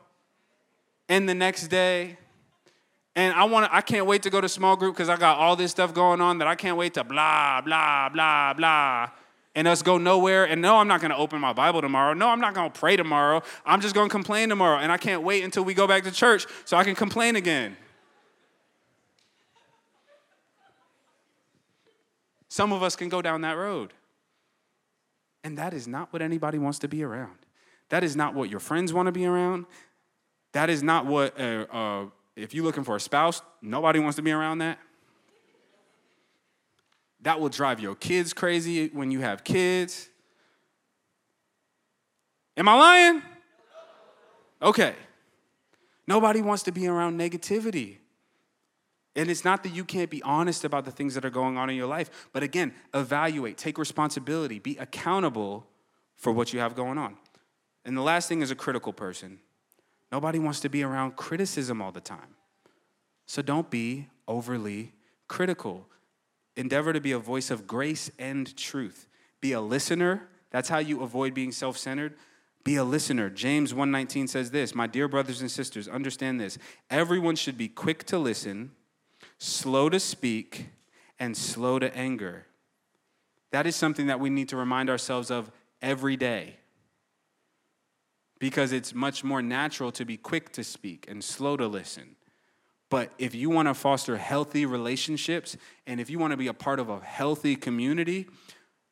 and 1.07 1.29
the 1.29 1.35
next 1.35 1.67
day. 1.67 2.17
And 3.15 3.35
I 3.35 3.43
want 3.43 3.71
I 3.71 3.81
can't 3.81 4.07
wait 4.07 4.23
to 4.23 4.31
go 4.31 4.41
to 4.41 4.49
small 4.49 4.75
group 4.75 4.95
because 4.95 5.09
I 5.09 5.15
got 5.15 5.37
all 5.37 5.55
this 5.55 5.69
stuff 5.69 5.93
going 5.93 6.21
on 6.21 6.39
that 6.39 6.47
I 6.47 6.55
can't 6.55 6.75
wait 6.75 6.95
to 6.95 7.03
blah, 7.03 7.61
blah, 7.61 8.09
blah, 8.09 8.55
blah 8.55 9.11
and 9.57 9.67
us 9.67 9.81
go 9.81 9.97
nowhere. 9.97 10.45
And 10.45 10.61
no, 10.61 10.77
I'm 10.77 10.87
not 10.87 11.01
going 11.01 11.09
to 11.09 11.17
open 11.17 11.41
my 11.41 11.51
Bible 11.51 11.81
tomorrow. 11.81 12.13
No, 12.13 12.29
I'm 12.29 12.39
not 12.39 12.53
going 12.53 12.71
to 12.71 12.79
pray 12.79 12.95
tomorrow. 12.95 13.41
I'm 13.65 13.81
just 13.81 13.95
going 13.95 14.07
to 14.07 14.11
complain 14.11 14.49
tomorrow. 14.49 14.77
And 14.77 14.91
I 14.91 14.97
can't 14.97 15.23
wait 15.23 15.43
until 15.43 15.65
we 15.65 15.73
go 15.73 15.87
back 15.87 16.03
to 16.03 16.11
church 16.11 16.45
so 16.63 16.77
I 16.77 16.83
can 16.83 16.93
complain 16.93 17.35
again. 17.35 17.75
Some 22.49 22.71
of 22.71 22.83
us 22.83 22.95
can 22.95 23.09
go 23.09 23.19
down 23.23 23.41
that 23.41 23.53
road. 23.53 23.93
And 25.43 25.57
that 25.57 25.73
is 25.73 25.87
not 25.87 26.13
what 26.13 26.21
anybody 26.21 26.59
wants 26.59 26.77
to 26.79 26.87
be 26.87 27.03
around. 27.03 27.39
That 27.89 28.03
is 28.03 28.15
not 28.15 28.35
what 28.35 28.51
your 28.51 28.59
friends 28.59 28.93
want 28.93 29.07
to 29.07 29.11
be 29.11 29.25
around. 29.25 29.65
That 30.51 30.69
is 30.69 30.83
not 30.83 31.07
what, 31.07 31.39
uh, 31.39 31.65
uh, 31.71 32.05
if 32.35 32.53
you're 32.53 32.63
looking 32.63 32.83
for 32.83 32.95
a 32.95 32.99
spouse, 32.99 33.41
nobody 33.63 33.97
wants 33.97 34.17
to 34.17 34.21
be 34.21 34.31
around 34.31 34.59
that. 34.59 34.77
That 37.21 37.39
will 37.39 37.49
drive 37.49 37.79
your 37.79 37.95
kids 37.95 38.33
crazy 38.33 38.87
when 38.89 39.11
you 39.11 39.21
have 39.21 39.43
kids. 39.43 40.09
Am 42.55 42.67
I 42.67 42.73
lying? 42.73 43.21
Okay. 44.61 44.95
Nobody 46.07 46.41
wants 46.41 46.63
to 46.63 46.71
be 46.71 46.87
around 46.87 47.19
negativity. 47.19 47.97
And 49.15 49.31
it's 49.31 49.43
not 49.43 49.63
that 49.63 49.69
you 49.69 49.83
can't 49.83 50.11
be 50.11 50.21
honest 50.21 50.63
about 50.63 50.85
the 50.85 50.91
things 50.91 51.15
that 51.15 51.25
are 51.25 51.31
going 51.31 51.57
on 51.57 51.69
in 51.71 51.75
your 51.75 51.87
life, 51.87 52.29
but 52.33 52.43
again, 52.43 52.71
evaluate, 52.93 53.57
take 53.57 53.79
responsibility, 53.79 54.59
be 54.59 54.77
accountable 54.77 55.65
for 56.15 56.31
what 56.31 56.53
you 56.53 56.59
have 56.59 56.75
going 56.75 56.99
on. 56.99 57.17
And 57.83 57.97
the 57.97 58.01
last 58.01 58.29
thing 58.29 58.41
is 58.41 58.51
a 58.51 58.55
critical 58.55 58.93
person. 58.93 59.39
Nobody 60.11 60.37
wants 60.37 60.59
to 60.61 60.69
be 60.69 60.83
around 60.83 61.15
criticism 61.15 61.81
all 61.81 61.91
the 61.91 61.99
time. 61.99 62.35
So 63.25 63.41
don't 63.41 63.69
be 63.69 64.07
overly 64.27 64.93
critical. 65.27 65.87
Endeavor 66.57 66.91
to 66.91 66.99
be 66.99 67.11
a 67.11 67.19
voice 67.19 67.49
of 67.49 67.67
grace 67.67 68.11
and 68.19 68.55
truth. 68.57 69.07
Be 69.39 69.53
a 69.53 69.61
listener. 69.61 70.27
That's 70.49 70.69
how 70.69 70.79
you 70.79 71.01
avoid 71.01 71.33
being 71.33 71.51
self 71.51 71.77
centered. 71.77 72.17
Be 72.63 72.75
a 72.75 72.83
listener. 72.83 73.29
James 73.29 73.73
1:19 73.73 74.27
says 74.27 74.51
this, 74.51 74.75
"My 74.75 74.87
dear 74.87 75.07
brothers 75.07 75.39
and 75.39 75.49
sisters, 75.49 75.87
understand 75.87 76.37
this. 76.37 76.57
Everyone 76.89 77.37
should 77.37 77.57
be 77.57 77.69
quick 77.69 78.03
to 78.07 78.19
listen, 78.19 78.75
slow 79.37 79.87
to 79.87 80.01
speak, 80.01 80.65
and 81.17 81.37
slow 81.37 81.79
to 81.79 81.95
anger." 81.95 82.45
That 83.51 83.65
is 83.65 83.77
something 83.77 84.07
that 84.07 84.19
we 84.19 84.29
need 84.29 84.49
to 84.49 84.57
remind 84.57 84.89
ourselves 84.89 85.31
of 85.31 85.49
every 85.81 86.17
day. 86.17 86.57
Because 88.37 88.73
it's 88.73 88.93
much 88.93 89.23
more 89.23 89.41
natural 89.41 89.93
to 89.93 90.03
be 90.03 90.17
quick 90.17 90.51
to 90.51 90.63
speak 90.63 91.05
and 91.07 91.23
slow 91.23 91.55
to 91.55 91.67
listen. 91.67 92.16
But 92.89 93.11
if 93.17 93.35
you 93.35 93.49
want 93.49 93.67
to 93.67 93.73
foster 93.73 94.17
healthy 94.17 94.65
relationships 94.65 95.57
and 95.85 95.99
if 95.99 96.09
you 96.09 96.19
want 96.19 96.31
to 96.31 96.37
be 96.37 96.47
a 96.47 96.53
part 96.53 96.79
of 96.79 96.89
a 96.89 96.99
healthy 96.99 97.55
community, 97.55 98.27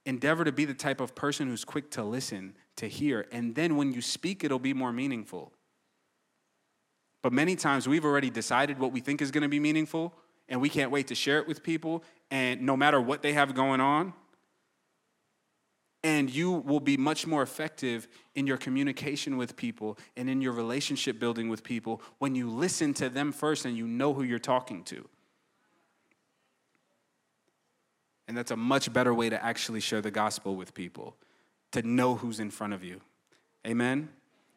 endeavor 0.05 0.43
to 0.43 0.51
be 0.51 0.65
the 0.65 0.73
type 0.73 0.99
of 0.99 1.15
person 1.15 1.47
who's 1.47 1.65
quick 1.65 1.91
to 1.91 2.03
listen 2.03 2.55
to 2.75 2.87
hear. 2.87 3.25
And 3.31 3.55
then 3.55 3.77
when 3.77 3.93
you 3.93 4.01
speak, 4.01 4.43
it'll 4.43 4.59
be 4.59 4.73
more 4.73 4.91
meaningful. 4.91 5.53
But 7.23 7.33
many 7.33 7.55
times 7.55 7.87
we've 7.87 8.05
already 8.05 8.29
decided 8.29 8.77
what 8.77 8.91
we 8.91 8.99
think 8.99 9.21
is 9.21 9.31
going 9.31 9.41
to 9.41 9.49
be 9.49 9.59
meaningful, 9.59 10.13
and 10.47 10.61
we 10.61 10.69
can't 10.69 10.91
wait 10.91 11.07
to 11.07 11.15
share 11.15 11.39
it 11.39 11.47
with 11.47 11.63
people. 11.63 12.03
And 12.29 12.61
no 12.61 12.77
matter 12.77 13.01
what 13.01 13.23
they 13.23 13.33
have 13.33 13.55
going 13.55 13.81
on, 13.81 14.13
and 16.05 16.29
you 16.29 16.51
will 16.51 16.79
be 16.79 16.97
much 16.97 17.25
more 17.25 17.41
effective 17.41 18.07
in 18.35 18.45
your 18.45 18.57
communication 18.57 19.37
with 19.37 19.55
people 19.55 19.97
and 20.15 20.29
in 20.29 20.39
your 20.39 20.51
relationship 20.51 21.17
building 21.17 21.49
with 21.49 21.63
people 21.63 21.99
when 22.19 22.35
you 22.35 22.47
listen 22.47 22.93
to 22.93 23.09
them 23.09 23.31
first 23.31 23.65
and 23.65 23.75
you 23.75 23.87
know 23.87 24.13
who 24.13 24.21
you're 24.21 24.37
talking 24.37 24.83
to. 24.83 25.09
And 28.27 28.37
that's 28.37 28.51
a 28.51 28.55
much 28.55 28.93
better 28.93 29.15
way 29.15 29.31
to 29.31 29.43
actually 29.43 29.79
share 29.79 29.99
the 29.99 30.11
gospel 30.11 30.55
with 30.55 30.75
people 30.75 31.15
to 31.71 31.81
know 31.81 32.13
who's 32.13 32.39
in 32.39 32.51
front 32.51 32.73
of 32.73 32.83
you. 32.83 33.01
Amen? 33.65 34.09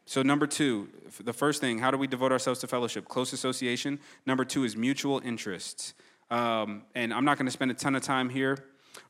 So, 0.05 0.20
number 0.20 0.46
two, 0.46 0.90
the 1.18 1.32
first 1.32 1.62
thing, 1.62 1.78
how 1.78 1.90
do 1.90 1.96
we 1.96 2.07
devote 2.07 2.30
ourselves 2.30 2.61
to 2.61 2.66
fellowship? 2.66 3.09
Close 3.09 3.32
association. 3.32 4.01
Number 4.26 4.44
two 4.44 4.64
is 4.64 4.76
mutual 4.76 5.22
interests. 5.24 5.94
Um, 6.30 6.82
and 6.94 7.12
I'm 7.12 7.24
not 7.24 7.38
going 7.38 7.46
to 7.46 7.53
spend 7.53 7.70
a 7.70 7.74
ton 7.74 7.94
of 7.94 8.03
time 8.03 8.28
here, 8.28 8.59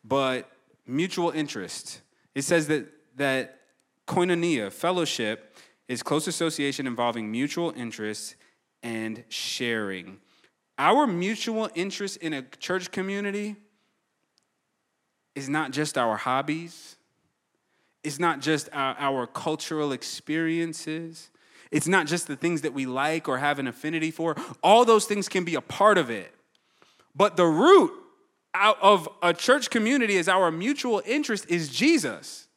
but 0.04 0.48
mutual 0.86 1.30
interest. 1.32 2.00
It 2.38 2.44
says 2.44 2.68
that, 2.68 2.86
that 3.16 3.58
koinonia, 4.06 4.70
fellowship, 4.70 5.56
is 5.88 6.04
close 6.04 6.28
association 6.28 6.86
involving 6.86 7.32
mutual 7.32 7.72
interests 7.76 8.36
and 8.80 9.24
sharing. 9.28 10.18
Our 10.78 11.08
mutual 11.08 11.68
interest 11.74 12.18
in 12.18 12.32
a 12.32 12.42
church 12.42 12.92
community 12.92 13.56
is 15.34 15.48
not 15.48 15.72
just 15.72 15.98
our 15.98 16.16
hobbies, 16.16 16.94
it's 18.04 18.20
not 18.20 18.38
just 18.40 18.68
our, 18.72 18.94
our 19.00 19.26
cultural 19.26 19.90
experiences. 19.90 21.30
It's 21.72 21.88
not 21.88 22.06
just 22.06 22.28
the 22.28 22.36
things 22.36 22.60
that 22.60 22.72
we 22.72 22.86
like 22.86 23.28
or 23.28 23.38
have 23.38 23.58
an 23.58 23.66
affinity 23.66 24.12
for. 24.12 24.36
All 24.62 24.84
those 24.84 25.06
things 25.06 25.28
can 25.28 25.44
be 25.44 25.56
a 25.56 25.60
part 25.60 25.98
of 25.98 26.08
it. 26.08 26.32
But 27.16 27.36
the 27.36 27.46
root 27.46 27.92
out 28.58 28.78
of 28.82 29.08
a 29.22 29.32
church 29.32 29.70
community 29.70 30.16
is 30.16 30.28
our 30.28 30.50
mutual 30.50 31.02
interest 31.06 31.46
is 31.48 31.68
Jesus. 31.68 32.48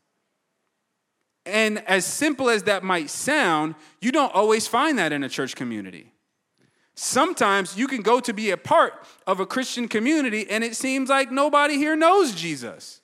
And 1.46 1.80
as 1.88 2.06
simple 2.06 2.50
as 2.50 2.64
that 2.64 2.84
might 2.84 3.10
sound, 3.10 3.76
you 4.00 4.12
don't 4.12 4.34
always 4.34 4.68
find 4.68 4.98
that 5.00 5.12
in 5.12 5.24
a 5.24 5.30
church 5.30 5.56
community. 5.56 6.12
Sometimes 6.96 7.78
you 7.78 7.88
can 7.88 8.02
go 8.02 8.20
to 8.20 8.34
be 8.34 8.52
a 8.52 8.58
part 8.58 8.94
of 9.26 9.40
a 9.40 9.46
Christian 9.46 9.88
community 9.88 10.50
and 10.50 10.64
it 10.64 10.76
seems 10.76 11.10
like 11.10 11.32
nobody 11.32 11.78
here 11.78 11.96
knows 11.96 12.36
Jesus 12.36 13.02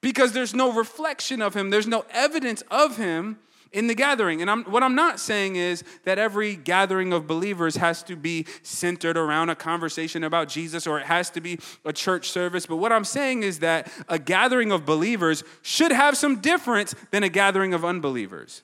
because 0.00 0.32
there's 0.32 0.54
no 0.54 0.72
reflection 0.72 1.42
of 1.42 1.54
him, 1.54 1.70
there's 1.70 1.86
no 1.86 2.04
evidence 2.10 2.62
of 2.70 2.96
him 2.96 3.38
in 3.72 3.86
the 3.86 3.94
gathering. 3.94 4.40
And 4.40 4.50
I'm, 4.50 4.64
what 4.64 4.82
I'm 4.82 4.94
not 4.94 5.20
saying 5.20 5.56
is 5.56 5.84
that 6.04 6.18
every 6.18 6.56
gathering 6.56 7.12
of 7.12 7.26
believers 7.26 7.76
has 7.76 8.02
to 8.04 8.16
be 8.16 8.46
centered 8.62 9.16
around 9.16 9.48
a 9.50 9.54
conversation 9.54 10.24
about 10.24 10.48
Jesus 10.48 10.86
or 10.86 10.98
it 10.98 11.06
has 11.06 11.30
to 11.30 11.40
be 11.40 11.58
a 11.84 11.92
church 11.92 12.30
service. 12.30 12.66
But 12.66 12.76
what 12.76 12.92
I'm 12.92 13.04
saying 13.04 13.42
is 13.42 13.60
that 13.60 13.90
a 14.08 14.18
gathering 14.18 14.72
of 14.72 14.84
believers 14.84 15.44
should 15.62 15.92
have 15.92 16.16
some 16.16 16.40
difference 16.40 16.94
than 17.10 17.22
a 17.22 17.28
gathering 17.28 17.72
of 17.74 17.84
unbelievers. 17.84 18.62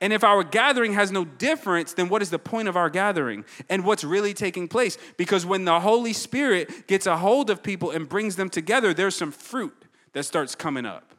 And 0.00 0.12
if 0.12 0.24
our 0.24 0.42
gathering 0.42 0.94
has 0.94 1.12
no 1.12 1.24
difference, 1.24 1.92
then 1.92 2.08
what 2.08 2.22
is 2.22 2.30
the 2.30 2.38
point 2.38 2.66
of 2.66 2.76
our 2.76 2.90
gathering 2.90 3.44
and 3.68 3.84
what's 3.84 4.02
really 4.02 4.34
taking 4.34 4.66
place? 4.66 4.98
Because 5.16 5.46
when 5.46 5.64
the 5.64 5.78
Holy 5.78 6.12
Spirit 6.12 6.88
gets 6.88 7.06
a 7.06 7.16
hold 7.16 7.50
of 7.50 7.62
people 7.62 7.92
and 7.92 8.08
brings 8.08 8.34
them 8.34 8.50
together, 8.50 8.92
there's 8.92 9.14
some 9.14 9.30
fruit 9.30 9.84
that 10.12 10.24
starts 10.24 10.56
coming 10.56 10.86
up. 10.86 11.14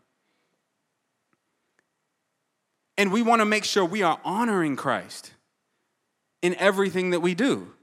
And 2.97 3.11
we 3.11 3.21
want 3.21 3.41
to 3.41 3.45
make 3.45 3.63
sure 3.63 3.83
we 3.83 4.03
are 4.03 4.19
honoring 4.23 4.75
Christ 4.75 5.33
in 6.41 6.55
everything 6.55 7.11
that 7.11 7.21
we 7.21 7.33
do. 7.33 7.73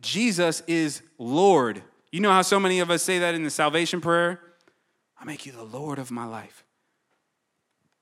Jesus 0.00 0.62
is 0.66 1.02
Lord. 1.18 1.82
You 2.10 2.20
know 2.20 2.30
how 2.30 2.42
so 2.42 2.58
many 2.58 2.80
of 2.80 2.90
us 2.90 3.02
say 3.02 3.18
that 3.20 3.34
in 3.34 3.44
the 3.44 3.50
salvation 3.50 4.00
prayer? 4.00 4.40
I 5.18 5.24
make 5.24 5.46
you 5.46 5.52
the 5.52 5.62
Lord 5.62 5.98
of 5.98 6.10
my 6.10 6.24
life. 6.24 6.64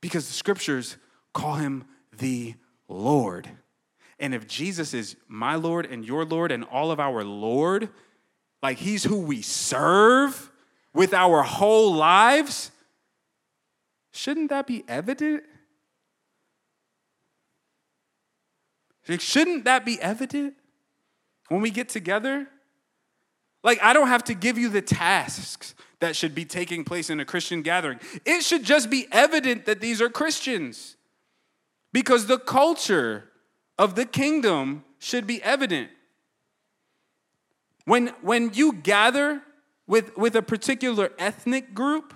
Because 0.00 0.26
the 0.26 0.34
scriptures 0.34 0.96
call 1.32 1.54
him 1.54 1.84
the 2.18 2.54
Lord. 2.88 3.48
And 4.18 4.34
if 4.34 4.46
Jesus 4.46 4.94
is 4.94 5.16
my 5.28 5.56
Lord 5.56 5.86
and 5.86 6.04
your 6.04 6.24
Lord 6.24 6.52
and 6.52 6.64
all 6.64 6.90
of 6.90 7.00
our 7.00 7.24
Lord, 7.24 7.88
like 8.62 8.78
he's 8.78 9.04
who 9.04 9.20
we 9.20 9.42
serve, 9.42 10.50
with 10.94 11.12
our 11.12 11.42
whole 11.42 11.92
lives, 11.92 12.70
shouldn't 14.12 14.50
that 14.50 14.66
be 14.66 14.84
evident? 14.88 15.42
Shouldn't 19.06 19.64
that 19.64 19.84
be 19.84 20.00
evident 20.00 20.54
when 21.48 21.60
we 21.60 21.70
get 21.70 21.88
together? 21.88 22.46
Like, 23.62 23.82
I 23.82 23.92
don't 23.92 24.08
have 24.08 24.24
to 24.24 24.34
give 24.34 24.58
you 24.58 24.68
the 24.68 24.82
tasks 24.82 25.74
that 26.00 26.14
should 26.14 26.34
be 26.34 26.44
taking 26.44 26.84
place 26.84 27.08
in 27.08 27.20
a 27.20 27.24
Christian 27.24 27.62
gathering. 27.62 27.98
It 28.24 28.42
should 28.42 28.62
just 28.62 28.90
be 28.90 29.06
evident 29.10 29.64
that 29.66 29.80
these 29.80 30.02
are 30.02 30.10
Christians 30.10 30.96
because 31.92 32.26
the 32.26 32.38
culture 32.38 33.30
of 33.78 33.94
the 33.94 34.04
kingdom 34.04 34.84
should 34.98 35.26
be 35.26 35.42
evident. 35.42 35.90
When, 37.86 38.08
when 38.22 38.52
you 38.54 38.72
gather 38.72 39.42
with, 39.86 40.16
with 40.16 40.36
a 40.36 40.42
particular 40.42 41.12
ethnic 41.18 41.74
group, 41.74 42.14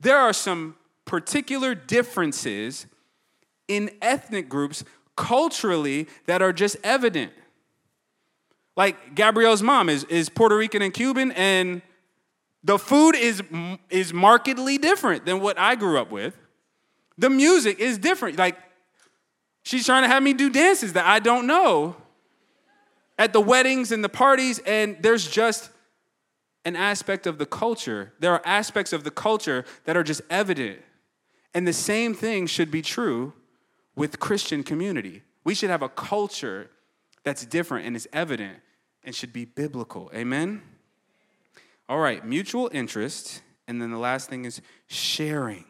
there 0.00 0.18
are 0.18 0.32
some 0.32 0.76
particular 1.04 1.74
differences 1.74 2.86
in 3.66 3.90
ethnic 4.00 4.48
groups 4.48 4.84
culturally 5.18 6.06
that 6.26 6.40
are 6.40 6.52
just 6.52 6.76
evident. 6.84 7.32
Like 8.76 9.16
Gabrielle's 9.16 9.62
mom 9.62 9.88
is, 9.88 10.04
is 10.04 10.28
Puerto 10.28 10.56
Rican 10.56 10.80
and 10.80 10.94
Cuban, 10.94 11.32
and 11.32 11.82
the 12.62 12.78
food 12.78 13.16
is, 13.16 13.42
is 13.90 14.14
markedly 14.14 14.78
different 14.78 15.26
than 15.26 15.40
what 15.40 15.58
I 15.58 15.74
grew 15.74 15.98
up 15.98 16.12
with. 16.12 16.38
The 17.18 17.28
music 17.28 17.80
is 17.80 17.98
different. 17.98 18.38
Like, 18.38 18.56
she's 19.64 19.84
trying 19.84 20.04
to 20.04 20.08
have 20.08 20.22
me 20.22 20.32
do 20.32 20.48
dances 20.48 20.92
that 20.92 21.04
I 21.04 21.18
don't 21.18 21.48
know 21.48 21.96
at 23.18 23.32
the 23.32 23.40
weddings 23.40 23.90
and 23.90 24.04
the 24.04 24.08
parties, 24.08 24.60
and 24.60 24.96
there's 25.00 25.28
just 25.28 25.70
an 26.64 26.76
aspect 26.76 27.26
of 27.26 27.38
the 27.38 27.46
culture. 27.46 28.12
There 28.20 28.32
are 28.32 28.42
aspects 28.44 28.92
of 28.92 29.02
the 29.02 29.10
culture 29.10 29.64
that 29.84 29.96
are 29.96 30.04
just 30.04 30.22
evident. 30.30 30.80
And 31.54 31.66
the 31.66 31.72
same 31.72 32.14
thing 32.14 32.46
should 32.46 32.70
be 32.70 32.82
true 32.82 33.32
with 33.98 34.20
Christian 34.20 34.62
community. 34.62 35.22
We 35.44 35.54
should 35.54 35.70
have 35.70 35.82
a 35.82 35.88
culture 35.88 36.70
that's 37.24 37.44
different 37.44 37.86
and 37.86 37.96
is 37.96 38.08
evident 38.12 38.58
and 39.02 39.14
should 39.14 39.32
be 39.32 39.44
biblical. 39.44 40.10
Amen? 40.14 40.62
All 41.88 41.98
right, 41.98 42.24
mutual 42.24 42.70
interest. 42.72 43.42
And 43.66 43.82
then 43.82 43.90
the 43.90 43.98
last 43.98 44.30
thing 44.30 44.44
is 44.44 44.62
sharing. 44.86 45.64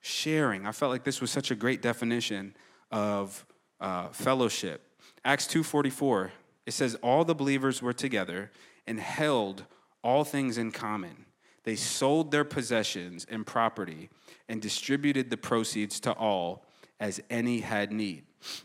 Sharing. 0.00 0.66
I 0.66 0.72
felt 0.72 0.90
like 0.90 1.04
this 1.04 1.20
was 1.20 1.30
such 1.30 1.50
a 1.50 1.54
great 1.54 1.80
definition 1.80 2.54
of 2.90 3.46
uh, 3.80 4.08
fellowship. 4.08 4.82
Acts 5.24 5.46
2:44. 5.46 6.32
It 6.66 6.72
says 6.72 6.96
all 6.96 7.24
the 7.24 7.34
believers 7.34 7.80
were 7.80 7.92
together 7.92 8.50
and 8.86 8.98
held 9.00 9.64
all 10.02 10.24
things 10.24 10.58
in 10.58 10.72
common. 10.72 11.26
They 11.64 11.76
sold 11.76 12.30
their 12.30 12.44
possessions 12.44 13.26
and 13.28 13.46
property 13.46 14.10
and 14.48 14.60
distributed 14.60 15.30
the 15.30 15.36
proceeds 15.36 16.00
to 16.00 16.12
all 16.12 16.64
as 17.02 17.20
any 17.28 17.58
had 17.58 17.90
need. 17.90 18.22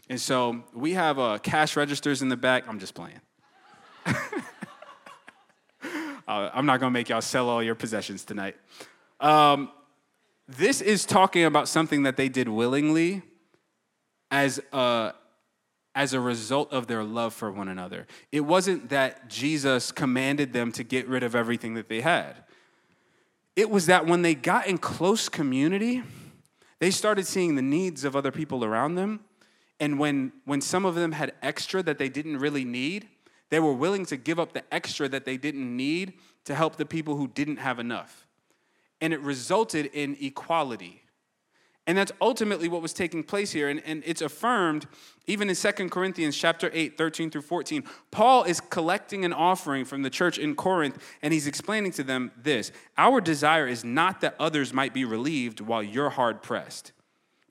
And 0.10 0.22
so 0.22 0.64
we 0.72 0.94
have 0.94 1.18
uh, 1.18 1.40
cash 1.40 1.76
registers 1.76 2.22
in 2.22 2.30
the 2.30 2.38
back. 2.38 2.66
I'm 2.68 2.78
just 2.78 2.94
playing. 2.94 3.20
uh, 4.06 4.22
I'm 6.28 6.68
not 6.68 6.80
going 6.80 6.92
to 6.92 6.94
make 6.94 7.10
y'all 7.10 7.20
sell 7.20 7.50
all 7.50 7.64
your 7.64 7.74
possessions 7.74 8.24
tonight. 8.24 8.56
Um, 9.20 9.72
this 10.48 10.82
is 10.82 11.04
talking 11.04 11.46
about 11.46 11.68
something 11.68 12.04
that 12.04 12.16
they 12.16 12.30
did 12.30 12.48
willingly 12.48 13.24
as 14.30 14.62
a, 14.72 15.14
as 15.96 16.14
a 16.14 16.20
result 16.20 16.72
of 16.72 16.86
their 16.86 17.04
love 17.04 17.34
for 17.34 17.52
one 17.52 17.70
another. 17.70 18.06
It 18.32 18.42
wasn't 18.42 18.90
that 18.90 19.30
Jesus 19.30 19.92
commanded 19.92 20.54
them 20.54 20.72
to 20.74 20.84
get 20.84 21.08
rid 21.08 21.24
of 21.24 21.34
everything 21.34 21.74
that 21.74 21.90
they 21.90 22.02
had. 22.02 22.36
It 23.56 23.72
was 23.72 23.88
that 23.88 24.06
when 24.06 24.22
they 24.22 24.36
got 24.36 24.68
in 24.68 24.78
close 24.78 25.28
community, 25.28 26.04
they 26.80 26.92
started 26.92 27.26
seeing 27.26 27.56
the 27.56 27.62
needs 27.62 28.04
of 28.04 28.16
other 28.16 28.32
people 28.32 28.64
around 28.64 28.96
them. 28.96 29.22
And 29.80 30.00
when, 30.00 30.32
when 30.46 30.62
some 30.62 30.86
of 30.86 30.96
them 30.96 31.12
had 31.12 31.34
extra 31.42 31.84
that 31.84 31.98
they 31.98 32.10
didn't 32.10 32.38
really 32.38 32.66
need, 32.66 33.08
they 33.50 33.60
were 33.60 33.74
willing 33.74 34.06
to 34.08 34.18
give 34.18 34.40
up 34.40 34.54
the 34.54 34.64
extra 34.74 35.08
that 35.10 35.26
they 35.26 35.38
didn't 35.38 35.76
need 35.76 36.14
to 36.46 36.56
help 36.56 36.76
the 36.76 36.86
people 36.86 37.16
who 37.16 37.28
didn't 37.28 37.58
have 37.58 37.80
enough. 37.80 38.28
And 39.02 39.14
it 39.14 39.22
resulted 39.22 39.88
in 39.88 40.18
equality. 40.20 41.04
And 41.88 41.98
that's 41.98 42.12
ultimately 42.20 42.68
what 42.68 42.82
was 42.82 42.92
taking 42.92 43.24
place 43.24 43.54
here. 43.54 43.70
And, 43.70 43.82
and 43.86 44.04
it's 44.06 44.22
affirmed 44.22 44.88
even 45.26 45.50
in 45.50 45.56
2 45.56 45.72
Corinthians 45.90 46.38
chapter 46.38 46.70
8, 46.74 46.98
13 46.98 47.32
through 47.32 47.42
14. 47.42 47.84
Paul 48.12 48.44
is 48.44 48.60
collecting 48.60 49.24
an 49.24 49.32
offering 49.32 49.86
from 49.86 50.02
the 50.02 50.10
church 50.10 50.38
in 50.38 50.54
Corinth, 50.54 51.02
and 51.22 51.34
he's 51.34 51.48
explaining 51.48 51.92
to 51.94 52.04
them 52.04 52.32
this 52.36 52.74
Our 52.98 53.22
desire 53.22 53.68
is 53.68 53.86
not 53.86 54.20
that 54.22 54.36
others 54.38 54.74
might 54.74 54.94
be 54.94 55.06
relieved 55.06 55.62
while 55.62 55.82
you're 55.82 56.10
hard 56.10 56.44
pressed, 56.44 56.92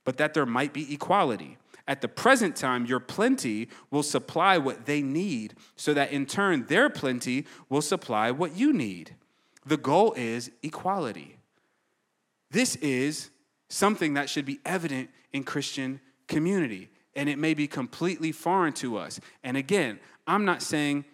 but 0.05 0.18
that 0.18 0.34
there 0.34 0.47
might 0.47 0.74
be 0.74 0.93
equality. 0.93 1.57
At 1.89 2.01
the 2.01 2.09
present 2.09 2.57
time, 2.57 2.84
your 2.84 3.01
plenty 3.01 3.68
will 3.91 4.03
supply 4.03 4.59
what 4.59 4.87
they 4.87 5.01
need, 5.01 5.55
so 5.76 5.95
that 5.95 6.11
in 6.11 6.26
turn, 6.26 6.66
their 6.66 6.91
plenty 6.91 7.47
will 7.70 7.82
supply 7.82 8.30
what 8.32 8.57
you 8.57 8.72
need. 8.72 9.14
The 9.64 9.76
goal 9.76 10.12
is 10.14 10.51
equality. 10.62 11.39
This 12.51 12.76
is 12.76 13.30
something 13.69 14.14
that 14.14 14.29
should 14.31 14.45
be 14.45 14.61
evident 14.64 15.11
in 15.33 15.45
Christian 15.45 16.01
community. 16.29 16.89
And 17.14 17.29
it 17.29 17.39
may 17.39 17.55
be 17.55 17.67
completely 17.67 18.33
foreign 18.33 18.73
to 18.75 18.99
us. 18.99 19.21
And 19.43 19.57
again, 19.57 19.99
I'm 20.27 20.45
not 20.45 20.62
saying 20.62 21.05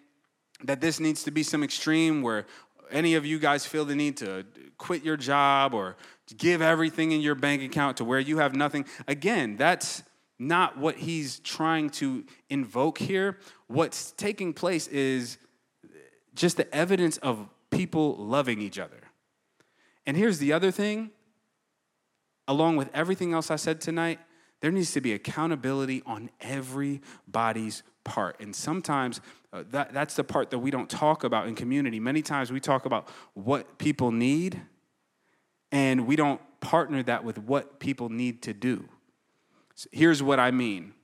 that 0.65 0.81
this 0.81 1.01
needs 1.01 1.25
to 1.25 1.31
be 1.31 1.43
some 1.43 1.63
extreme 1.63 2.23
where 2.23 2.47
any 2.91 3.15
of 3.15 3.25
you 3.25 3.39
guys 3.39 3.65
feel 3.65 3.85
the 3.85 3.95
need 3.95 4.17
to 4.19 4.45
quit 4.79 5.05
your 5.05 5.17
job 5.17 5.75
or 5.75 5.97
give 6.37 6.61
everything 6.61 7.13
in 7.13 7.21
your 7.21 7.35
bank 7.35 7.63
account 7.63 7.97
to 7.99 8.05
where 8.05 8.21
you 8.21 8.39
have 8.39 8.55
nothing. 8.55 8.85
Again, 9.07 9.57
that's 9.57 10.03
not 10.39 10.77
what 10.77 10.97
he's 10.97 11.39
trying 11.41 11.91
to 11.91 12.25
invoke 12.51 12.99
here. 12.99 13.39
What's 13.69 14.13
taking 14.13 14.53
place 14.53 14.89
is 14.89 15.39
just 16.35 16.57
the 16.57 16.73
evidence 16.75 17.17
of 17.19 17.49
people 17.71 18.17
loving 18.17 18.61
each 18.61 18.79
other. 18.79 19.01
And 20.07 20.17
here's 20.17 20.39
the 20.39 20.53
other 20.53 20.71
thing 20.71 21.11
along 22.49 22.77
with 22.77 22.91
everything 22.95 23.33
else 23.33 23.51
I 23.51 23.57
said 23.57 23.81
tonight, 23.81 24.19
there 24.61 24.71
needs 24.71 24.93
to 24.93 25.01
be 25.01 25.13
accountability 25.13 26.03
on 26.07 26.31
everybody's 26.41 27.83
part. 28.05 28.39
And 28.41 28.55
sometimes 28.55 29.21
uh, 29.53 29.65
that, 29.71 29.93
that's 29.93 30.15
the 30.15 30.25
part 30.25 30.51
that 30.51 30.59
we 30.59 30.71
don't 30.71 30.89
talk 30.89 31.25
about 31.25 31.49
in 31.49 31.55
community. 31.55 32.01
Many 32.01 32.23
times 32.23 32.53
we 32.53 32.61
talk 32.61 32.87
about 32.87 33.09
what 33.35 33.79
people 33.79 34.13
need, 34.13 34.61
and 35.71 36.07
we 36.07 36.17
don't 36.17 36.41
partner 36.61 37.03
that 37.03 37.25
with 37.25 37.39
what 37.39 37.81
people 37.81 38.09
need 38.09 38.43
to 38.43 38.55
do. 38.55 38.89
So 39.75 39.89
here's 39.93 40.23
what 40.23 40.39
I 40.39 40.51
mean. 40.51 40.95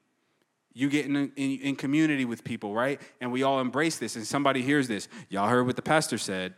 You 0.72 0.88
get 0.88 1.06
in, 1.06 1.16
in, 1.16 1.58
in 1.60 1.76
community 1.76 2.24
with 2.24 2.44
people, 2.44 2.72
right? 2.72 3.00
And 3.20 3.32
we 3.32 3.42
all 3.42 3.60
embrace 3.60 3.98
this, 3.98 4.14
and 4.14 4.24
somebody 4.24 4.62
hears 4.62 4.86
this. 4.86 5.08
Y'all 5.28 5.48
heard 5.48 5.66
what 5.66 5.74
the 5.76 5.82
pastor 5.82 6.18
said. 6.18 6.54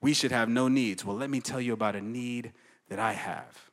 We 0.00 0.12
should 0.14 0.32
have 0.32 0.48
no 0.48 0.66
needs. 0.66 1.04
Well, 1.04 1.16
let 1.16 1.30
me 1.30 1.40
tell 1.40 1.60
you 1.60 1.72
about 1.72 1.94
a 1.94 2.00
need 2.00 2.52
that 2.92 3.00
I 3.00 3.14
have. 3.14 3.70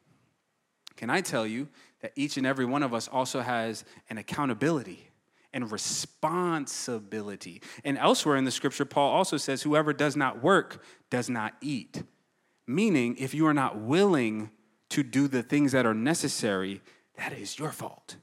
Can 0.95 1.09
I 1.09 1.19
tell 1.19 1.45
you 1.45 1.67
that 2.01 2.13
each 2.15 2.37
and 2.37 2.47
every 2.47 2.63
one 2.63 2.83
of 2.83 2.93
us 2.93 3.09
also 3.09 3.41
has 3.41 3.83
an 4.09 4.17
accountability 4.17 5.09
and 5.51 5.69
responsibility? 5.69 7.61
And 7.83 7.97
elsewhere 7.97 8.37
in 8.37 8.45
the 8.45 8.51
scripture, 8.51 8.85
Paul 8.85 9.11
also 9.11 9.35
says, 9.35 9.61
Whoever 9.63 9.91
does 9.91 10.15
not 10.15 10.41
work 10.41 10.81
does 11.09 11.29
not 11.29 11.53
eat. 11.59 12.01
Meaning, 12.65 13.17
if 13.19 13.33
you 13.33 13.45
are 13.45 13.53
not 13.53 13.77
willing 13.77 14.51
to 14.87 15.03
do 15.03 15.27
the 15.27 15.43
things 15.43 15.73
that 15.73 15.85
are 15.85 15.93
necessary, 15.93 16.81
that 17.17 17.33
is 17.33 17.59
your 17.59 17.73
fault. 17.73 18.15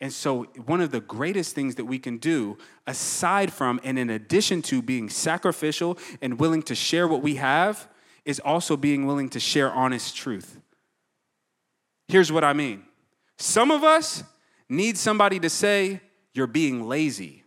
And 0.00 0.12
so, 0.12 0.44
one 0.66 0.80
of 0.80 0.92
the 0.92 1.00
greatest 1.00 1.56
things 1.56 1.74
that 1.74 1.86
we 1.86 1.98
can 1.98 2.18
do, 2.18 2.58
aside 2.86 3.52
from 3.52 3.80
and 3.82 3.98
in 3.98 4.08
addition 4.08 4.62
to 4.62 4.82
being 4.82 5.08
sacrificial 5.08 5.98
and 6.22 6.38
willing 6.38 6.62
to 6.62 6.76
share 6.76 7.08
what 7.08 7.22
we 7.22 7.34
have, 7.36 7.88
is 8.24 8.40
also 8.40 8.76
being 8.76 9.06
willing 9.06 9.28
to 9.30 9.40
share 9.40 9.70
honest 9.70 10.16
truth. 10.16 10.58
Here's 12.08 12.30
what 12.32 12.44
I 12.44 12.52
mean 12.52 12.84
some 13.38 13.70
of 13.70 13.84
us 13.84 14.24
need 14.68 14.96
somebody 14.96 15.38
to 15.40 15.50
say, 15.50 16.00
You're 16.32 16.46
being 16.46 16.86
lazy. 16.88 17.44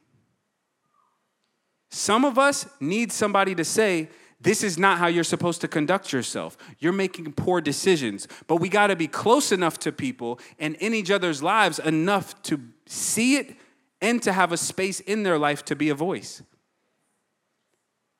Some 1.89 2.25
of 2.25 2.37
us 2.37 2.67
need 2.79 3.11
somebody 3.11 3.55
to 3.55 3.63
say, 3.63 4.09
this 4.39 4.63
is 4.63 4.77
not 4.77 4.99
how 4.99 5.07
you're 5.07 5.23
supposed 5.23 5.61
to 5.61 5.67
conduct 5.67 6.13
yourself. 6.13 6.57
You're 6.79 6.93
making 6.93 7.31
poor 7.33 7.59
decisions. 7.59 8.27
But 8.45 8.57
we 8.57 8.69
got 8.69 8.87
to 8.87 8.95
be 8.95 9.07
close 9.07 9.51
enough 9.51 9.79
to 9.79 9.91
people 9.91 10.39
and 10.59 10.75
in 10.75 10.93
each 10.93 11.09
other's 11.09 11.41
lives 11.41 11.79
enough 11.79 12.39
to 12.43 12.61
see 12.85 13.37
it 13.37 13.55
and 13.99 14.21
to 14.21 14.31
have 14.31 14.51
a 14.51 14.57
space 14.57 14.99
in 14.99 15.23
their 15.23 15.39
life 15.39 15.65
to 15.65 15.75
be 15.75 15.89
a 15.89 15.95
voice. 15.95 16.43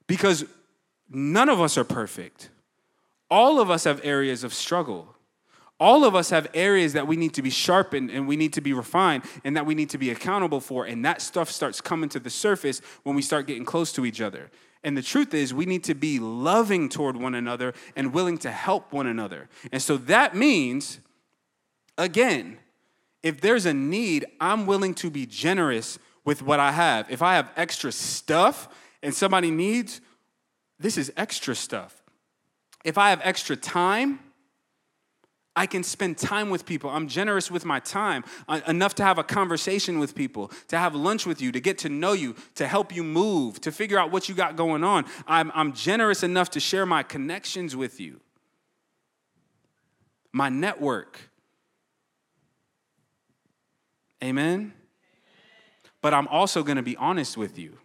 Because 0.08 0.46
None 1.10 1.50
of 1.50 1.62
us 1.62 1.78
are 1.78 1.84
perfect. 1.84 2.50
All 3.30 3.60
of 3.60 3.70
us 3.70 3.84
have 3.86 4.02
areas 4.04 4.44
of 4.44 4.54
struggle. 4.54 5.16
All 5.80 6.04
of 6.04 6.16
us 6.16 6.32
have 6.32 6.48
areas 6.54 6.94
that 6.94 7.08
we 7.08 7.16
need 7.16 7.36
to 7.36 7.42
be 7.42 7.52
sharpened 7.52 8.10
and 8.10 8.28
we 8.28 8.36
need 8.36 8.54
to 8.54 8.62
be 8.62 8.74
refined 8.74 9.24
and 9.44 9.56
that 9.56 9.66
we 9.66 9.76
need 9.76 9.92
to 9.92 9.98
be 9.98 10.10
accountable 10.10 10.60
for. 10.60 10.86
And 10.86 11.06
that 11.06 11.22
stuff 11.22 11.52
starts 11.52 11.82
coming 11.82 12.10
to 12.10 12.20
the 12.20 12.32
surface 12.32 12.82
when 13.04 13.16
we 13.16 13.22
start 13.22 13.46
getting 13.46 13.66
close 13.66 13.94
to 13.94 14.06
each 14.06 14.20
other. 14.20 14.50
And 14.84 14.98
the 14.98 15.04
truth 15.04 15.34
is, 15.34 15.54
we 15.54 15.66
need 15.66 15.84
to 15.84 15.94
be 15.94 16.20
loving 16.20 16.90
toward 16.90 17.16
one 17.18 17.36
another 17.36 17.74
and 17.96 18.14
willing 18.14 18.38
to 18.40 18.52
help 18.52 18.92
one 18.92 19.06
another. 19.06 19.50
And 19.72 19.82
so 19.82 19.98
that 19.98 20.36
means, 20.36 21.00
again, 21.98 22.58
if 23.22 23.42
there's 23.42 23.66
a 23.66 23.74
need, 23.74 24.26
I'm 24.40 24.66
willing 24.66 24.94
to 24.96 25.10
be 25.10 25.26
generous 25.26 26.00
with 26.24 26.42
what 26.42 26.60
I 26.60 26.72
have. 26.72 27.12
If 27.12 27.22
I 27.22 27.36
have 27.36 27.52
extra 27.56 27.92
stuff 27.92 28.68
and 29.04 29.14
somebody 29.14 29.52
needs, 29.52 30.02
this 30.80 30.98
is 30.98 31.12
extra 31.18 31.56
stuff. 31.56 32.04
If 32.84 32.98
I 32.98 33.10
have 33.10 33.22
extra 33.24 33.56
time, 33.56 34.20
I 35.58 35.66
can 35.66 35.82
spend 35.82 36.20
time 36.20 36.52
with 36.52 36.68
people. 36.68 36.92
I'm 36.92 37.08
generous 37.08 37.50
with 37.50 37.66
my 37.66 37.80
time, 37.80 38.24
uh, 38.48 38.62
enough 38.68 38.94
to 38.96 39.04
have 39.04 39.18
a 39.18 39.24
conversation 39.24 39.98
with 39.98 40.14
people, 40.14 40.52
to 40.68 40.78
have 40.78 40.94
lunch 40.94 41.26
with 41.26 41.42
you, 41.42 41.52
to 41.52 41.60
get 41.60 41.80
to 41.80 41.90
know 41.90 42.14
you, 42.14 42.36
to 42.56 42.68
help 42.68 42.96
you 42.96 43.04
move, 43.04 43.60
to 43.62 43.72
figure 43.72 43.98
out 43.98 44.12
what 44.12 44.30
you 44.30 44.36
got 44.36 44.56
going 44.56 44.84
on. 44.84 45.06
I'm, 45.28 45.52
I'm 45.56 45.74
generous 45.74 46.22
enough 46.22 46.52
to 46.52 46.60
share 46.60 46.86
my 46.86 47.02
connections 47.02 47.76
with 47.76 48.00
you, 48.00 48.22
my 50.32 50.50
network. 50.50 51.20
Amen? 54.24 54.74
But 56.02 56.14
I'm 56.14 56.28
also 56.28 56.62
to 56.78 56.84
be 56.84 56.96
honest 56.98 57.36
with 57.36 57.58
you 57.58 57.80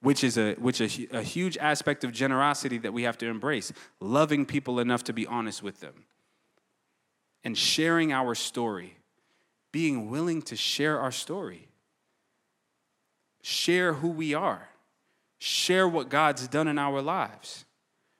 which 0.00 0.22
is 0.22 0.38
a 0.38 0.54
which 0.54 0.80
a, 0.80 1.16
a 1.16 1.22
huge 1.22 1.56
aspect 1.58 2.04
of 2.04 2.12
generosity 2.12 2.78
that 2.78 2.92
we 2.92 3.02
have 3.02 3.18
to 3.18 3.26
embrace 3.26 3.72
loving 4.00 4.46
people 4.46 4.80
enough 4.80 5.04
to 5.04 5.12
be 5.12 5.26
honest 5.26 5.62
with 5.62 5.80
them 5.80 6.04
and 7.44 7.56
sharing 7.56 8.12
our 8.12 8.34
story 8.34 8.96
being 9.72 10.10
willing 10.10 10.42
to 10.42 10.56
share 10.56 11.00
our 11.00 11.12
story 11.12 11.68
share 13.42 13.94
who 13.94 14.08
we 14.08 14.34
are 14.34 14.68
share 15.38 15.88
what 15.88 16.08
god's 16.08 16.48
done 16.48 16.68
in 16.68 16.78
our 16.78 17.00
lives. 17.00 17.64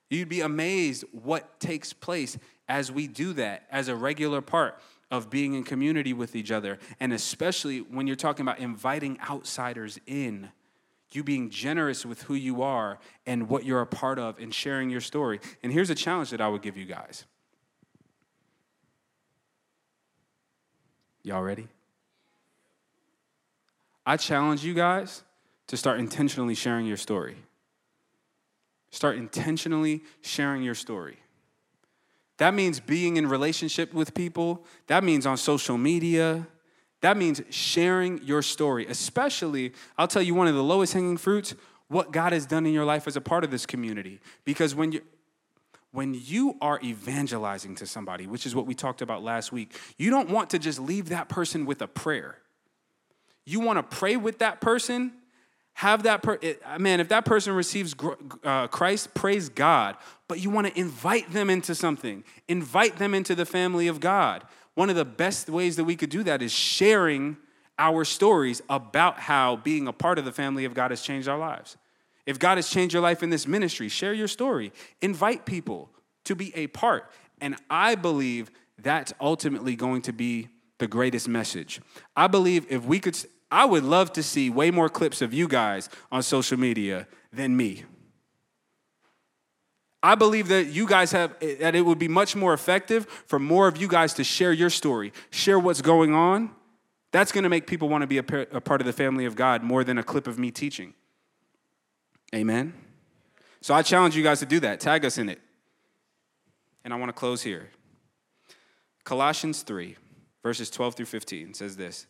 You'd 0.09 0.29
be 0.29 0.41
amazed 0.41 1.03
what 1.11 1.59
takes 1.59 1.93
place 1.93 2.37
as 2.67 2.91
we 2.91 3.07
do 3.07 3.33
that 3.33 3.67
as 3.69 3.89
a 3.89 3.95
regular 3.95 4.41
part 4.41 4.79
of 5.11 5.29
being 5.29 5.53
in 5.53 5.63
community 5.63 6.13
with 6.13 6.35
each 6.35 6.51
other 6.51 6.79
and 6.99 7.13
especially 7.13 7.79
when 7.79 8.07
you're 8.07 8.15
talking 8.15 8.43
about 8.43 8.59
inviting 8.59 9.19
outsiders 9.29 9.99
in 10.05 10.49
you 11.11 11.23
being 11.23 11.49
generous 11.49 12.05
with 12.05 12.23
who 12.23 12.35
you 12.35 12.61
are 12.61 12.99
and 13.25 13.49
what 13.49 13.65
you're 13.65 13.81
a 13.81 13.87
part 13.87 14.19
of 14.19 14.39
and 14.39 14.53
sharing 14.53 14.89
your 14.89 15.01
story. 15.01 15.39
And 15.63 15.73
here's 15.73 15.89
a 15.89 15.95
challenge 15.95 16.29
that 16.29 16.41
I 16.41 16.47
would 16.47 16.61
give 16.61 16.77
you 16.77 16.85
guys. 16.85 17.25
Y'all 21.23 21.41
ready? 21.41 21.67
I 24.05 24.17
challenge 24.17 24.63
you 24.63 24.73
guys 24.73 25.23
to 25.67 25.77
start 25.77 25.99
intentionally 25.99 26.55
sharing 26.55 26.85
your 26.85 26.97
story. 26.97 27.35
Start 28.91 29.17
intentionally 29.17 30.01
sharing 30.21 30.63
your 30.63 30.75
story. 30.75 31.17
That 32.37 32.53
means 32.53 32.79
being 32.79 33.17
in 33.17 33.27
relationship 33.27 33.93
with 33.93 34.13
people. 34.13 34.65
That 34.87 35.03
means 35.03 35.25
on 35.25 35.37
social 35.37 35.77
media. 35.77 36.47
That 37.01 37.17
means 37.17 37.41
sharing 37.49 38.21
your 38.23 38.41
story, 38.41 38.85
especially, 38.87 39.73
I'll 39.97 40.07
tell 40.07 40.21
you 40.21 40.35
one 40.35 40.47
of 40.47 40.55
the 40.55 40.63
lowest 40.63 40.93
hanging 40.93 41.17
fruits, 41.17 41.55
what 41.87 42.11
God 42.11 42.33
has 42.33 42.45
done 42.45 42.65
in 42.65 42.73
your 42.73 42.85
life 42.85 43.07
as 43.07 43.15
a 43.15 43.21
part 43.21 43.43
of 43.43 43.51
this 43.51 43.65
community. 43.65 44.19
Because 44.45 44.75
when 44.75 44.91
you 44.91 45.01
when 45.91 46.13
you 46.13 46.55
are 46.61 46.79
evangelizing 46.83 47.73
to 47.73 47.87
somebody, 47.87 48.27
which 48.27 48.45
is 48.45 48.55
what 48.55 48.67
we 48.67 48.75
talked 48.75 49.01
about 49.01 49.23
last 49.23 49.51
week, 49.51 49.75
you 49.97 50.11
don't 50.11 50.29
want 50.29 50.51
to 50.51 50.59
just 50.59 50.79
leave 50.79 51.09
that 51.09 51.29
person 51.29 51.65
with 51.65 51.81
a 51.81 51.87
prayer. 51.87 52.37
You 53.43 53.59
want 53.59 53.77
to 53.77 53.97
pray 53.97 54.15
with 54.15 54.37
that 54.37 54.61
person, 54.61 55.11
have 55.73 56.03
that 56.03 56.21
per- 56.21 56.37
it, 56.41 56.61
man, 56.77 56.99
if 56.99 57.09
that 57.09 57.25
person 57.25 57.53
receives 57.53 57.95
uh, 58.43 58.67
Christ, 58.67 59.15
praise 59.15 59.49
God, 59.49 59.97
but 60.27 60.39
you 60.39 60.51
want 60.51 60.67
to 60.67 60.79
invite 60.79 61.31
them 61.33 61.49
into 61.49 61.73
something, 61.73 62.23
invite 62.47 62.97
them 62.97 63.15
into 63.15 63.33
the 63.33 63.45
family 63.45 63.87
of 63.87 63.99
God. 63.99 64.43
One 64.79 64.89
of 64.89 64.95
the 64.95 65.03
best 65.03 65.49
ways 65.49 65.75
that 65.75 65.83
we 65.83 65.97
could 65.97 66.09
do 66.09 66.23
that 66.23 66.41
is 66.41 66.53
sharing 66.53 67.35
our 67.77 68.05
stories 68.05 68.61
about 68.69 69.19
how 69.19 69.57
being 69.57 69.89
a 69.89 69.91
part 69.91 70.17
of 70.17 70.23
the 70.23 70.31
family 70.31 70.63
of 70.63 70.73
God 70.73 70.91
has 70.91 71.01
changed 71.01 71.27
our 71.27 71.37
lives. 71.37 71.75
If 72.25 72.39
God 72.39 72.57
has 72.57 72.69
changed 72.69 72.93
your 72.93 73.03
life 73.03 73.21
in 73.21 73.29
this 73.29 73.45
ministry, 73.45 73.89
share 73.89 74.13
your 74.13 74.29
story. 74.29 74.71
Invite 75.01 75.45
people 75.45 75.89
to 76.23 76.33
be 76.33 76.55
a 76.55 76.67
part. 76.67 77.11
And 77.41 77.57
I 77.69 77.95
believe 77.95 78.51
that's 78.77 79.11
ultimately 79.19 79.75
going 79.75 80.01
to 80.03 80.13
be 80.13 80.47
the 80.77 80.87
greatest 80.87 81.27
message. 81.27 81.81
I 82.15 82.27
believe 82.27 82.65
if 82.69 82.85
we 82.85 83.01
could, 83.01 83.17
I 83.51 83.65
would 83.65 83.83
love 83.83 84.13
to 84.13 84.23
see 84.23 84.49
way 84.49 84.71
more 84.71 84.87
clips 84.87 85.21
of 85.21 85.33
you 85.33 85.49
guys 85.49 85.89
on 86.09 86.23
social 86.23 86.57
media 86.57 87.05
than 87.33 87.57
me. 87.57 87.83
I 90.01 90.15
believe 90.15 90.47
that 90.47 90.67
you 90.67 90.87
guys 90.87 91.11
have, 91.11 91.37
that 91.39 91.75
it 91.75 91.81
would 91.81 91.99
be 91.99 92.07
much 92.07 92.35
more 92.35 92.53
effective 92.53 93.05
for 93.27 93.37
more 93.37 93.67
of 93.67 93.77
you 93.77 93.87
guys 93.87 94.13
to 94.15 94.23
share 94.23 94.53
your 94.53 94.69
story, 94.69 95.11
share 95.29 95.59
what's 95.59 95.81
going 95.81 96.13
on. 96.13 96.51
That's 97.11 97.31
gonna 97.31 97.49
make 97.49 97.67
people 97.67 97.89
wanna 97.89 98.07
be 98.07 98.17
a 98.17 98.23
part 98.23 98.81
of 98.81 98.85
the 98.85 98.93
family 98.93 99.25
of 99.25 99.35
God 99.35 99.63
more 99.63 99.83
than 99.83 99.97
a 99.97 100.03
clip 100.03 100.27
of 100.27 100.39
me 100.39 100.51
teaching. 100.51 100.93
Amen? 102.33 102.73
So 103.61 103.73
I 103.73 103.81
challenge 103.81 104.15
you 104.15 104.23
guys 104.23 104.39
to 104.39 104.45
do 104.45 104.59
that. 104.61 104.79
Tag 104.79 105.03
us 105.03 105.17
in 105.17 105.29
it. 105.29 105.39
And 106.83 106.93
I 106.93 106.97
want 106.97 107.09
to 107.09 107.13
close 107.13 107.41
here. 107.41 107.69
Colossians 109.03 109.63
3, 109.63 109.97
verses 110.43 110.69
12 110.69 110.95
through 110.95 111.05
15 111.07 111.53
says 111.53 111.75
this 111.75 112.07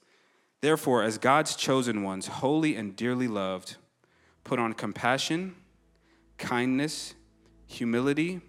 Therefore, 0.61 1.03
as 1.03 1.17
God's 1.17 1.55
chosen 1.55 2.03
ones, 2.03 2.27
holy 2.27 2.75
and 2.75 2.95
dearly 2.95 3.27
loved, 3.27 3.77
put 4.43 4.59
on 4.59 4.73
compassion, 4.73 5.55
kindness, 6.37 7.15
humility, 7.69 8.41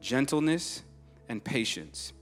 gentleness, 0.00 0.84
and 1.28 1.42
patience, 1.42 2.12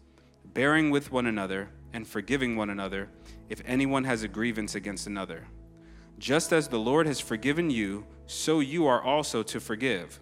bearing 0.55 0.91
with 0.91 1.13
one 1.13 1.27
another 1.27 1.69
and 1.93 2.09
forgiving 2.09 2.57
one 2.57 2.71
another 2.71 3.11
if 3.51 3.61
anyone 3.67 4.05
has 4.05 4.23
a 4.23 4.29
grievance 4.29 4.75
against 4.75 5.07
another. 5.07 5.47
Just 6.19 6.53
as 6.53 6.69
the 6.69 6.79
Lord 6.79 7.07
has 7.07 7.21
forgiven 7.21 7.71
you, 7.71 8.07
so 8.27 8.61
you 8.61 8.87
are 8.87 9.03
also 9.03 9.43
to 9.43 9.61
forgive. 9.61 10.21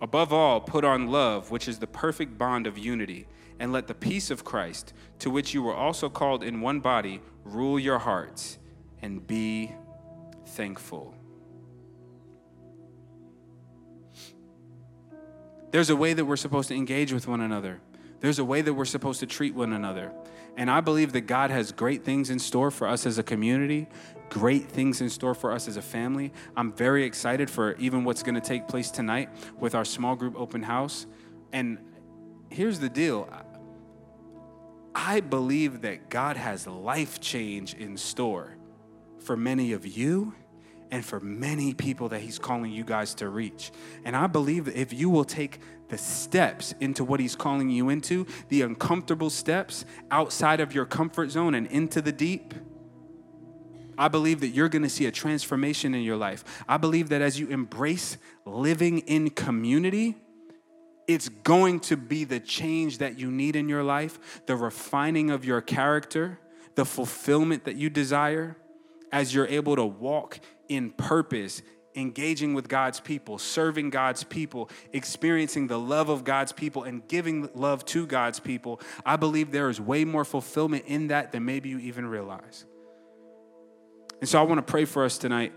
Above 0.00 0.32
all, 0.32 0.60
put 0.60 0.82
on 0.82 1.08
love, 1.08 1.50
which 1.50 1.68
is 1.68 1.78
the 1.78 1.86
perfect 1.86 2.38
bond 2.38 2.66
of 2.66 2.78
unity, 2.78 3.26
and 3.58 3.70
let 3.70 3.86
the 3.86 3.94
peace 3.94 4.30
of 4.30 4.44
Christ, 4.44 4.94
to 5.18 5.28
which 5.28 5.52
you 5.52 5.62
were 5.62 5.74
also 5.74 6.08
called 6.08 6.42
in 6.42 6.62
one 6.62 6.80
body, 6.80 7.20
rule 7.44 7.78
your 7.78 7.98
hearts, 7.98 8.58
and 9.02 9.26
be 9.26 9.72
thankful. 10.46 11.14
There's 15.70 15.90
a 15.90 15.96
way 15.96 16.12
that 16.12 16.24
we're 16.24 16.36
supposed 16.36 16.68
to 16.68 16.74
engage 16.74 17.12
with 17.12 17.26
one 17.28 17.40
another. 17.40 17.80
There's 18.20 18.38
a 18.38 18.44
way 18.44 18.60
that 18.60 18.74
we're 18.74 18.84
supposed 18.84 19.20
to 19.20 19.26
treat 19.26 19.54
one 19.54 19.72
another. 19.72 20.12
And 20.56 20.70
I 20.70 20.80
believe 20.80 21.12
that 21.12 21.22
God 21.22 21.50
has 21.50 21.72
great 21.72 22.04
things 22.04 22.28
in 22.28 22.38
store 22.38 22.70
for 22.70 22.86
us 22.86 23.06
as 23.06 23.18
a 23.18 23.22
community, 23.22 23.88
great 24.28 24.68
things 24.68 25.00
in 25.00 25.08
store 25.08 25.34
for 25.34 25.52
us 25.52 25.68
as 25.68 25.76
a 25.76 25.82
family. 25.82 26.32
I'm 26.56 26.72
very 26.72 27.04
excited 27.04 27.48
for 27.48 27.76
even 27.76 28.04
what's 28.04 28.22
going 28.22 28.34
to 28.34 28.40
take 28.40 28.68
place 28.68 28.90
tonight 28.90 29.30
with 29.58 29.74
our 29.74 29.84
small 29.84 30.16
group 30.16 30.34
open 30.36 30.62
house. 30.62 31.06
And 31.52 31.78
here's 32.50 32.80
the 32.80 32.88
deal 32.88 33.28
I 34.94 35.20
believe 35.20 35.82
that 35.82 36.10
God 36.10 36.36
has 36.36 36.66
life 36.66 37.20
change 37.20 37.74
in 37.74 37.96
store 37.96 38.56
for 39.20 39.36
many 39.36 39.72
of 39.72 39.86
you 39.86 40.34
and 40.90 41.04
for 41.04 41.20
many 41.20 41.74
people 41.74 42.08
that 42.10 42.20
He's 42.20 42.38
calling 42.38 42.72
you 42.72 42.84
guys 42.84 43.14
to 43.14 43.28
reach. 43.28 43.70
And 44.04 44.16
I 44.16 44.26
believe 44.26 44.66
that 44.66 44.76
if 44.76 44.92
you 44.92 45.10
will 45.10 45.24
take 45.24 45.60
the 45.88 45.98
steps 45.98 46.74
into 46.80 47.04
what 47.04 47.20
He's 47.20 47.36
calling 47.36 47.70
you 47.70 47.88
into, 47.88 48.26
the 48.48 48.62
uncomfortable 48.62 49.30
steps 49.30 49.84
outside 50.10 50.60
of 50.60 50.74
your 50.74 50.86
comfort 50.86 51.30
zone 51.30 51.54
and 51.54 51.66
into 51.66 52.00
the 52.00 52.12
deep, 52.12 52.54
I 53.96 54.08
believe 54.08 54.40
that 54.40 54.48
you're 54.48 54.70
going 54.70 54.82
to 54.82 54.88
see 54.88 55.06
a 55.06 55.12
transformation 55.12 55.94
in 55.94 56.02
your 56.02 56.16
life. 56.16 56.42
I 56.66 56.78
believe 56.78 57.10
that 57.10 57.20
as 57.20 57.38
you 57.38 57.48
embrace 57.48 58.16
living 58.46 59.00
in 59.00 59.28
community, 59.30 60.16
it's 61.06 61.28
going 61.28 61.80
to 61.80 61.96
be 61.96 62.24
the 62.24 62.40
change 62.40 62.98
that 62.98 63.18
you 63.18 63.30
need 63.30 63.56
in 63.56 63.68
your 63.68 63.82
life, 63.82 64.46
the 64.46 64.56
refining 64.56 65.30
of 65.30 65.44
your 65.44 65.60
character, 65.60 66.38
the 66.76 66.84
fulfillment 66.84 67.64
that 67.64 67.76
you 67.76 67.90
desire 67.90 68.56
as 69.12 69.34
you're 69.34 69.48
able 69.48 69.76
to 69.76 69.84
walk 69.84 70.38
in 70.70 70.90
purpose, 70.90 71.62
engaging 71.96 72.54
with 72.54 72.68
God's 72.68 73.00
people, 73.00 73.38
serving 73.38 73.90
God's 73.90 74.22
people, 74.22 74.70
experiencing 74.92 75.66
the 75.66 75.78
love 75.78 76.08
of 76.08 76.22
God's 76.22 76.52
people, 76.52 76.84
and 76.84 77.06
giving 77.08 77.50
love 77.54 77.84
to 77.86 78.06
God's 78.06 78.38
people, 78.38 78.80
I 79.04 79.16
believe 79.16 79.50
there 79.50 79.68
is 79.68 79.80
way 79.80 80.04
more 80.04 80.24
fulfillment 80.24 80.84
in 80.86 81.08
that 81.08 81.32
than 81.32 81.44
maybe 81.44 81.68
you 81.68 81.78
even 81.80 82.06
realize. 82.06 82.64
And 84.20 84.28
so 84.28 84.38
I 84.38 84.42
want 84.42 84.64
to 84.64 84.70
pray 84.70 84.84
for 84.84 85.04
us 85.04 85.18
tonight 85.18 85.52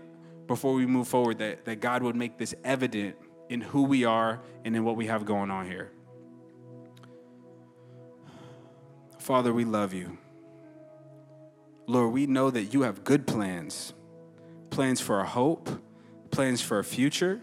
before 0.48 0.74
we 0.74 0.84
move 0.84 1.06
forward 1.06 1.38
that, 1.38 1.64
that 1.64 1.76
God 1.76 2.02
would 2.02 2.16
make 2.16 2.36
this 2.36 2.54
evident 2.64 3.14
in 3.48 3.60
who 3.60 3.84
we 3.84 4.04
are 4.04 4.40
and 4.64 4.74
in 4.74 4.84
what 4.84 4.96
we 4.96 5.06
have 5.06 5.24
going 5.24 5.50
on 5.52 5.66
here. 5.66 5.92
Father, 9.18 9.52
we 9.52 9.64
love 9.64 9.94
you. 9.94 10.18
Lord, 11.86 12.12
we 12.12 12.26
know 12.26 12.50
that 12.50 12.74
you 12.74 12.82
have 12.82 13.04
good 13.04 13.26
plans 13.28 13.92
plans 14.74 15.00
for 15.00 15.20
a 15.20 15.24
hope, 15.24 15.68
plans 16.32 16.60
for 16.60 16.80
a 16.80 16.84
future. 16.84 17.40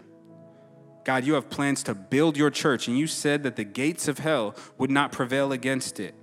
God, 1.04 1.24
you 1.24 1.32
have 1.32 1.48
plans 1.48 1.82
to 1.84 1.94
build 1.94 2.36
your 2.36 2.50
church, 2.50 2.88
and 2.88 2.98
you 2.98 3.06
said 3.06 3.42
that 3.44 3.56
the 3.56 3.64
gates 3.64 4.06
of 4.06 4.18
hell 4.18 4.54
would 4.76 4.90
not 4.90 5.12
prevail 5.12 5.50
against 5.50 5.98
it. 5.98 6.14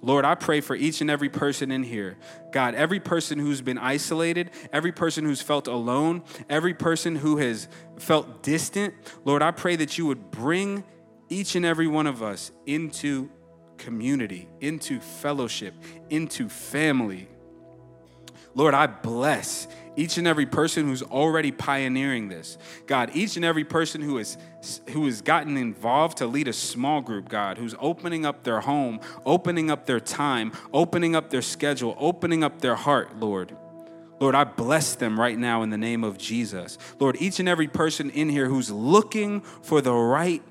Lord, 0.00 0.24
I 0.24 0.34
pray 0.34 0.62
for 0.62 0.74
each 0.74 1.02
and 1.02 1.10
every 1.10 1.28
person 1.28 1.70
in 1.70 1.82
here. 1.82 2.16
God, 2.52 2.74
every 2.74 3.00
person 3.00 3.38
who's 3.38 3.60
been 3.60 3.76
isolated, 3.76 4.50
every 4.72 4.92
person 4.92 5.26
who's 5.26 5.42
felt 5.42 5.68
alone, 5.68 6.22
every 6.48 6.74
person 6.74 7.14
who 7.14 7.36
has 7.36 7.68
felt 7.98 8.42
distant, 8.42 8.94
Lord, 9.26 9.42
I 9.42 9.50
pray 9.50 9.76
that 9.76 9.98
you 9.98 10.06
would 10.06 10.30
bring 10.30 10.84
each 11.28 11.54
and 11.54 11.66
every 11.66 11.86
one 11.86 12.06
of 12.06 12.22
us 12.22 12.50
into 12.64 13.30
community, 13.76 14.48
into 14.60 15.00
fellowship, 15.00 15.74
into 16.08 16.48
family. 16.48 17.28
Lord, 18.54 18.74
I 18.74 18.86
bless 18.86 19.68
each 19.96 20.18
and 20.18 20.26
every 20.26 20.46
person 20.46 20.86
who's 20.86 21.02
already 21.02 21.52
pioneering 21.52 22.28
this. 22.28 22.56
God, 22.86 23.10
each 23.14 23.36
and 23.36 23.44
every 23.44 23.64
person 23.64 24.00
who 24.00 24.18
is 24.18 24.38
who 24.90 25.06
has 25.06 25.20
gotten 25.20 25.56
involved 25.56 26.18
to 26.18 26.26
lead 26.26 26.48
a 26.48 26.52
small 26.52 27.00
group, 27.00 27.28
God, 27.28 27.58
who's 27.58 27.74
opening 27.80 28.24
up 28.24 28.44
their 28.44 28.60
home, 28.60 29.00
opening 29.26 29.70
up 29.70 29.86
their 29.86 30.00
time, 30.00 30.52
opening 30.72 31.16
up 31.16 31.30
their 31.30 31.42
schedule, 31.42 31.96
opening 31.98 32.44
up 32.44 32.60
their 32.60 32.76
heart, 32.76 33.18
Lord. 33.18 33.56
Lord, 34.20 34.36
I 34.36 34.44
bless 34.44 34.94
them 34.94 35.18
right 35.18 35.36
now 35.36 35.62
in 35.62 35.70
the 35.70 35.76
name 35.76 36.04
of 36.04 36.16
Jesus. 36.16 36.78
Lord, 37.00 37.16
each 37.18 37.40
and 37.40 37.48
every 37.48 37.66
person 37.66 38.08
in 38.10 38.28
here 38.28 38.48
who's 38.48 38.70
looking 38.70 39.40
for 39.40 39.80
the 39.80 39.92
right 39.92 40.42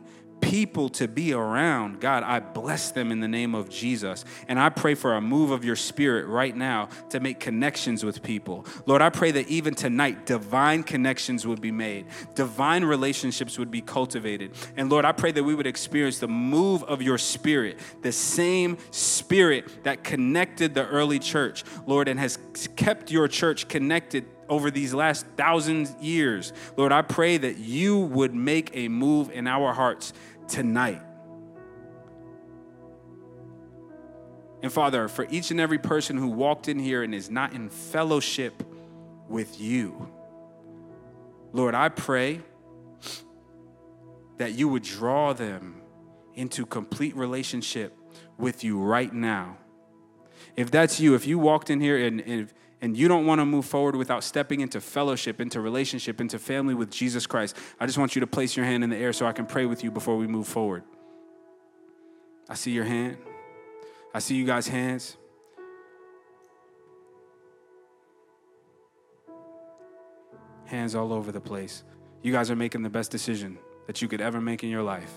people 0.41 0.89
to 0.89 1.07
be 1.07 1.33
around, 1.33 2.01
God, 2.01 2.23
I 2.23 2.39
bless 2.39 2.91
them 2.91 3.11
in 3.11 3.19
the 3.19 3.27
name 3.27 3.55
of 3.55 3.69
Jesus. 3.69 4.25
And 4.47 4.59
I 4.59 4.69
pray 4.69 4.95
for 4.95 5.15
a 5.15 5.21
move 5.21 5.51
of 5.51 5.63
your 5.63 5.75
spirit 5.75 6.27
right 6.27 6.55
now 6.55 6.89
to 7.09 7.19
make 7.19 7.39
connections 7.39 8.03
with 8.03 8.21
people. 8.21 8.65
Lord, 8.85 9.01
I 9.01 9.09
pray 9.09 9.31
that 9.31 9.47
even 9.47 9.75
tonight, 9.75 10.25
divine 10.25 10.83
connections 10.83 11.47
would 11.47 11.61
be 11.61 11.71
made, 11.71 12.07
divine 12.35 12.83
relationships 12.83 13.57
would 13.57 13.71
be 13.71 13.81
cultivated. 13.81 14.51
And 14.75 14.89
Lord, 14.89 15.05
I 15.05 15.11
pray 15.11 15.31
that 15.31 15.43
we 15.43 15.55
would 15.55 15.67
experience 15.67 16.19
the 16.19 16.27
move 16.27 16.83
of 16.83 17.01
your 17.01 17.17
spirit, 17.17 17.79
the 18.01 18.11
same 18.11 18.77
spirit 18.91 19.83
that 19.83 20.03
connected 20.03 20.73
the 20.73 20.87
early 20.87 21.19
church, 21.19 21.63
Lord, 21.85 22.07
and 22.07 22.19
has 22.19 22.37
kept 22.75 23.11
your 23.11 23.27
church 23.27 23.67
connected 23.67 24.25
over 24.51 24.69
these 24.69 24.93
last 24.93 25.25
thousand 25.37 25.95
years. 26.01 26.51
Lord, 26.75 26.91
I 26.91 27.01
pray 27.03 27.37
that 27.37 27.57
you 27.57 27.97
would 27.97 28.35
make 28.35 28.75
a 28.75 28.89
move 28.89 29.31
in 29.31 29.47
our 29.47 29.71
hearts 29.71 30.11
tonight. 30.51 31.01
And 34.61 34.71
Father, 34.71 35.07
for 35.07 35.25
each 35.31 35.49
and 35.49 35.59
every 35.59 35.79
person 35.79 36.17
who 36.17 36.27
walked 36.27 36.67
in 36.67 36.77
here 36.77 37.01
and 37.01 37.15
is 37.15 37.31
not 37.31 37.53
in 37.53 37.69
fellowship 37.69 38.61
with 39.27 39.59
you, 39.59 40.11
Lord, 41.51 41.73
I 41.73 41.89
pray 41.89 42.41
that 44.37 44.53
you 44.53 44.67
would 44.67 44.83
draw 44.83 45.33
them 45.33 45.81
into 46.35 46.65
complete 46.65 47.15
relationship 47.15 47.97
with 48.37 48.63
you 48.63 48.79
right 48.79 49.11
now. 49.11 49.57
If 50.55 50.69
that's 50.69 50.99
you, 50.99 51.15
if 51.15 51.25
you 51.25 51.39
walked 51.39 51.69
in 51.69 51.81
here 51.81 51.97
and, 52.05 52.21
and 52.21 52.53
and 52.81 52.97
you 52.97 53.07
don't 53.07 53.27
want 53.27 53.39
to 53.39 53.45
move 53.45 53.65
forward 53.65 53.95
without 53.95 54.23
stepping 54.23 54.61
into 54.61 54.81
fellowship, 54.81 55.39
into 55.39 55.61
relationship, 55.61 56.19
into 56.19 56.39
family 56.39 56.73
with 56.73 56.89
Jesus 56.89 57.27
Christ, 57.27 57.55
I 57.79 57.85
just 57.85 57.97
want 57.97 58.15
you 58.15 58.21
to 58.21 58.27
place 58.27 58.57
your 58.57 58.65
hand 58.65 58.83
in 58.83 58.89
the 58.89 58.97
air 58.97 59.13
so 59.13 59.27
I 59.27 59.31
can 59.31 59.45
pray 59.45 59.65
with 59.65 59.83
you 59.83 59.91
before 59.91 60.17
we 60.17 60.25
move 60.25 60.47
forward. 60.47 60.83
I 62.49 62.55
see 62.55 62.71
your 62.71 62.85
hand. 62.85 63.17
I 64.13 64.19
see 64.19 64.35
you 64.35 64.45
guys' 64.45 64.67
hands. 64.67 65.15
Hands 70.65 70.95
all 70.95 71.13
over 71.13 71.31
the 71.31 71.39
place. 71.39 71.83
You 72.23 72.31
guys 72.31 72.49
are 72.49 72.55
making 72.55 72.81
the 72.81 72.89
best 72.89 73.11
decision 73.11 73.59
that 73.87 74.01
you 74.01 74.07
could 74.07 74.21
ever 74.21 74.41
make 74.41 74.63
in 74.63 74.69
your 74.69 74.83
life. 74.83 75.11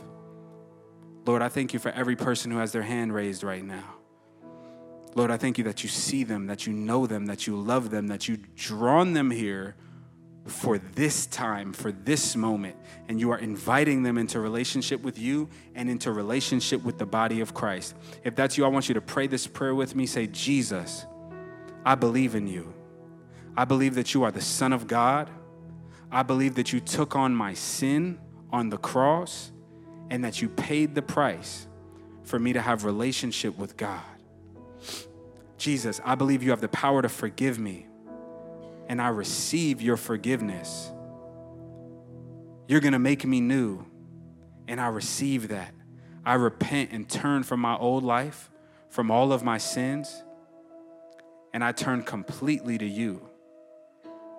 Lord, 1.27 1.41
I 1.41 1.49
thank 1.49 1.73
you 1.73 1.79
for 1.79 1.91
every 1.93 2.17
person 2.17 2.51
who 2.51 2.59
has 2.59 2.73
their 2.73 2.83
hand 2.83 3.15
raised 3.15 3.43
right 3.43 3.65
now. 3.65 4.04
Lord, 5.15 5.31
I 5.31 5.37
thank 5.37 5.59
you 5.59 5.65
that 5.65 5.83
you 5.83 5.89
see 5.89 6.25
them, 6.25 6.47
that 6.47 6.67
you 6.67 6.73
know 6.73 7.07
them, 7.07 7.27
that 7.27 7.47
you 7.47 7.57
love 7.57 7.91
them, 7.91 8.09
that 8.09 8.29
you've 8.29 8.55
drawn 8.57 9.13
them 9.13 9.31
here 9.31 9.77
for 10.47 10.77
this 10.79 11.27
time, 11.27 11.73
for 11.73 11.91
this 11.91 12.37
moment, 12.37 12.77
and 13.09 13.19
you 13.19 13.31
are 13.31 13.39
inviting 13.39 14.03
them 14.03 14.19
into 14.19 14.41
relationship 14.41 15.01
with 15.03 15.19
you 15.19 15.49
and 15.75 15.89
into 15.89 16.13
relationship 16.13 16.83
with 16.83 16.99
the 16.99 17.07
body 17.07 17.41
of 17.41 17.55
Christ. 17.55 17.95
If 18.25 18.35
that's 18.35 18.59
you, 18.59 18.65
I 18.65 18.69
want 18.69 18.89
you 18.89 18.95
to 18.95 19.01
pray 19.01 19.27
this 19.27 19.47
prayer 19.47 19.75
with 19.75 19.95
me. 19.95 20.05
Say, 20.05 20.27
Jesus, 20.27 21.07
I 21.85 21.95
believe 21.95 22.35
in 22.35 22.47
you. 22.47 22.75
I 23.57 23.65
believe 23.65 23.95
that 23.95 24.13
you 24.13 24.25
are 24.25 24.31
the 24.31 24.43
Son 24.43 24.73
of 24.73 24.87
God. 24.87 25.31
I 26.11 26.23
believe 26.23 26.57
that 26.57 26.73
you 26.73 26.81
took 26.81 27.17
on 27.17 27.35
my 27.35 27.55
sin 27.55 28.19
on 28.51 28.69
the 28.69 28.79
cross 28.79 29.51
and 30.11 30.25
that 30.25 30.43
you 30.43 30.49
paid 30.49 30.95
the 30.95 31.03
price 31.03 31.67
for 32.25 32.39
me 32.39 32.53
to 32.53 32.61
have 32.61 32.85
relationship 32.85 33.57
with 33.57 33.77
God. 33.77 34.03
Jesus, 35.57 36.01
I 36.05 36.15
believe 36.15 36.43
you 36.43 36.51
have 36.51 36.61
the 36.61 36.69
power 36.69 37.03
to 37.03 37.09
forgive 37.09 37.59
me, 37.59 37.87
and 38.89 39.01
I 39.01 39.09
receive 39.09 39.81
your 39.81 39.97
forgiveness. 39.97 40.91
You're 42.67 42.81
going 42.81 42.93
to 42.93 42.99
make 42.99 43.25
me 43.25 43.41
new, 43.41 43.87
and 44.67 44.81
I 44.81 44.89
receive 44.89 45.49
that. 45.49 45.73
I 46.25 46.35
repent 46.35 46.91
and 46.93 47.09
turn 47.09 47.43
from 47.43 47.61
my 47.61 47.77
old 47.77 48.03
life, 48.03 48.51
from 48.89 49.11
all 49.11 49.33
of 49.33 49.43
my 49.43 49.59
sins, 49.59 50.23
and 51.53 51.63
I 51.63 51.73
turn 51.73 52.03
completely 52.03 52.79
to 52.79 52.87
you. 52.87 53.29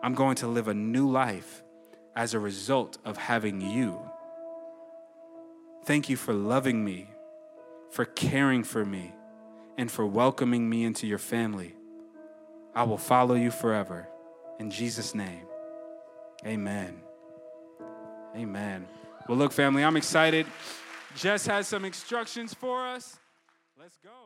I'm 0.04 0.16
going 0.16 0.36
to 0.38 0.48
live 0.48 0.68
a 0.68 0.74
new 0.74 1.10
life 1.10 1.64
as 2.16 2.34
a 2.34 2.40
result 2.40 2.98
of 3.06 3.18
having 3.18 3.62
you. 3.62 4.00
Thank 5.86 6.10
you 6.10 6.18
for 6.18 6.34
loving 6.34 6.84
me, 6.84 7.10
for 7.90 8.06
caring 8.06 8.64
for 8.64 8.84
me 8.84 9.15
and 9.78 9.92
for 9.92 10.06
welcoming 10.06 10.70
me 10.70 10.84
into 10.84 11.08
your 11.08 11.18
family. 11.18 11.76
I 12.74 12.84
will 12.84 12.98
follow 12.98 13.36
you 13.36 13.52
forever. 13.52 14.08
In 14.60 14.70
Jesus' 14.70 15.16
name, 15.16 15.46
amen. 16.46 17.02
Amen. 18.36 18.88
Well, 19.28 19.38
look, 19.38 19.52
family, 19.52 19.84
I'm 19.84 19.98
excited. 19.98 20.46
Jess 21.16 21.46
has 21.48 21.68
some 21.68 21.86
instructions 21.86 22.54
for 22.54 22.86
us. 22.86 23.18
Let's 23.80 23.98
go. 24.04 24.25